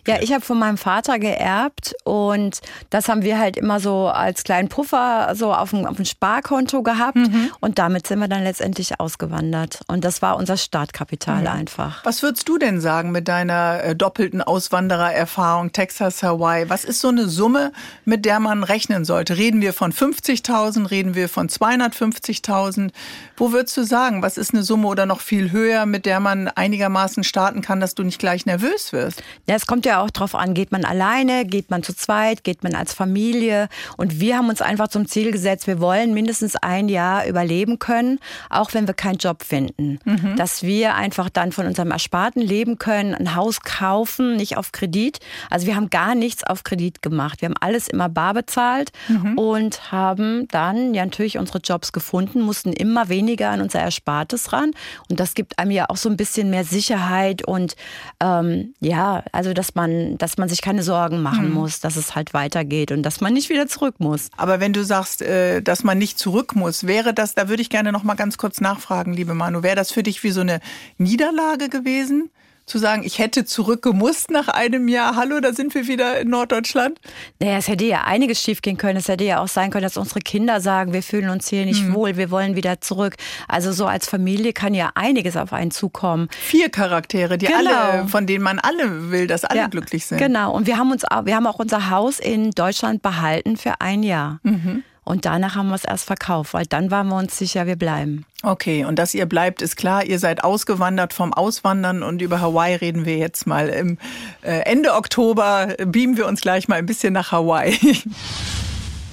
Ja, 0.07 0.19
ich 0.21 0.33
habe 0.33 0.45
von 0.45 0.59
meinem 0.59 0.79
Vater 0.79 1.19
geerbt 1.19 1.95
und 2.05 2.61
das 2.91 3.09
haben 3.09 3.23
wir 3.23 3.39
halt 3.39 3.57
immer 3.57 3.81
so 3.81 4.09
als 4.09 4.45
kleinen 4.45 4.69
Puffer 4.69 5.33
so 5.35 5.53
auf 5.53 5.71
dem, 5.71 5.87
auf 5.87 5.97
dem 5.97 6.05
Sparkonto 6.05 6.83
gehabt 6.83 7.17
mhm. 7.17 7.51
und 7.61 7.79
damit 7.79 8.07
sind 8.07 8.19
wir 8.19 8.29
dann 8.29 8.43
letztendlich 8.43 9.01
ausgewandert 9.01 9.81
und 9.89 10.05
das 10.05 10.23
war 10.23 10.37
unser 10.37 10.57
Startkapital 10.57 11.43
mhm. 11.43 11.47
einfach. 11.49 12.05
Was 12.05 12.23
würdest 12.23 12.49
du 12.49 12.59
denn 12.59 12.81
sagen 12.81 13.13
mit 13.13 13.29
deiner 13.29 13.83
äh, 13.83 13.97
doppelten 13.97 14.43
Auswanderererfahrung 14.43 15.73
Texas, 15.73 16.23
Hawaii? 16.23 16.69
Was 16.69 16.85
ist 16.85 17.01
so 17.01 17.09
eine 17.09 17.29
Summe, 17.29 17.73
mit 18.05 18.25
der 18.25 18.41
man 18.41 18.65
rechnen 18.65 19.05
sollte? 19.05 19.37
Reden 19.37 19.61
wir 19.61 19.73
von 19.73 19.93
50.000, 19.93 20.91
reden 20.91 21.15
wir 21.15 21.29
von 21.29 21.49
250.000? 21.49 22.91
Wo 23.37 23.53
würdest 23.53 23.77
du 23.77 23.85
sagen, 23.85 24.23
was 24.23 24.37
ist 24.37 24.55
eine 24.55 24.63
Summe 24.63 24.87
oder 24.89 25.07
noch 25.07 25.21
viel 25.21 25.51
höher, 25.51 25.87
mit 25.87 26.07
der 26.07 26.21
man 26.21 26.49
einigermaßen 26.49 27.25
starten 27.25 27.63
kann, 27.63 27.81
dass 27.81 27.95
du 27.95 28.03
nicht 28.03 28.19
gleich 28.19 28.47
nervös 28.47 28.93
wirst? 28.93 29.23
Ja, 29.49 29.57
es 29.57 29.67
kommt 29.67 29.74
ja 29.83 30.03
auch 30.03 30.11
drauf 30.11 30.35
an, 30.35 30.55
geht 30.55 30.73
man 30.73 30.85
alleine, 30.85 31.45
geht 31.45 31.71
man 31.71 31.83
zu 31.83 31.95
zweit, 31.95 32.45
geht 32.45 32.63
man 32.63 32.75
als 32.75 32.93
Familie. 32.93 33.69
Und 33.97 34.21
wir 34.21 34.37
haben 34.37 34.49
uns 34.49 34.63
einfach 34.63 34.89
zum 34.89 35.07
Ziel 35.07 35.33
gesetzt, 35.33 35.67
wir 35.67 35.81
wollen 35.81 36.15
mindestens 36.15 36.57
ein 36.57 36.89
Jahr 36.89 37.27
überleben 37.27 37.79
können, 37.79 38.19
auch 38.51 38.75
wenn 38.75 38.87
wir 38.87 38.95
keinen 38.95 39.19
Job 39.19 39.43
finden. 39.43 39.99
Mhm. 40.05 40.37
Dass 40.37 40.63
wir 40.63 40.95
einfach 40.95 41.29
dann 41.29 41.53
von 41.53 41.67
unserem 41.67 41.91
Ersparten 41.91 42.43
leben 42.43 42.79
können, 42.79 43.15
ein 43.15 43.35
Haus 43.35 43.61
kaufen, 43.63 44.37
nicht 44.37 44.57
auf 44.57 44.73
Kredit. 44.73 45.21
Also 45.51 45.67
wir 45.67 45.77
haben 45.77 45.91
gar 45.91 46.15
nichts 46.15 46.45
auf 46.45 46.65
Kredit 46.65 47.03
gemacht. 47.03 47.41
Wir 47.41 47.49
haben 47.49 47.57
alles 47.61 47.89
immer 47.89 48.09
bar 48.09 48.35
bezahlt 48.35 48.91
mhm. 49.09 49.39
und 49.39 49.93
haben 49.93 50.49
dann 50.49 50.95
ja 50.95 51.05
natürlich 51.05 51.39
unsere 51.39 51.59
Jobs 51.59 51.93
gefunden, 51.93 52.41
mussten 52.41 52.73
immer 52.73 53.09
weniger 53.09 53.51
an 53.51 53.61
unser 53.61 53.81
Erspartes 53.81 54.53
ran. 54.53 54.73
Und 55.09 55.21
das 55.21 55.35
gibt 55.35 55.59
einem 55.59 55.71
ja 55.71 55.87
auch 55.89 55.97
so 55.97 56.09
ein 56.09 56.17
bisschen 56.17 56.51
mehr 56.51 56.65
Sicherheit 56.65 57.47
und 57.47 57.77
ähm, 58.21 58.75
ja, 58.81 59.25
also 59.33 59.53
das 59.53 59.64
dass 59.65 59.75
man, 59.75 60.19
dass 60.19 60.37
man 60.37 60.51
sich 60.51 60.61
keine 60.61 60.83
Sorgen 60.83 61.23
machen 61.23 61.47
hm. 61.47 61.55
muss, 61.55 61.81
dass 61.81 61.97
es 61.97 62.15
halt 62.15 62.35
weitergeht 62.35 62.93
und 62.93 63.03
dass 63.03 63.23
man 63.23 63.33
nicht 63.33 63.49
wieder 63.49 63.67
zurück 63.67 63.95
muss. 63.99 64.29
Aber 64.37 64.61
wenn 64.61 64.75
du 64.75 64.85
sagst, 64.85 65.23
äh, 65.23 65.63
dass 65.63 65.85
man 65.85 65.97
nicht 65.97 66.19
zurück 66.19 66.55
muss, 66.55 66.87
wäre 66.87 67.15
das, 67.15 67.35
da 67.35 67.49
würde 67.49 67.63
ich 67.63 67.71
gerne 67.71 67.91
noch 67.91 68.03
mal 68.03 68.15
ganz 68.15 68.37
kurz 68.37 68.61
nachfragen, 68.61 69.15
liebe 69.15 69.33
Manu, 69.33 69.63
wäre 69.63 69.77
das 69.77 69.91
für 69.91 70.03
dich 70.03 70.23
wie 70.23 70.33
so 70.33 70.43
eine 70.43 70.61
Niederlage 70.99 71.71
gewesen? 71.71 72.31
Zu 72.67 72.79
sagen, 72.79 73.03
ich 73.05 73.19
hätte 73.19 73.45
zurückgemusst 73.45 74.31
nach 74.31 74.49
einem 74.49 74.89
Jahr. 74.89 75.17
Hallo, 75.17 75.41
da 75.41 75.53
sind 75.53 75.75
wir 75.75 75.87
wieder 75.87 76.21
in 76.21 76.31
Norddeutschland. 76.31 76.99
Naja, 77.41 77.59
es 77.59 77.69
hätte 77.69 77.85
ja 77.85 78.05
einiges 78.05 78.41
schiefgehen 78.41 78.79
können. 78.79 78.97
Es 78.97 79.09
hätte 79.09 79.25
ja 79.25 79.41
auch 79.41 79.49
sein 79.49 79.71
können, 79.71 79.83
dass 79.83 79.97
unsere 79.97 80.21
Kinder 80.21 80.61
sagen, 80.61 80.93
wir 80.93 81.03
fühlen 81.03 81.29
uns 81.29 81.49
hier 81.49 81.67
nicht 81.67 81.85
mhm. 81.85 81.95
wohl, 81.95 82.17
wir 82.17 82.31
wollen 82.31 82.57
wieder 82.57 82.81
zurück. 82.81 83.17
Also 83.49 83.73
so 83.73 83.87
als 83.87 84.09
Familie 84.09 84.53
kann 84.53 84.73
ja 84.73 84.91
einiges 84.95 85.37
auf 85.37 85.53
einen 85.53 85.71
zukommen. 85.71 86.29
Vier 86.31 86.71
Charaktere, 86.71 87.37
die 87.37 87.47
genau. 87.47 87.71
alle, 87.71 88.09
von 88.09 88.27
denen 88.27 88.43
man 88.43 88.59
alle 88.59 89.11
will, 89.11 89.27
dass 89.27 89.45
alle 89.45 89.61
ja, 89.61 89.67
glücklich 89.67 90.07
sind. 90.07 90.19
Genau. 90.19 90.53
Und 90.53 90.67
wir 90.67 90.79
haben 90.79 90.91
uns, 90.91 91.05
auch, 91.05 91.27
wir 91.27 91.37
haben 91.37 91.47
auch 91.47 91.59
unser 91.59 91.91
Haus 91.91 92.19
in 92.19 92.51
Deutschland 92.53 93.03
behalten 93.03 93.57
für 93.57 93.81
ein 93.81 94.03
Jahr. 94.03 94.41
Mhm. 94.43 94.85
Und 95.05 95.27
danach 95.27 95.55
haben 95.55 95.69
wir 95.69 95.75
es 95.75 95.85
erst 95.85 96.07
verkauft, 96.07 96.55
weil 96.55 96.67
dann 96.67 96.91
waren 96.91 97.09
wir 97.09 97.17
uns 97.17 97.37
sicher, 97.37 97.67
wir 97.67 97.77
bleiben. 97.77 98.25
Okay, 98.43 98.85
und 98.85 98.99
dass 98.99 99.15
ihr 99.15 99.27
bleibt, 99.27 99.63
ist 99.63 99.77
klar. 99.77 100.05
Ihr 100.05 100.19
seid 100.19 100.43
ausgewandert 100.45 101.13
vom 101.13 101.33
Auswandern 101.33 102.03
und 102.03 102.23
über 102.23 102.41
Hawaii 102.41 102.75
reden 102.75 103.05
wir 103.05 103.17
jetzt 103.17 103.47
mal. 103.47 103.69
Im 103.69 103.99
äh, 104.43 104.61
Ende 104.61 104.95
Oktober 104.95 105.75
beamen 105.85 106.17
wir 106.17 106.27
uns 106.27 106.41
gleich 106.41 106.69
mal 106.69 106.77
ein 106.77 106.87
bisschen 106.87 107.13
nach 107.13 107.33
Hawaii. 107.33 107.79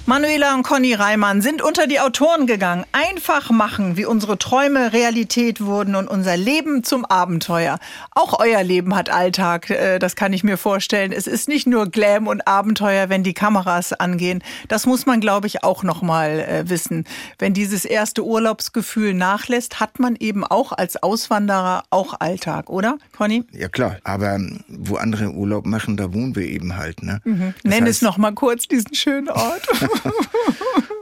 Manuela 0.04 0.56
und 0.56 0.64
Conny 0.64 0.94
Reimann 0.94 1.42
sind 1.42 1.62
unter 1.62 1.86
die 1.86 2.00
Autoren 2.00 2.48
gegangen. 2.48 2.84
Einfach 2.90 3.50
machen, 3.50 3.96
wie 3.96 4.04
unsere 4.04 4.36
Träume 4.36 4.92
Realität 4.92 5.60
wurden 5.60 5.94
und 5.94 6.08
unser 6.08 6.36
Leben 6.36 6.82
zum 6.82 7.04
Abenteuer. 7.04 7.78
Auch 8.10 8.40
euer 8.40 8.64
Leben 8.64 8.96
hat 8.96 9.10
Alltag, 9.10 9.70
äh, 9.70 10.00
das 10.00 10.16
kann 10.16 10.32
ich 10.32 10.42
mir 10.42 10.56
vorstellen. 10.56 11.12
Es 11.12 11.28
ist 11.28 11.48
nicht 11.48 11.68
nur 11.68 11.86
Glam 11.86 12.26
und 12.26 12.48
Abenteuer, 12.48 13.10
wenn 13.10 13.22
die 13.22 13.32
Kameras 13.32 13.92
angehen. 13.92 14.42
Das 14.66 14.86
muss 14.86 15.06
man, 15.06 15.20
glaube 15.20 15.46
ich, 15.46 15.62
auch 15.62 15.84
noch 15.84 16.02
mal 16.02 16.40
äh, 16.40 16.68
wissen. 16.68 17.04
Wenn 17.38 17.54
dieses 17.54 17.84
erste 17.84 18.24
Urlaubsgefühl 18.24 19.14
nachlässt, 19.14 19.78
hat 19.78 20.00
man 20.00 20.16
eben 20.16 20.42
auch 20.44 20.72
als 20.72 21.00
Auswanderer 21.00 21.84
auch 21.90 22.14
Alltag, 22.18 22.70
oder, 22.70 22.98
Conny? 23.16 23.44
Ja 23.52 23.68
klar, 23.68 23.98
aber 24.02 24.34
ähm, 24.34 24.64
wo 24.66 24.96
andere 24.96 25.30
Urlaub 25.30 25.64
machen, 25.64 25.96
da 25.96 26.12
wohnen 26.12 26.34
wir 26.34 26.46
eben 26.46 26.76
halt. 26.76 27.04
Ne? 27.04 27.20
Mhm. 27.22 27.54
Nenn 27.62 27.84
heißt, 27.84 27.90
es 27.98 28.02
noch 28.02 28.18
mal 28.18 28.32
kurz 28.32 28.66
diesen 28.66 28.94
schönen 28.94 29.28
Ort. 29.28 29.62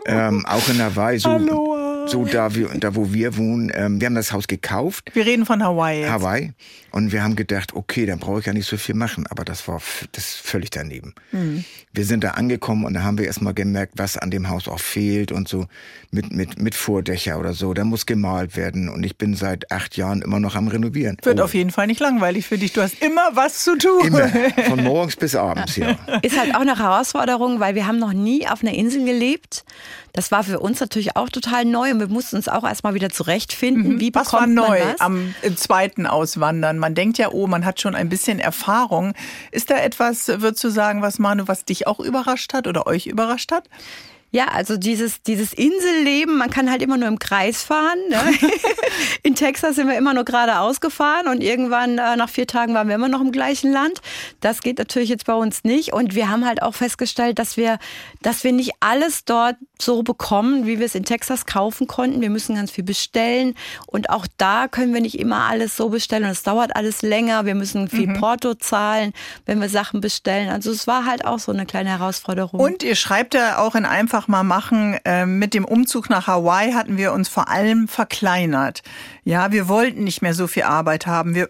ähm, 0.07 0.45
auch 0.47 0.69
in 0.69 0.83
Hawaii, 0.83 1.19
so, 1.19 1.31
Hallo. 1.31 1.90
So 2.07 2.25
da, 2.25 2.55
wir, 2.55 2.69
da 2.69 2.95
wo 2.95 3.13
wir 3.13 3.37
wohnen. 3.37 3.71
Ähm, 3.75 4.01
wir 4.01 4.07
haben 4.07 4.15
das 4.15 4.33
Haus 4.33 4.47
gekauft. 4.47 5.11
Wir 5.15 5.27
reden 5.27 5.47
von 5.47 5.63
Hawaii. 5.63 6.01
Jetzt. 6.01 6.11
Hawaii. 6.11 6.53
Und 6.93 7.13
wir 7.13 7.23
haben 7.23 7.37
gedacht, 7.37 7.75
okay, 7.75 8.07
dann 8.07 8.19
brauche 8.19 8.41
ich 8.41 8.47
ja 8.47 8.53
nicht 8.53 8.67
so 8.67 8.77
viel 8.77 8.95
machen. 8.95 9.27
Aber 9.29 9.45
das 9.45 9.69
war 9.69 9.81
das 10.13 10.25
ist 10.25 10.41
völlig 10.41 10.71
daneben. 10.71 11.15
Mhm. 11.33 11.65
Wir 11.93 12.05
sind 12.05 12.25
da 12.25 12.33
angekommen 12.33 12.85
und 12.85 12.95
da 12.95 13.03
haben 13.03 13.19
wir 13.19 13.27
erstmal 13.27 13.55
gemerkt, 13.55 13.95
was 13.97 14.17
an 14.17 14.31
dem 14.31 14.49
Haus 14.49 14.69
auch 14.69 14.81
fehlt 14.81 15.33
und 15.33 15.49
so 15.49 15.67
mit, 16.11 16.33
mit, 16.33 16.61
mit 16.61 16.75
Vordächer 16.75 17.39
oder 17.39 17.53
so. 17.53 17.75
Da 17.75 17.85
muss 17.85 18.07
gemalt 18.07 18.57
werden. 18.57 18.89
Und 18.89 19.05
ich 19.05 19.17
bin 19.17 19.35
seit 19.35 19.71
acht 19.71 19.97
Jahren 19.97 20.23
immer 20.23 20.41
noch 20.41 20.57
am 20.57 20.69
Renovieren. 20.69 21.17
Wird 21.23 21.41
oh. 21.41 21.45
auf 21.45 21.55
jeden 21.55 21.71
Fall 21.71 21.87
nicht 21.87 22.01
langweilig 22.01 22.47
für 22.47 22.59
dich. 22.59 22.73
Du 22.73 22.83
hast 22.83 23.01
immer 23.03 23.31
was 23.35 23.65
zu 23.65 23.77
tun. 23.77 24.07
Immer. 24.07 24.29
Von 24.69 24.83
morgens 24.83 25.17
bis 25.17 25.35
abends, 25.35 25.77
ja. 25.77 25.99
Ist 26.23 26.39
halt 26.39 26.55
auch 26.55 26.61
eine 26.61 26.79
Herausforderung, 26.79 27.61
weil 27.61 27.75
wir 27.75 27.87
haben 27.87 27.99
noch 27.99 28.13
nie 28.13 28.47
auf 28.47 28.63
einer 28.63 28.75
Insel 28.75 29.05
gelebt. 29.05 29.65
Das 30.13 30.33
war 30.33 30.45
für 30.45 30.61
uns 30.61 30.81
natürlich 30.81 31.17
auch 31.17 31.29
total 31.29 31.65
neu 31.65 31.91
und 31.91 32.01
wir 32.01 32.09
mussten 32.09 32.37
uns 32.37 32.49
auch 32.49 32.65
erstmal 32.65 32.95
wieder 32.95 33.11
zurechtfinden. 33.11 33.95
Mhm. 33.95 34.01
Wie 34.01 34.15
was 34.15 34.33
war 34.33 34.47
neu 34.47 34.81
was? 34.81 35.01
am 35.01 35.35
zweiten 35.57 36.07
Auswandern? 36.07 36.79
Man 36.79 36.95
denkt 36.95 37.19
ja, 37.19 37.31
oh, 37.31 37.47
man 37.47 37.65
hat 37.65 37.81
schon 37.81 37.95
ein 37.95 38.09
bisschen 38.09 38.39
Erfahrung. 38.39 39.15
Ist 39.51 39.71
da 39.71 39.77
etwas, 39.77 40.29
würdest 40.29 40.65
du 40.65 40.71
sagen, 40.71 41.03
was 41.03 41.19
Manu, 41.19 41.45
was 41.47 41.65
dich 41.65 41.87
auch 41.87 42.01
überrascht 42.01 42.53
hat 42.55 42.67
oder 42.67 42.87
euch 42.87 43.07
überrascht 43.07 43.53
hat? 43.53 43.69
Ja, 44.33 44.47
also 44.47 44.77
dieses, 44.77 45.23
dieses 45.23 45.53
Inselleben, 45.53 46.39
man 46.39 46.51
kann 46.51 46.71
halt 46.71 46.83
immer 46.83 46.97
nur 46.97 47.09
im 47.09 47.19
Kreis 47.19 47.63
fahren. 47.63 47.99
Ne? 48.09 48.19
In 49.23 49.35
Texas 49.35 49.77
sind 49.77 49.89
wir 49.89 49.97
immer 49.97 50.15
nur 50.15 50.25
geradeaus 50.25 50.81
gefahren 50.81 51.27
und 51.29 51.43
irgendwann 51.43 51.99
äh, 51.99 52.17
nach 52.17 52.29
vier 52.29 52.47
Tagen 52.47 52.75
waren 52.75 52.89
wir 52.89 52.95
immer 52.95 53.09
noch 53.09 53.21
im 53.21 53.33
gleichen 53.33 53.73
Land. 53.73 54.01
Das 54.41 54.63
geht 54.63 54.79
natürlich 54.79 55.09
jetzt 55.09 55.27
bei 55.27 55.35
uns 55.35 55.65
nicht. 55.65 55.93
Und 55.93 56.15
wir 56.15 56.29
haben 56.29 56.47
halt 56.47 56.63
auch 56.63 56.75
festgestellt, 56.75 57.39
dass 57.39 57.57
wir, 57.57 57.79
dass 58.23 58.45
wir 58.45 58.53
nicht 58.53 58.73
alles 58.81 59.25
dort 59.25 59.57
so 59.81 60.03
bekommen, 60.03 60.67
wie 60.67 60.79
wir 60.79 60.87
es 60.87 60.95
in 60.95 61.05
Texas 61.05 61.47
kaufen 61.47 61.87
konnten. 61.87 62.21
Wir 62.21 62.31
müssen 62.31 62.55
ganz 62.55 62.71
viel 62.71 62.85
bestellen. 62.85 63.55
Und 63.87 64.11
auch 64.11 64.27
da 64.37 64.69
können 64.69 64.95
wir 64.95 65.01
nicht 65.01 65.19
immer 65.19 65.45
alles 65.45 65.77
so 65.77 65.89
bestellen. 65.89 66.25
Und 66.25 66.31
es 66.31 66.43
dauert 66.43 66.77
alles 66.77 67.03
länger. 67.03 67.47
Wir 67.47 67.55
müssen 67.55 67.89
viel 67.89 68.09
mhm. 68.09 68.15
Porto 68.15 68.55
zahlen, 68.55 69.13
wenn 69.47 69.61
wir 69.61 69.69
Sachen 69.69 70.01
bestellen. 70.01 70.51
Also 70.51 70.71
es 70.71 70.87
war 70.87 71.05
halt 71.05 71.25
auch 71.25 71.39
so 71.39 71.53
eine 71.53 71.67
kleine 71.67 71.91
Herausforderung. 71.91 72.61
Und 72.61 72.83
ihr 72.83 72.95
schreibt 72.95 73.35
ja 73.35 73.59
auch 73.59 73.75
in 73.75 73.85
einfach 73.85 74.20
einfach 74.21 74.29
mal 74.29 74.43
machen. 74.43 74.99
Ähm, 75.05 75.39
mit 75.39 75.55
dem 75.55 75.65
Umzug 75.65 76.11
nach 76.11 76.27
Hawaii 76.27 76.73
hatten 76.73 76.99
wir 76.99 77.13
uns 77.13 77.29
vor 77.29 77.49
allem 77.49 77.89
verkleinert. 77.89 78.83
Ja, 79.25 79.51
wir 79.51 79.69
wollten 79.69 80.05
nicht 80.05 80.21
mehr 80.21 80.35
so 80.35 80.47
viel 80.47 80.65
Arbeit 80.65 81.07
haben. 81.07 81.35
Wir 81.35 81.49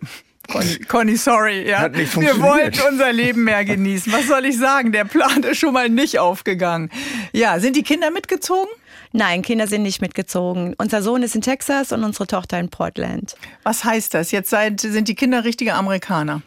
Conny, 0.51 0.79
Conny, 0.89 1.17
sorry, 1.17 1.69
ja. 1.69 1.81
Hat 1.81 1.97
nicht 1.97 2.19
Wir 2.19 2.41
wollten 2.41 2.81
unser 2.89 3.13
Leben 3.13 3.45
mehr 3.45 3.65
genießen. 3.65 4.13
Was 4.13 4.29
soll 4.29 4.45
ich 4.45 4.57
sagen? 4.57 4.93
Der 4.93 5.05
Plan 5.05 5.43
ist 5.43 5.59
schon 5.59 5.73
mal 5.73 5.89
nicht 5.89 6.19
aufgegangen. 6.21 6.91
Ja, 7.33 7.59
sind 7.59 7.75
die 7.75 7.83
Kinder 7.83 8.11
mitgezogen? 8.13 8.71
Nein, 9.13 9.43
Kinder 9.43 9.67
sind 9.67 9.83
nicht 9.83 10.01
mitgezogen. 10.01 10.75
Unser 10.79 11.03
Sohn 11.03 11.25
ist 11.25 11.35
in 11.35 11.43
Texas 11.43 11.91
und 11.91 12.05
unsere 12.05 12.29
Tochter 12.29 12.61
in 12.61 12.69
Portland. 12.69 13.35
Was 13.65 13.83
heißt 13.83 14.15
das? 14.15 14.31
Jetzt 14.31 14.51
sind 14.51 15.09
die 15.09 15.17
Kinder 15.17 15.45
richtige 15.45 15.75
Amerikaner? 15.75 16.43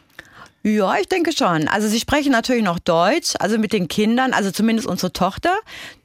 Ja, 0.66 0.96
ich 0.98 1.08
denke 1.08 1.32
schon. 1.32 1.68
Also 1.68 1.88
sie 1.88 2.00
sprechen 2.00 2.32
natürlich 2.32 2.62
noch 2.64 2.78
Deutsch, 2.78 3.34
also 3.38 3.58
mit 3.58 3.74
den 3.74 3.86
Kindern, 3.86 4.32
also 4.32 4.50
zumindest 4.50 4.88
unsere 4.88 5.12
Tochter, 5.12 5.52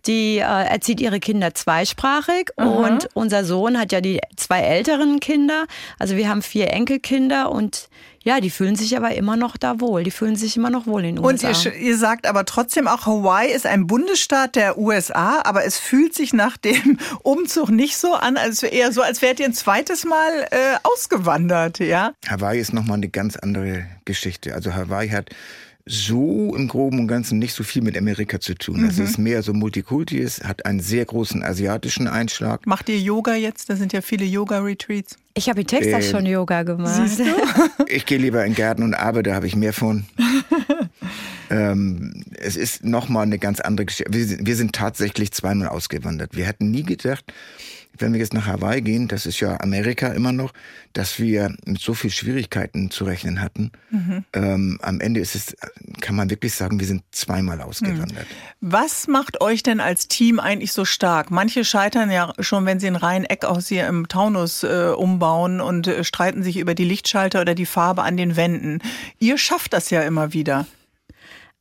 die 0.05 0.39
äh, 0.39 0.41
erzieht 0.41 0.99
ihre 0.99 1.21
Kinder 1.21 1.53
zweisprachig 1.53 2.49
Aha. 2.57 2.67
und 2.67 3.09
unser 3.13 3.45
Sohn 3.45 3.79
hat 3.79 3.93
ja 3.93 4.01
die 4.01 4.19
zwei 4.35 4.59
älteren 4.59 5.21
Kinder. 5.21 5.65
Also 5.97 6.17
wir 6.17 6.27
haben 6.27 6.41
vier 6.41 6.73
Enkelkinder 6.73 7.51
und 7.51 7.87
ja, 8.29 8.39
die 8.41 8.51
fühlen 8.51 8.75
sich 8.75 8.95
aber 8.95 9.15
immer 9.15 9.35
noch 9.37 9.57
da 9.57 9.79
wohl. 9.79 10.03
Die 10.03 10.11
fühlen 10.11 10.35
sich 10.35 10.55
immer 10.55 10.69
noch 10.69 10.85
wohl 10.85 11.03
in 11.03 11.15
den 11.15 11.23
Und 11.25 11.33
USA. 11.43 11.49
ihr, 11.49 11.55
sch- 11.55 11.75
ihr 11.77 11.97
sagt 11.97 12.27
aber 12.27 12.45
trotzdem 12.45 12.87
auch, 12.87 13.07
Hawaii 13.07 13.51
ist 13.51 13.65
ein 13.65 13.87
Bundesstaat 13.87 14.55
der 14.55 14.77
USA, 14.77 15.41
aber 15.43 15.65
es 15.65 15.79
fühlt 15.79 16.13
sich 16.13 16.31
nach 16.33 16.55
dem 16.57 16.99
Umzug 17.23 17.69
nicht 17.71 17.97
so 17.97 18.13
an, 18.13 18.37
als 18.37 18.61
eher 18.61 18.91
so, 18.91 19.01
als 19.01 19.21
wärt 19.23 19.39
ihr 19.39 19.47
ein 19.47 19.53
zweites 19.53 20.05
Mal 20.05 20.47
äh, 20.51 20.77
ausgewandert, 20.83 21.79
ja? 21.79 22.13
Hawaii 22.27 22.59
ist 22.59 22.71
nochmal 22.73 22.97
eine 22.97 23.09
ganz 23.09 23.35
andere 23.35 23.85
Geschichte. 24.05 24.53
Also 24.53 24.73
Hawaii 24.75 25.09
hat 25.09 25.29
so 25.91 26.55
im 26.55 26.67
Groben 26.67 26.99
und 26.99 27.07
Ganzen 27.07 27.39
nicht 27.39 27.53
so 27.55 27.63
viel 27.63 27.81
mit 27.81 27.97
Amerika 27.97 28.39
zu 28.39 28.53
tun. 28.53 28.83
Es 28.87 28.99
ist 28.99 29.17
mehr 29.17 29.41
so 29.41 29.53
Multikulti, 29.53 30.21
es 30.21 30.43
hat 30.43 30.65
einen 30.67 30.79
sehr 30.81 31.03
großen 31.03 31.41
asiatischen 31.43 32.07
Einschlag. 32.07 32.67
Macht 32.67 32.89
ihr 32.89 32.99
Yoga 32.99 33.33
jetzt? 33.33 33.71
Da 33.71 33.75
sind 33.75 33.91
ja 33.91 34.01
viele 34.01 34.25
Yoga-Retreats. 34.25 35.17
Ich 35.39 35.49
habe 35.49 35.61
in 35.61 35.67
Texas 35.67 36.05
Ähm, 36.05 36.11
schon 36.11 36.25
Yoga 36.25 36.63
gemacht. 36.63 37.01
Ich 37.87 38.05
gehe 38.05 38.17
lieber 38.19 38.45
in 38.45 38.51
den 38.53 38.57
Garten 38.57 38.83
und 38.83 38.93
arbeite, 38.93 39.29
da 39.31 39.35
habe 39.35 39.47
ich 39.47 39.55
mehr 39.55 39.73
von. 39.73 40.05
ähm, 41.49 42.23
es 42.37 42.55
ist 42.55 42.83
nochmal 42.83 43.23
eine 43.23 43.39
ganz 43.39 43.59
andere 43.59 43.85
Geschichte. 43.85 44.11
Wir, 44.13 44.25
sind- 44.25 44.45
wir 44.45 44.55
sind 44.55 44.73
tatsächlich 44.73 45.31
zweimal 45.31 45.67
ausgewandert. 45.69 46.35
Wir 46.35 46.45
hätten 46.45 46.69
nie 46.71 46.83
gedacht, 46.83 47.25
wenn 48.01 48.13
wir 48.13 48.19
jetzt 48.19 48.33
nach 48.33 48.47
Hawaii 48.47 48.81
gehen, 48.81 49.07
das 49.07 49.25
ist 49.25 49.39
ja 49.39 49.59
Amerika 49.59 50.07
immer 50.09 50.31
noch, 50.31 50.53
dass 50.93 51.19
wir 51.19 51.55
mit 51.65 51.79
so 51.79 51.93
viel 51.93 52.09
Schwierigkeiten 52.09 52.91
zu 52.91 53.03
rechnen 53.03 53.41
hatten. 53.41 53.71
Ähm, 54.33 54.79
am 54.81 54.99
Ende 54.99 55.19
ist 55.19 55.35
es, 55.35 55.55
kann 56.01 56.15
man 56.15 56.29
wirklich 56.29 56.53
sagen, 56.53 56.79
wir 56.79 56.87
sind 56.87 57.03
zweimal 57.11 57.61
ausgewandert. 57.61 58.27
Was 58.61 59.07
macht 59.07 59.41
euch 59.41 59.63
denn 59.63 59.79
als 59.79 60.07
Team 60.07 60.39
eigentlich 60.39 60.73
so 60.73 60.85
stark? 60.85 61.31
Manche 61.31 61.63
scheitern 61.63 62.11
ja 62.11 62.33
schon, 62.39 62.65
wenn 62.65 62.79
sie 62.79 62.87
ein 62.87 62.95
Reiheneck 62.95 63.45
aus 63.45 63.67
hier 63.67 63.87
im 63.87 64.07
Taunus 64.07 64.63
äh, 64.63 64.91
umbauen 64.95 65.61
und 65.61 65.87
äh, 65.87 66.03
streiten 66.03 66.43
sich 66.43 66.57
über 66.57 66.75
die 66.75 66.85
Lichtschalter 66.85 67.41
oder 67.41 67.55
die 67.55 67.65
Farbe 67.65 68.03
an 68.03 68.17
den 68.17 68.35
Wänden. 68.35 68.79
Ihr 69.19 69.37
schafft 69.37 69.73
das 69.73 69.89
ja 69.89 70.01
immer 70.01 70.33
wieder. 70.33 70.65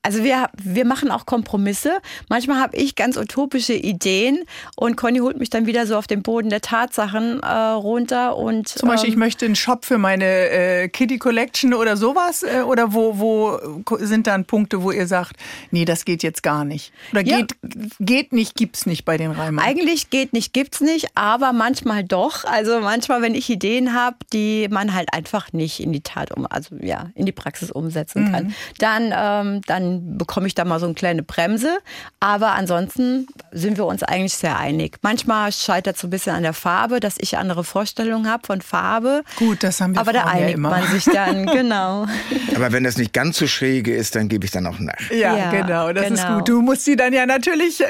Also 0.02 0.22
wir, 0.22 0.48
wir 0.62 0.84
machen 0.84 1.10
auch 1.10 1.26
Kompromisse. 1.26 1.98
Manchmal 2.28 2.60
habe 2.60 2.76
ich 2.76 2.94
ganz 2.94 3.16
utopische 3.16 3.74
Ideen 3.74 4.38
und 4.76 4.96
Conny 4.96 5.18
holt 5.18 5.38
mich 5.38 5.50
dann 5.50 5.66
wieder 5.66 5.86
so 5.86 5.96
auf 5.96 6.06
den 6.06 6.22
Boden 6.22 6.50
der 6.50 6.60
Tatsachen 6.60 7.40
äh, 7.40 7.46
runter 7.46 8.36
und 8.36 8.68
Zum 8.68 8.88
Beispiel, 8.88 9.08
ich 9.10 9.14
ähm, 9.16 9.20
möchte 9.20 9.44
einen 9.44 9.56
Shop 9.56 9.84
für 9.84 9.98
meine 9.98 10.24
äh, 10.24 10.88
Kitty 10.88 11.18
Collection 11.18 11.74
oder 11.74 11.96
sowas. 11.96 12.44
Äh, 12.44 12.62
oder 12.62 12.92
wo, 12.94 13.18
wo 13.18 13.58
sind 13.98 14.28
dann 14.28 14.44
Punkte, 14.44 14.82
wo 14.82 14.92
ihr 14.92 15.06
sagt, 15.08 15.32
nee, 15.72 15.84
das 15.84 16.04
geht 16.04 16.22
jetzt 16.22 16.42
gar 16.44 16.64
nicht? 16.64 16.92
Oder 17.12 17.22
Ja. 17.22 17.38
geht, 17.38 17.56
geht 17.98 18.32
nicht, 18.32 18.54
gibt's 18.54 18.86
nicht 18.86 19.04
bei 19.04 19.16
den 19.16 19.32
Reimern? 19.32 19.64
Eigentlich 19.64 20.10
geht 20.10 20.32
nicht, 20.32 20.52
gibt's 20.52 20.80
nicht, 20.80 21.08
aber 21.16 21.52
manchmal 21.52 22.04
doch. 22.04 22.44
Also 22.44 22.80
manchmal, 22.80 23.20
wenn 23.20 23.34
ich 23.34 23.50
Ideen 23.50 23.94
habe, 23.94 24.16
die 24.32 24.68
man 24.70 24.94
halt 24.94 25.12
einfach 25.12 25.52
nicht 25.52 25.80
in 25.80 25.92
die 25.92 26.02
Tat 26.02 26.30
um, 26.36 26.46
also 26.48 26.76
ja, 26.80 27.10
in 27.16 27.26
die 27.26 27.32
Praxis 27.32 27.70
umsetzen 27.72 28.30
kann, 28.30 28.54
dann, 28.78 29.12
ähm, 29.14 29.60
dann 29.66 29.87
bekomme 30.18 30.46
ich 30.46 30.54
da 30.54 30.64
mal 30.64 30.80
so 30.80 30.86
eine 30.86 30.94
kleine 30.94 31.22
Bremse. 31.22 31.78
Aber 32.20 32.52
ansonsten 32.52 33.26
sind 33.52 33.76
wir 33.76 33.86
uns 33.86 34.02
eigentlich 34.02 34.34
sehr 34.34 34.56
einig. 34.58 34.98
Manchmal 35.02 35.52
scheitert 35.52 35.96
es 35.96 36.02
so 36.02 36.06
ein 36.06 36.10
bisschen 36.10 36.34
an 36.34 36.42
der 36.42 36.52
Farbe, 36.52 37.00
dass 37.00 37.16
ich 37.18 37.38
andere 37.38 37.64
Vorstellungen 37.64 38.30
habe 38.30 38.46
von 38.46 38.60
Farbe. 38.60 39.22
Gut, 39.36 39.62
das 39.62 39.80
haben 39.80 39.94
wir 39.94 40.00
Aber 40.00 40.12
da 40.12 40.22
Frauen 40.22 40.32
ja 40.36 40.42
einigt 40.42 40.58
immer. 40.58 40.70
man 40.70 40.86
sich 40.88 41.04
dann, 41.04 41.46
genau. 41.52 42.06
Aber 42.54 42.72
wenn 42.72 42.84
das 42.84 42.96
nicht 42.98 43.12
ganz 43.12 43.38
so 43.38 43.46
schräge 43.46 43.94
ist, 43.94 44.14
dann 44.14 44.28
gebe 44.28 44.44
ich 44.44 44.50
dann 44.50 44.66
auch 44.66 44.78
nach. 44.78 44.94
Ja, 45.10 45.36
Ja, 45.36 45.50
genau, 45.50 45.92
das 45.92 46.10
ist 46.10 46.22
genau. 46.22 46.38
gut. 46.38 46.48
Du 46.48 46.62
musst 46.62 46.84
sie 46.84 46.96
dann 46.96 47.12
ja 47.12 47.26
natürlich 47.26 47.80
äh, 47.80 47.84
äh, 47.84 47.88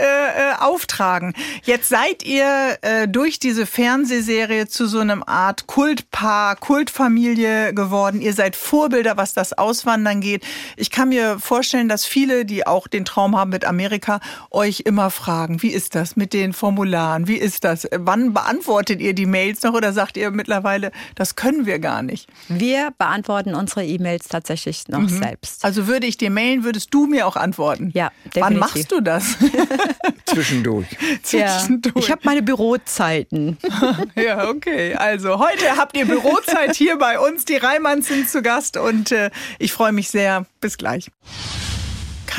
auftragen. 0.61 1.35
Jetzt 1.65 1.89
seid 1.89 2.23
ihr 2.25 2.77
äh, 2.83 3.09
durch 3.09 3.39
diese 3.39 3.67
Fernsehserie 3.67 4.69
zu 4.69 4.87
so 4.87 5.01
einem 5.01 5.23
Art 5.27 5.67
Kultpaar, 5.67 6.57
Kultfamilie 6.57 7.75
geworden. 7.75 8.21
Ihr 8.21 8.33
seid 8.33 8.57
Vorbilder, 8.57 9.17
was 9.17 9.35
das 9.35 9.53
Auswandern 9.53 10.21
geht. 10.21 10.45
Ich 10.77 10.91
kann 10.91 11.09
mir 11.11 11.39
vorstellen, 11.39 11.88
dass 11.89 12.05
viele, 12.05 12.45
die 12.45 12.67
auch 12.67 12.87
den 12.89 13.05
Traum 13.05 13.37
haben 13.37 13.51
mit 13.51 13.65
Amerika, 13.65 14.21
euch 14.51 14.81
immer 14.81 15.11
fragen, 15.11 15.63
wie 15.63 15.71
ist 15.71 15.95
das 15.95 16.17
mit 16.17 16.33
den 16.33 16.53
Formularen? 16.53 17.27
Wie 17.29 17.37
ist 17.37 17.65
das? 17.65 17.87
Wann 17.93 18.33
beantwortet 18.35 19.01
ihr 19.01 19.15
die 19.15 19.27
Mails 19.27 19.63
noch 19.63 19.75
oder 19.75 19.93
sagt 19.93 20.17
ihr 20.17 20.31
mittlerweile, 20.31 20.93
das 21.15 21.37
können 21.37 21.67
wir 21.67 21.79
gar 21.79 22.03
nicht? 22.03 22.29
Wir 22.49 22.91
beantworten 22.99 23.55
unsere 23.55 23.85
E-Mails 23.85 24.29
tatsächlich 24.29 24.89
noch 24.89 25.09
selbst. 25.09 25.65
Also 25.65 25.87
würde 25.87 26.07
ich 26.07 26.17
dir 26.17 26.31
mailen, 26.31 26.65
würdest 26.65 26.93
du 26.93 27.07
mir 27.07 27.27
auch 27.27 27.37
antworten? 27.37 27.91
Ja, 27.95 28.11
Wann 28.35 28.55
definitiv. 28.55 28.61
machst 28.61 28.93
du 28.93 29.01
das? 29.01 29.37
Zwischendurch. 30.27 30.87
Ja, 31.31 31.59
Zwischendurch. 31.59 31.97
ich 31.97 32.11
habe 32.11 32.23
meine 32.25 32.43
Bürozeiten. 32.43 33.59
Ja, 34.15 34.49
okay. 34.49 34.95
Also 34.95 35.39
heute 35.39 35.77
habt 35.77 35.97
ihr 35.97 36.07
Bürozeit 36.07 36.75
hier 36.75 36.99
bei 36.99 37.19
uns. 37.19 37.45
Die 37.45 37.57
Reimanns 37.57 38.09
sind 38.09 38.29
zu 38.29 38.43
Gast 38.43 38.77
und 38.77 39.13
äh, 39.13 39.31
ich 39.59 39.73
freue 39.73 39.93
mich 39.93 40.09
sehr. 40.11 40.47
Bis 40.61 40.77
gleich. 40.77 41.11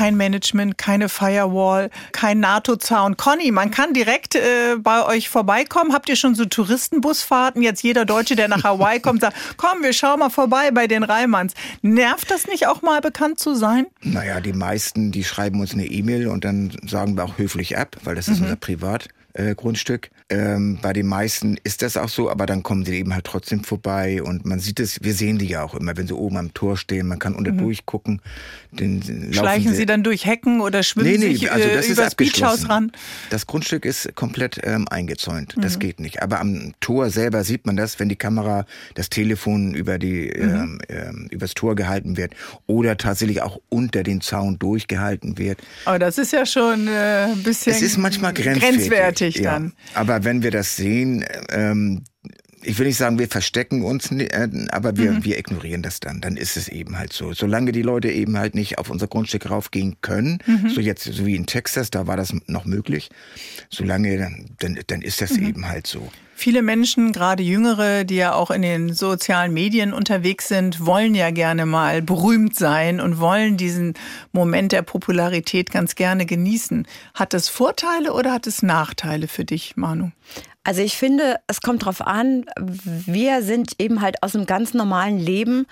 Kein 0.00 0.16
Management, 0.16 0.78
keine 0.78 1.10
Firewall, 1.10 1.90
kein 2.12 2.40
NATO-Zaun. 2.40 3.18
Conny, 3.18 3.50
man 3.50 3.70
kann 3.70 3.92
direkt 3.92 4.34
äh, 4.34 4.76
bei 4.78 5.04
euch 5.04 5.28
vorbeikommen. 5.28 5.92
Habt 5.92 6.08
ihr 6.08 6.16
schon 6.16 6.34
so 6.34 6.46
Touristenbusfahrten? 6.46 7.60
Jetzt 7.60 7.82
jeder 7.82 8.06
Deutsche, 8.06 8.34
der 8.34 8.48
nach 8.48 8.64
Hawaii 8.64 9.00
kommt, 9.00 9.20
sagt, 9.20 9.36
komm, 9.58 9.82
wir 9.82 9.92
schauen 9.92 10.20
mal 10.20 10.30
vorbei 10.30 10.70
bei 10.70 10.86
den 10.86 11.02
Reimanns. 11.02 11.52
Nervt 11.82 12.30
das 12.30 12.46
nicht 12.46 12.66
auch 12.66 12.80
mal 12.80 13.02
bekannt 13.02 13.40
zu 13.40 13.54
sein? 13.54 13.88
Naja, 14.00 14.40
die 14.40 14.54
meisten, 14.54 15.12
die 15.12 15.22
schreiben 15.22 15.60
uns 15.60 15.74
eine 15.74 15.84
E-Mail 15.84 16.28
und 16.28 16.46
dann 16.46 16.74
sagen 16.86 17.18
wir 17.18 17.24
auch 17.24 17.36
höflich 17.36 17.76
ab, 17.76 17.98
weil 18.02 18.14
das 18.14 18.28
ist 18.28 18.40
unser 18.40 18.56
Privatgrundstück. 18.56 20.08
Ähm, 20.30 20.78
bei 20.80 20.92
den 20.92 21.06
meisten 21.06 21.56
ist 21.62 21.82
das 21.82 21.96
auch 21.96 22.08
so, 22.08 22.30
aber 22.30 22.46
dann 22.46 22.62
kommen 22.62 22.84
sie 22.84 22.96
eben 22.96 23.12
halt 23.14 23.24
trotzdem 23.24 23.64
vorbei 23.64 24.22
und 24.22 24.44
man 24.46 24.58
sieht 24.60 24.80
es, 24.80 25.02
wir 25.02 25.14
sehen 25.14 25.38
die 25.38 25.46
ja 25.46 25.62
auch 25.62 25.74
immer, 25.74 25.96
wenn 25.96 26.06
sie 26.06 26.14
oben 26.14 26.36
am 26.36 26.54
Tor 26.54 26.76
stehen, 26.76 27.06
man 27.08 27.18
kann 27.18 27.34
unter 27.34 27.52
durchgucken. 27.52 28.20
Den, 28.70 29.00
laufen 29.00 29.32
Schleichen 29.32 29.74
sie 29.74 29.86
dann 29.86 30.02
durch 30.02 30.24
Hecken 30.26 30.60
oder 30.60 30.82
schwimmen 30.82 31.10
Nee, 31.10 31.18
nee, 31.18 31.32
sich 31.34 31.50
also 31.50 31.68
äh, 31.68 31.74
das 31.74 31.86
ist 31.86 31.98
übers 31.98 32.14
Beachhaus 32.14 32.68
ran? 32.68 32.92
Das 33.30 33.46
Grundstück 33.46 33.84
ist 33.84 34.14
komplett 34.14 34.60
ähm, 34.62 34.86
eingezäunt. 34.88 35.56
Das 35.58 35.78
geht 35.78 36.00
nicht. 36.00 36.22
Aber 36.22 36.40
am 36.40 36.72
Tor 36.80 37.10
selber 37.10 37.44
sieht 37.44 37.66
man 37.66 37.76
das, 37.76 37.98
wenn 37.98 38.08
die 38.08 38.16
Kamera, 38.16 38.66
das 38.94 39.10
Telefon 39.10 39.74
über 39.74 39.98
die 39.98 40.28
ähm, 40.28 40.80
ähm, 40.88 41.28
übers 41.30 41.54
Tor 41.54 41.74
gehalten 41.74 42.16
wird 42.16 42.34
oder 42.66 42.96
tatsächlich 42.96 43.42
auch 43.42 43.60
unter 43.68 44.02
den 44.02 44.20
Zaun 44.20 44.58
durchgehalten 44.58 45.38
wird. 45.38 45.58
Aber 45.84 45.98
das 45.98 46.18
ist 46.18 46.32
ja 46.32 46.46
schon 46.46 46.86
äh, 46.86 47.24
ein 47.32 47.42
bisschen 47.42 47.72
Es 47.72 47.82
ist 47.82 47.98
manchmal 47.98 48.32
grenzwertig. 48.32 48.70
grenzwertig 48.70 49.36
ja. 49.36 49.52
dann. 49.52 49.72
Aber 50.20 50.26
wenn 50.26 50.42
wir 50.42 50.50
das 50.50 50.76
sehen, 50.76 51.24
ähm, 51.48 52.02
ich 52.62 52.78
will 52.78 52.86
nicht 52.86 52.98
sagen, 52.98 53.18
wir 53.18 53.26
verstecken 53.28 53.82
uns, 53.82 54.10
äh, 54.12 54.48
aber 54.70 54.98
wir, 54.98 55.12
Mhm. 55.12 55.24
wir 55.24 55.38
ignorieren 55.38 55.80
das 55.80 55.98
dann. 55.98 56.20
Dann 56.20 56.36
ist 56.36 56.58
es 56.58 56.68
eben 56.68 56.98
halt 56.98 57.14
so. 57.14 57.32
Solange 57.32 57.72
die 57.72 57.80
Leute 57.80 58.10
eben 58.10 58.36
halt 58.36 58.54
nicht 58.54 58.76
auf 58.76 58.90
unser 58.90 59.06
Grundstück 59.06 59.48
raufgehen 59.48 59.96
können, 60.02 60.40
Mhm. 60.46 60.68
so 60.68 60.82
jetzt, 60.82 61.04
so 61.04 61.24
wie 61.24 61.36
in 61.36 61.46
Texas, 61.46 61.90
da 61.90 62.06
war 62.06 62.18
das 62.18 62.34
noch 62.48 62.66
möglich, 62.66 63.08
solange, 63.70 64.18
dann, 64.58 64.78
dann 64.88 65.00
ist 65.00 65.22
Mhm. 65.22 65.26
das 65.26 65.38
eben 65.38 65.68
halt 65.68 65.86
so. 65.86 66.12
Viele 66.40 66.62
Menschen, 66.62 67.12
gerade 67.12 67.42
Jüngere, 67.42 68.04
die 68.04 68.16
ja 68.16 68.32
auch 68.32 68.50
in 68.50 68.62
den 68.62 68.94
sozialen 68.94 69.52
Medien 69.52 69.92
unterwegs 69.92 70.48
sind, 70.48 70.86
wollen 70.86 71.14
ja 71.14 71.30
gerne 71.32 71.66
mal 71.66 72.00
berühmt 72.00 72.56
sein 72.56 72.98
und 72.98 73.20
wollen 73.20 73.58
diesen 73.58 73.92
Moment 74.32 74.72
der 74.72 74.80
Popularität 74.80 75.70
ganz 75.70 75.96
gerne 75.96 76.24
genießen. 76.24 76.86
Hat 77.12 77.34
das 77.34 77.50
Vorteile 77.50 78.14
oder 78.14 78.32
hat 78.32 78.46
es 78.46 78.62
Nachteile 78.62 79.28
für 79.28 79.44
dich, 79.44 79.76
Manu? 79.76 80.12
Also 80.64 80.80
ich 80.80 80.96
finde, 80.96 81.36
es 81.46 81.60
kommt 81.60 81.84
drauf 81.84 82.00
an, 82.00 82.46
wir 82.56 83.42
sind 83.42 83.72
eben 83.78 84.00
halt 84.00 84.22
aus 84.22 84.34
einem 84.34 84.46
ganz 84.46 84.72
normalen 84.72 85.18
Leben 85.18 85.66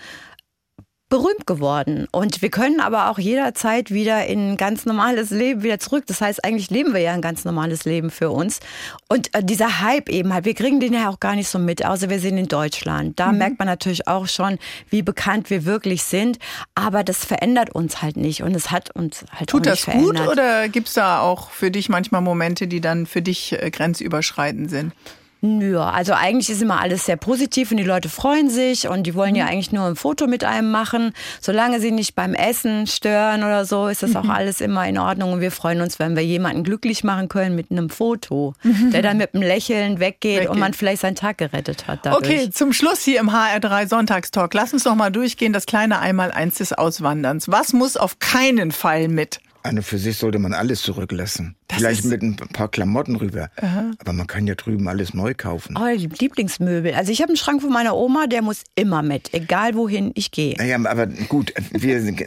berühmt 1.09 1.47
geworden. 1.47 2.07
Und 2.13 2.43
wir 2.43 2.51
können 2.51 2.81
aber 2.81 3.11
auch 3.11 3.19
jederzeit 3.19 3.91
wieder 3.91 4.27
in 4.27 4.53
ein 4.53 4.57
ganz 4.57 4.85
normales 4.85 5.31
Leben 5.31 5.63
wieder 5.63 5.79
zurück. 5.79 6.05
Das 6.07 6.21
heißt, 6.21 6.45
eigentlich 6.45 6.71
leben 6.71 6.93
wir 6.93 7.01
ja 7.01 7.13
ein 7.13 7.23
ganz 7.23 7.45
normales 7.45 7.85
Leben 7.85 8.11
für 8.11 8.31
uns. 8.31 8.61
Und 9.09 9.35
äh, 9.35 9.43
dieser 9.43 9.81
Hype 9.81 10.11
eben 10.11 10.35
halt, 10.35 10.45
wir 10.45 10.55
kriegen 10.55 10.81
den 10.81 10.93
ja 10.93 11.09
auch 11.09 11.19
gar 11.19 11.35
nicht 11.35 11.49
so 11.49 11.59
mit, 11.59 11.85
außer 11.85 12.11
wir 12.11 12.21
sind 12.21 12.37
in 12.37 12.49
Deutschland. 12.49 13.19
Da 13.19 13.33
merkt 13.33 13.59
man 13.59 13.67
natürlich 13.67 14.07
auch 14.07 14.27
schon, 14.27 14.59
wie 14.91 15.03
bekannt 15.03 15.49
wir 15.49 15.65
wirklich 15.65 16.03
sind. 16.03 16.39
Aber 16.75 17.05
das 17.05 17.25
verändert 17.25 17.75
uns 17.75 18.03
halt 18.03 18.17
nicht. 18.17 18.43
Und 18.43 18.55
es 18.55 18.71
hat 18.71 18.95
uns 18.95 19.25
halt 19.33 19.49
Tut 19.49 19.63
auch 19.63 19.73
das 19.73 19.87
nicht 19.87 19.97
gut 19.97 20.17
verändert. 20.17 20.29
oder 20.33 20.69
gibt 20.69 20.89
es 20.89 20.95
da 20.95 21.21
auch 21.21 21.51
für 21.51 21.71
dich 21.71 21.89
manchmal 21.89 22.21
Momente, 22.21 22.67
die 22.67 22.81
dann 22.81 23.07
für 23.07 23.23
dich 23.23 23.53
äh, 23.53 23.71
grenzüberschreitend 23.71 24.71
sind? 24.71 24.93
Ja, 25.41 25.91
also 25.91 26.15
eigentlich 26.15 26.51
ist 26.51 26.63
immer 26.63 26.81
alles 26.81 27.05
sehr 27.05 27.17
positiv 27.17 27.71
und 27.71 27.77
die 27.77 27.85
Leute 27.85 28.09
freuen 28.09 28.51
sich 28.51 28.89
und 28.89 29.05
die 29.05 29.15
wollen 29.15 29.37
ja 29.37 29.45
mhm. 29.45 29.51
eigentlich 29.51 29.73
nur 29.73 29.85
ein 29.87 29.95
Foto 29.95 30.27
mit 30.27 30.43
einem 30.43 30.71
machen. 30.71 31.13
Solange 31.41 31.81
sie 31.81 31.93
nicht 31.93 32.17
beim 32.17 32.35
Essen 32.35 32.89
stören 32.89 33.45
oder 33.45 33.65
so, 33.65 33.87
ist 33.87 34.03
das 34.03 34.17
auch 34.17 34.25
mhm. 34.25 34.31
alles 34.31 34.61
immer 34.61 34.89
in 34.89 34.99
Ordnung 34.99 35.33
und 35.35 35.41
wir 35.41 35.53
freuen 35.53 35.81
uns, 35.81 36.01
wenn 36.01 36.17
wir 36.17 36.25
jemanden 36.25 36.65
glücklich 36.65 37.05
machen 37.05 37.29
können 37.29 37.55
mit 37.55 37.71
einem 37.71 37.89
Foto, 37.89 38.55
mhm. 38.65 38.91
der 38.91 39.03
dann 39.03 39.19
mit 39.19 39.33
einem 39.33 39.45
Lächeln 39.45 40.01
weggeht, 40.01 40.39
weggeht, 40.39 40.49
und 40.49 40.59
man 40.59 40.75
vielleicht 40.75 41.03
seinen 41.03 41.15
Tag 41.15 41.39
gerettet 41.39 41.87
hat. 41.87 42.01
Dadurch. 42.03 42.25
Okay, 42.25 42.51
zum 42.51 42.73
Schluss 42.73 43.05
hier 43.05 43.21
im 43.21 43.31
HR3 43.31 43.89
Sonntagstalk. 43.89 44.53
Lass 44.55 44.73
uns 44.73 44.85
noch 44.85 44.97
mal 44.97 45.11
durchgehen, 45.11 45.53
das 45.53 45.67
kleine 45.67 46.01
Einmaleins 46.01 46.57
des 46.57 46.73
Auswanderns. 46.73 47.49
Was 47.49 47.73
muss 47.73 47.97
auf 47.97 48.19
keinen 48.19 48.73
Fall 48.73 49.07
mit? 49.07 49.41
Eine 49.63 49.83
für 49.83 49.99
sich 49.99 50.19
sollte 50.19 50.39
man 50.39 50.53
alles 50.53 50.83
zurücklassen. 50.83 51.58
Das 51.69 51.79
Vielleicht 51.79 52.05
mit 52.07 52.23
ein 52.23 52.35
paar 52.35 52.69
Klamotten 52.69 53.17
rüber. 53.17 53.51
Aha. 53.61 53.91
Aber 53.99 54.15
man 54.15 54.27
kann 54.27 54.47
ja 54.47 54.55
drüben 54.55 54.89
alles 54.89 55.13
neu 55.13 55.35
kaufen. 55.37 55.77
Oh, 55.79 55.87
Lieblingsmöbel. 56.19 56.95
Also 56.95 57.13
ich 57.13 57.21
habe 57.21 57.29
einen 57.29 57.37
Schrank 57.37 57.61
von 57.61 57.71
meiner 57.71 57.95
Oma, 57.95 58.27
der 58.27 58.41
muss 58.41 58.65
immer 58.75 59.03
mit, 59.03 59.35
egal 59.35 59.75
wohin 59.75 60.11
ich 60.15 60.31
gehe. 60.31 60.57
Naja, 60.57 60.79
aber 60.83 61.07
gut, 61.07 61.53
wir 61.73 62.01
sind 62.01 62.21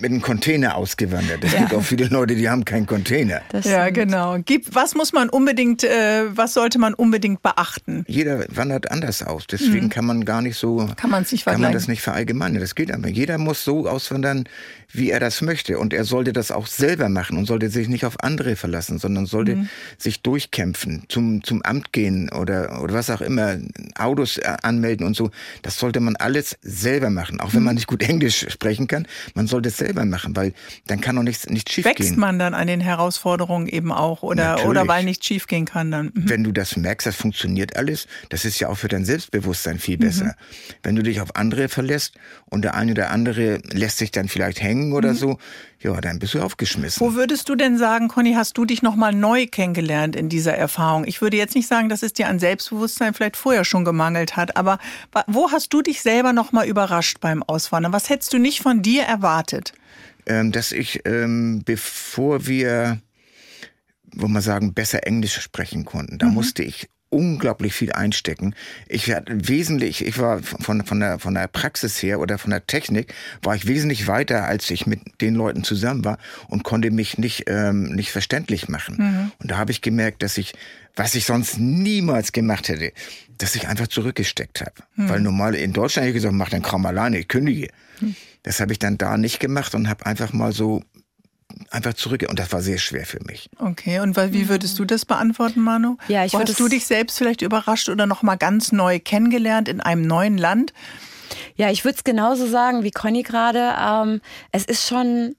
mit 0.00 0.04
einem 0.04 0.22
Container 0.22 0.76
ausgewandert. 0.76 1.44
Es 1.44 1.52
ja. 1.52 1.60
gibt 1.60 1.74
auch 1.74 1.82
viele 1.82 2.06
Leute, 2.06 2.36
die 2.36 2.48
haben 2.48 2.64
keinen 2.64 2.86
Container. 2.86 3.42
Das 3.50 3.66
ja, 3.66 3.90
genau. 3.90 4.38
was 4.70 4.94
muss 4.94 5.12
man 5.12 5.28
unbedingt, 5.28 5.84
äh, 5.84 6.24
was 6.34 6.54
sollte 6.54 6.78
man 6.78 6.94
unbedingt 6.94 7.42
beachten? 7.42 8.02
Jeder 8.08 8.46
wandert 8.48 8.90
anders 8.90 9.22
aus. 9.22 9.46
Deswegen 9.46 9.86
mhm. 9.86 9.90
kann 9.90 10.06
man 10.06 10.24
gar 10.24 10.40
nicht 10.40 10.56
so, 10.56 10.88
kann, 10.96 11.10
man 11.10 11.26
nicht 11.30 11.44
kann 11.44 11.60
man 11.60 11.72
das 11.72 11.86
nicht 11.86 12.00
verallgemeinern. 12.00 12.60
Das 12.60 12.74
geht 12.74 12.90
aber. 12.90 13.08
Jeder 13.08 13.36
muss 13.36 13.62
so 13.62 13.86
auswandern, 13.86 14.44
wie 14.90 15.10
er 15.10 15.20
das 15.20 15.42
möchte. 15.42 15.78
Und 15.78 15.92
er 15.92 16.04
sollte 16.04 16.32
das 16.32 16.50
auch 16.50 16.66
selber 16.66 17.10
machen 17.10 17.36
und 17.36 17.44
sollte 17.44 17.68
sich 17.68 17.88
nicht 17.88 18.06
auf 18.06 18.22
andere 18.22 18.56
verlassen 18.56 18.85
lassen, 18.86 18.98
sondern 18.98 19.26
sollte 19.26 19.56
mhm. 19.56 19.68
sich 19.98 20.22
durchkämpfen, 20.22 21.04
zum, 21.08 21.42
zum 21.42 21.62
Amt 21.62 21.92
gehen 21.92 22.30
oder, 22.30 22.82
oder 22.82 22.94
was 22.94 23.10
auch 23.10 23.20
immer, 23.20 23.56
Autos 23.96 24.38
äh, 24.38 24.56
anmelden 24.62 25.06
und 25.06 25.16
so. 25.16 25.30
Das 25.62 25.78
sollte 25.78 26.00
man 26.00 26.16
alles 26.16 26.56
selber 26.62 27.10
machen, 27.10 27.40
auch 27.40 27.54
wenn 27.54 27.62
man 27.62 27.74
mhm. 27.74 27.76
nicht 27.76 27.86
gut 27.86 28.02
Englisch 28.02 28.46
sprechen 28.48 28.86
kann. 28.86 29.06
Man 29.34 29.46
sollte 29.46 29.68
es 29.68 29.76
selber 29.76 30.04
machen, 30.04 30.36
weil 30.36 30.52
dann 30.86 31.00
kann 31.00 31.18
auch 31.18 31.22
nichts, 31.22 31.48
nichts 31.48 31.72
schief 31.72 31.84
Wächst 31.84 32.10
gehen. 32.10 32.20
man 32.20 32.38
dann 32.38 32.54
an 32.54 32.66
den 32.66 32.80
Herausforderungen 32.80 33.66
eben 33.66 33.92
auch 33.92 34.22
oder, 34.22 34.66
oder 34.66 34.86
weil 34.88 35.04
nichts 35.04 35.26
schief 35.26 35.46
gehen 35.46 35.64
kann 35.64 35.90
dann? 35.90 36.06
Mhm. 36.06 36.28
Wenn 36.28 36.44
du 36.44 36.52
das 36.52 36.76
merkst, 36.76 37.06
das 37.06 37.16
funktioniert 37.16 37.76
alles, 37.76 38.06
das 38.30 38.44
ist 38.44 38.58
ja 38.60 38.68
auch 38.68 38.78
für 38.78 38.88
dein 38.88 39.04
Selbstbewusstsein 39.04 39.78
viel 39.78 39.98
besser. 39.98 40.26
Mhm. 40.26 40.32
Wenn 40.82 40.96
du 40.96 41.02
dich 41.02 41.20
auf 41.20 41.36
andere 41.36 41.68
verlässt 41.68 42.14
und 42.46 42.62
der 42.62 42.74
eine 42.74 42.92
oder 42.92 43.10
andere 43.10 43.60
lässt 43.72 43.98
sich 43.98 44.10
dann 44.10 44.28
vielleicht 44.28 44.62
hängen 44.62 44.92
oder 44.92 45.12
mhm. 45.12 45.16
so, 45.16 45.38
ja, 45.82 46.00
dann 46.00 46.18
bist 46.18 46.34
du 46.34 46.40
aufgeschmissen. 46.40 47.00
Wo 47.00 47.14
würdest 47.14 47.48
du 47.48 47.54
denn 47.54 47.78
sagen, 47.78 48.08
Conny, 48.08 48.32
hast 48.34 48.56
du 48.56 48.64
dich 48.64 48.75
nochmal 48.82 49.12
neu 49.12 49.46
kennengelernt 49.46 50.16
in 50.16 50.28
dieser 50.28 50.54
Erfahrung? 50.54 51.04
Ich 51.06 51.20
würde 51.20 51.36
jetzt 51.36 51.54
nicht 51.54 51.68
sagen, 51.68 51.88
dass 51.88 52.02
es 52.02 52.12
dir 52.12 52.28
an 52.28 52.38
Selbstbewusstsein 52.38 53.14
vielleicht 53.14 53.36
vorher 53.36 53.64
schon 53.64 53.84
gemangelt 53.84 54.36
hat, 54.36 54.56
aber 54.56 54.78
wo 55.26 55.50
hast 55.50 55.72
du 55.72 55.82
dich 55.82 56.02
selber 56.02 56.32
nochmal 56.32 56.66
überrascht 56.66 57.20
beim 57.20 57.42
Auswandern? 57.42 57.92
Was 57.92 58.10
hättest 58.10 58.32
du 58.32 58.38
nicht 58.38 58.60
von 58.60 58.82
dir 58.82 59.02
erwartet? 59.02 59.72
Ähm, 60.26 60.52
dass 60.52 60.72
ich, 60.72 61.02
ähm, 61.04 61.62
bevor 61.64 62.46
wir 62.46 63.00
wo 64.16 64.28
man 64.28 64.42
sagen, 64.42 64.72
besser 64.72 65.06
Englisch 65.06 65.38
sprechen 65.40 65.84
konnten. 65.84 66.18
Da 66.18 66.26
mhm. 66.26 66.34
musste 66.34 66.62
ich 66.62 66.88
unglaublich 67.08 67.72
viel 67.72 67.92
einstecken. 67.92 68.54
Ich 68.88 69.08
war 69.08 69.22
wesentlich, 69.26 70.04
ich 70.04 70.18
war 70.18 70.42
von, 70.42 70.84
von, 70.84 71.00
der, 71.00 71.18
von 71.18 71.34
der 71.34 71.46
Praxis 71.46 72.02
her 72.02 72.20
oder 72.20 72.38
von 72.38 72.50
der 72.50 72.66
Technik, 72.66 73.14
war 73.42 73.54
ich 73.54 73.66
wesentlich 73.66 74.06
weiter, 74.06 74.44
als 74.44 74.70
ich 74.70 74.86
mit 74.86 75.00
den 75.20 75.34
Leuten 75.34 75.62
zusammen 75.62 76.04
war 76.04 76.18
und 76.48 76.64
konnte 76.64 76.90
mich 76.90 77.18
nicht, 77.18 77.44
ähm, 77.46 77.84
nicht 77.94 78.10
verständlich 78.10 78.68
machen. 78.68 78.96
Mhm. 78.98 79.32
Und 79.38 79.50
da 79.50 79.56
habe 79.56 79.70
ich 79.70 79.82
gemerkt, 79.82 80.22
dass 80.22 80.36
ich, 80.36 80.54
was 80.96 81.14
ich 81.14 81.26
sonst 81.26 81.58
niemals 81.58 82.32
gemacht 82.32 82.68
hätte, 82.68 82.92
dass 83.38 83.54
ich 83.54 83.68
einfach 83.68 83.86
zurückgesteckt 83.86 84.60
habe. 84.60 84.74
Mhm. 84.96 85.08
Weil 85.08 85.20
normal 85.20 85.54
in 85.54 85.72
Deutschland 85.72 86.06
hätte 86.06 86.16
ich 86.16 86.22
gesagt, 86.22 86.34
mach 86.34 86.50
den 86.50 86.62
Kram 86.62 86.84
alleine, 86.86 87.18
ich 87.18 87.28
kündige. 87.28 87.68
Mhm. 88.00 88.16
Das 88.42 88.60
habe 88.60 88.72
ich 88.72 88.78
dann 88.78 88.98
da 88.98 89.16
nicht 89.16 89.40
gemacht 89.40 89.74
und 89.74 89.88
habe 89.88 90.06
einfach 90.06 90.32
mal 90.32 90.52
so 90.52 90.82
einfach 91.70 91.94
zurück. 91.94 92.24
Und 92.28 92.38
das 92.38 92.52
war 92.52 92.62
sehr 92.62 92.78
schwer 92.78 93.06
für 93.06 93.20
mich. 93.24 93.48
Okay, 93.58 94.00
und 94.00 94.16
wie 94.16 94.48
würdest 94.48 94.78
du 94.78 94.84
das 94.84 95.04
beantworten, 95.04 95.60
Manu? 95.60 95.96
Ja, 96.08 96.24
ich 96.24 96.34
Hast 96.34 96.58
du 96.58 96.68
dich 96.68 96.86
selbst 96.86 97.18
vielleicht 97.18 97.42
überrascht 97.42 97.88
oder 97.88 98.06
nochmal 98.06 98.36
ganz 98.36 98.72
neu 98.72 98.98
kennengelernt 98.98 99.68
in 99.68 99.80
einem 99.80 100.02
neuen 100.02 100.38
Land? 100.38 100.72
Ja, 101.56 101.70
ich 101.70 101.84
würde 101.84 101.96
es 101.96 102.04
genauso 102.04 102.46
sagen 102.46 102.82
wie 102.82 102.90
Conny 102.90 103.22
gerade. 103.22 103.74
Ähm, 103.80 104.20
es 104.52 104.64
ist 104.64 104.86
schon 104.86 105.34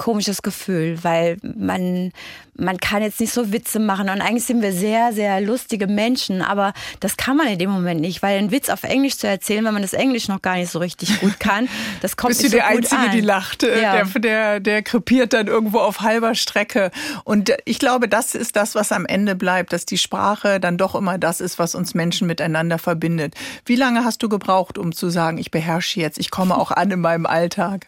komisches 0.00 0.40
Gefühl, 0.40 0.98
weil 1.02 1.36
man, 1.42 2.10
man 2.56 2.78
kann 2.78 3.02
jetzt 3.02 3.20
nicht 3.20 3.34
so 3.34 3.52
Witze 3.52 3.78
machen 3.78 4.08
und 4.08 4.22
eigentlich 4.22 4.46
sind 4.46 4.62
wir 4.62 4.72
sehr, 4.72 5.12
sehr 5.12 5.42
lustige 5.42 5.86
Menschen, 5.88 6.40
aber 6.40 6.72
das 7.00 7.18
kann 7.18 7.36
man 7.36 7.48
in 7.48 7.58
dem 7.58 7.68
Moment 7.68 8.00
nicht, 8.00 8.22
weil 8.22 8.38
einen 8.38 8.50
Witz 8.50 8.70
auf 8.70 8.82
Englisch 8.82 9.18
zu 9.18 9.28
erzählen, 9.28 9.62
wenn 9.62 9.74
man 9.74 9.82
das 9.82 9.92
Englisch 9.92 10.26
noch 10.26 10.40
gar 10.40 10.56
nicht 10.56 10.70
so 10.70 10.78
richtig 10.78 11.20
gut 11.20 11.38
kann, 11.38 11.68
das 12.00 12.16
kommt 12.16 12.30
Bist 12.30 12.44
nicht 12.44 12.52
so 12.52 12.56
der 12.56 12.68
Einzige, 12.68 12.98
an. 12.98 13.10
die 13.10 13.20
lacht, 13.20 13.62
äh, 13.62 13.82
ja. 13.82 13.92
der, 13.92 14.20
der, 14.20 14.60
der 14.60 14.82
krepiert 14.82 15.34
dann 15.34 15.48
irgendwo 15.48 15.80
auf 15.80 16.00
halber 16.00 16.34
Strecke 16.34 16.92
und 17.24 17.52
ich 17.66 17.78
glaube, 17.78 18.08
das 18.08 18.34
ist 18.34 18.56
das, 18.56 18.74
was 18.74 18.92
am 18.92 19.04
Ende 19.04 19.34
bleibt, 19.34 19.74
dass 19.74 19.84
die 19.84 19.98
Sprache 19.98 20.60
dann 20.60 20.78
doch 20.78 20.94
immer 20.94 21.18
das 21.18 21.42
ist, 21.42 21.58
was 21.58 21.74
uns 21.74 21.92
Menschen 21.92 22.26
miteinander 22.26 22.78
verbindet. 22.78 23.34
Wie 23.66 23.76
lange 23.76 24.02
hast 24.02 24.22
du 24.22 24.30
gebraucht, 24.30 24.78
um 24.78 24.92
zu 24.92 25.10
sagen, 25.10 25.36
ich 25.36 25.50
beherrsche 25.50 26.00
jetzt, 26.00 26.18
ich 26.18 26.30
komme 26.30 26.56
auch 26.56 26.70
an 26.70 26.90
in 26.90 27.00
meinem 27.00 27.26
Alltag? 27.26 27.86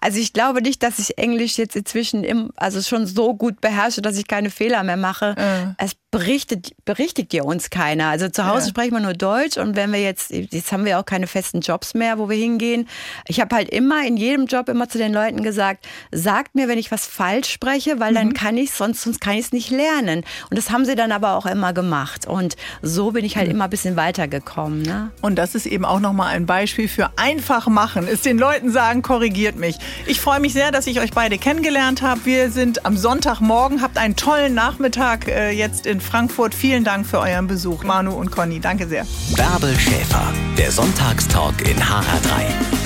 Also 0.00 0.18
ich 0.18 0.32
glaube 0.32 0.60
nicht, 0.60 0.82
dass 0.82 0.98
ich 0.98 1.16
Englisch 1.16 1.43
Englisch 1.44 1.58
jetzt 1.58 1.76
inzwischen 1.76 2.24
im, 2.24 2.50
also 2.56 2.80
schon 2.80 3.06
so 3.06 3.34
gut 3.34 3.60
beherrsche, 3.60 4.00
dass 4.00 4.16
ich 4.16 4.26
keine 4.26 4.48
Fehler 4.50 4.82
mehr 4.82 4.96
mache. 4.96 5.34
Äh. 5.36 5.84
Es 5.84 5.92
berichtet, 6.14 6.76
berichtigt 6.84 7.32
ja 7.32 7.42
uns 7.42 7.70
keiner. 7.70 8.06
Also 8.06 8.28
zu 8.28 8.46
Hause 8.46 8.66
ja. 8.66 8.68
sprechen 8.68 8.92
wir 8.92 9.00
nur 9.00 9.14
Deutsch 9.14 9.56
und 9.56 9.74
wenn 9.74 9.92
wir 9.92 10.00
jetzt, 10.00 10.30
jetzt 10.30 10.70
haben 10.70 10.84
wir 10.84 11.00
auch 11.00 11.04
keine 11.04 11.26
festen 11.26 11.60
Jobs 11.60 11.92
mehr, 11.94 12.20
wo 12.20 12.30
wir 12.30 12.36
hingehen. 12.36 12.88
Ich 13.26 13.40
habe 13.40 13.56
halt 13.56 13.68
immer 13.68 14.06
in 14.06 14.16
jedem 14.16 14.46
Job 14.46 14.68
immer 14.68 14.88
zu 14.88 14.96
den 14.96 15.12
Leuten 15.12 15.42
gesagt, 15.42 15.88
sagt 16.12 16.54
mir, 16.54 16.68
wenn 16.68 16.78
ich 16.78 16.92
was 16.92 17.04
falsch 17.04 17.50
spreche, 17.50 17.98
weil 17.98 18.12
mhm. 18.12 18.14
dann 18.14 18.32
kann 18.32 18.56
ich 18.56 18.70
sonst, 18.70 19.02
sonst 19.02 19.20
kann 19.20 19.32
ich 19.34 19.46
es 19.46 19.52
nicht 19.52 19.70
lernen. 19.70 20.22
Und 20.50 20.56
das 20.56 20.70
haben 20.70 20.84
sie 20.84 20.94
dann 20.94 21.10
aber 21.10 21.32
auch 21.32 21.46
immer 21.46 21.72
gemacht. 21.72 22.28
Und 22.28 22.54
so 22.80 23.10
bin 23.10 23.24
ich 23.24 23.36
halt 23.36 23.48
mhm. 23.48 23.56
immer 23.56 23.64
ein 23.64 23.70
bisschen 23.70 23.96
weitergekommen. 23.96 24.82
Ne? 24.82 25.10
Und 25.20 25.34
das 25.34 25.56
ist 25.56 25.66
eben 25.66 25.84
auch 25.84 25.98
nochmal 25.98 26.28
ein 26.28 26.46
Beispiel 26.46 26.86
für 26.86 27.10
einfach 27.16 27.66
machen. 27.66 28.06
Ist 28.06 28.24
den 28.24 28.38
Leuten 28.38 28.70
sagen, 28.70 29.02
korrigiert 29.02 29.56
mich. 29.56 29.78
Ich 30.06 30.20
freue 30.20 30.38
mich 30.38 30.52
sehr, 30.52 30.70
dass 30.70 30.86
ich 30.86 31.00
euch 31.00 31.10
beide 31.10 31.38
kennengelernt 31.38 32.02
habe. 32.02 32.24
Wir 32.24 32.52
sind 32.52 32.86
am 32.86 32.96
Sonntagmorgen, 32.96 33.82
habt 33.82 33.98
einen 33.98 34.14
tollen 34.14 34.54
Nachmittag 34.54 35.26
äh, 35.26 35.50
jetzt 35.50 35.86
in 35.86 36.03
Frankfurt. 36.04 36.54
Vielen 36.54 36.84
Dank 36.84 37.06
für 37.06 37.18
euren 37.18 37.46
Besuch, 37.46 37.82
Manu 37.82 38.12
und 38.12 38.30
Conny. 38.30 38.60
Danke 38.60 38.86
sehr. 38.86 39.06
Bärbel 39.36 39.76
Schäfer, 39.78 40.32
der 40.56 40.70
Sonntagstalk 40.70 41.68
in 41.68 41.76
HR3. 41.78 42.84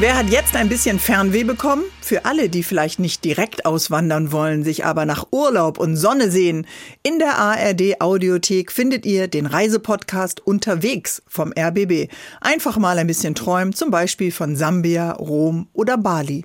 Wer 0.00 0.16
hat 0.16 0.28
jetzt 0.28 0.56
ein 0.56 0.68
bisschen 0.68 0.98
Fernweh 0.98 1.44
bekommen? 1.44 1.84
Für 2.00 2.24
alle, 2.24 2.48
die 2.48 2.64
vielleicht 2.64 2.98
nicht 2.98 3.24
direkt 3.24 3.64
auswandern 3.64 4.32
wollen, 4.32 4.64
sich 4.64 4.84
aber 4.84 5.06
nach 5.06 5.28
Urlaub 5.30 5.78
und 5.78 5.96
Sonne 5.96 6.32
sehen. 6.32 6.66
In 7.04 7.20
der 7.20 7.38
ARD 7.38 8.00
Audiothek 8.00 8.72
findet 8.72 9.06
ihr 9.06 9.28
den 9.28 9.46
Reisepodcast 9.46 10.40
Unterwegs 10.44 11.22
vom 11.28 11.52
RBB. 11.56 12.10
Einfach 12.40 12.76
mal 12.76 12.98
ein 12.98 13.06
bisschen 13.06 13.36
träumen, 13.36 13.72
zum 13.72 13.92
Beispiel 13.92 14.32
von 14.32 14.56
Sambia, 14.56 15.12
Rom 15.12 15.68
oder 15.72 15.96
Bali. 15.96 16.44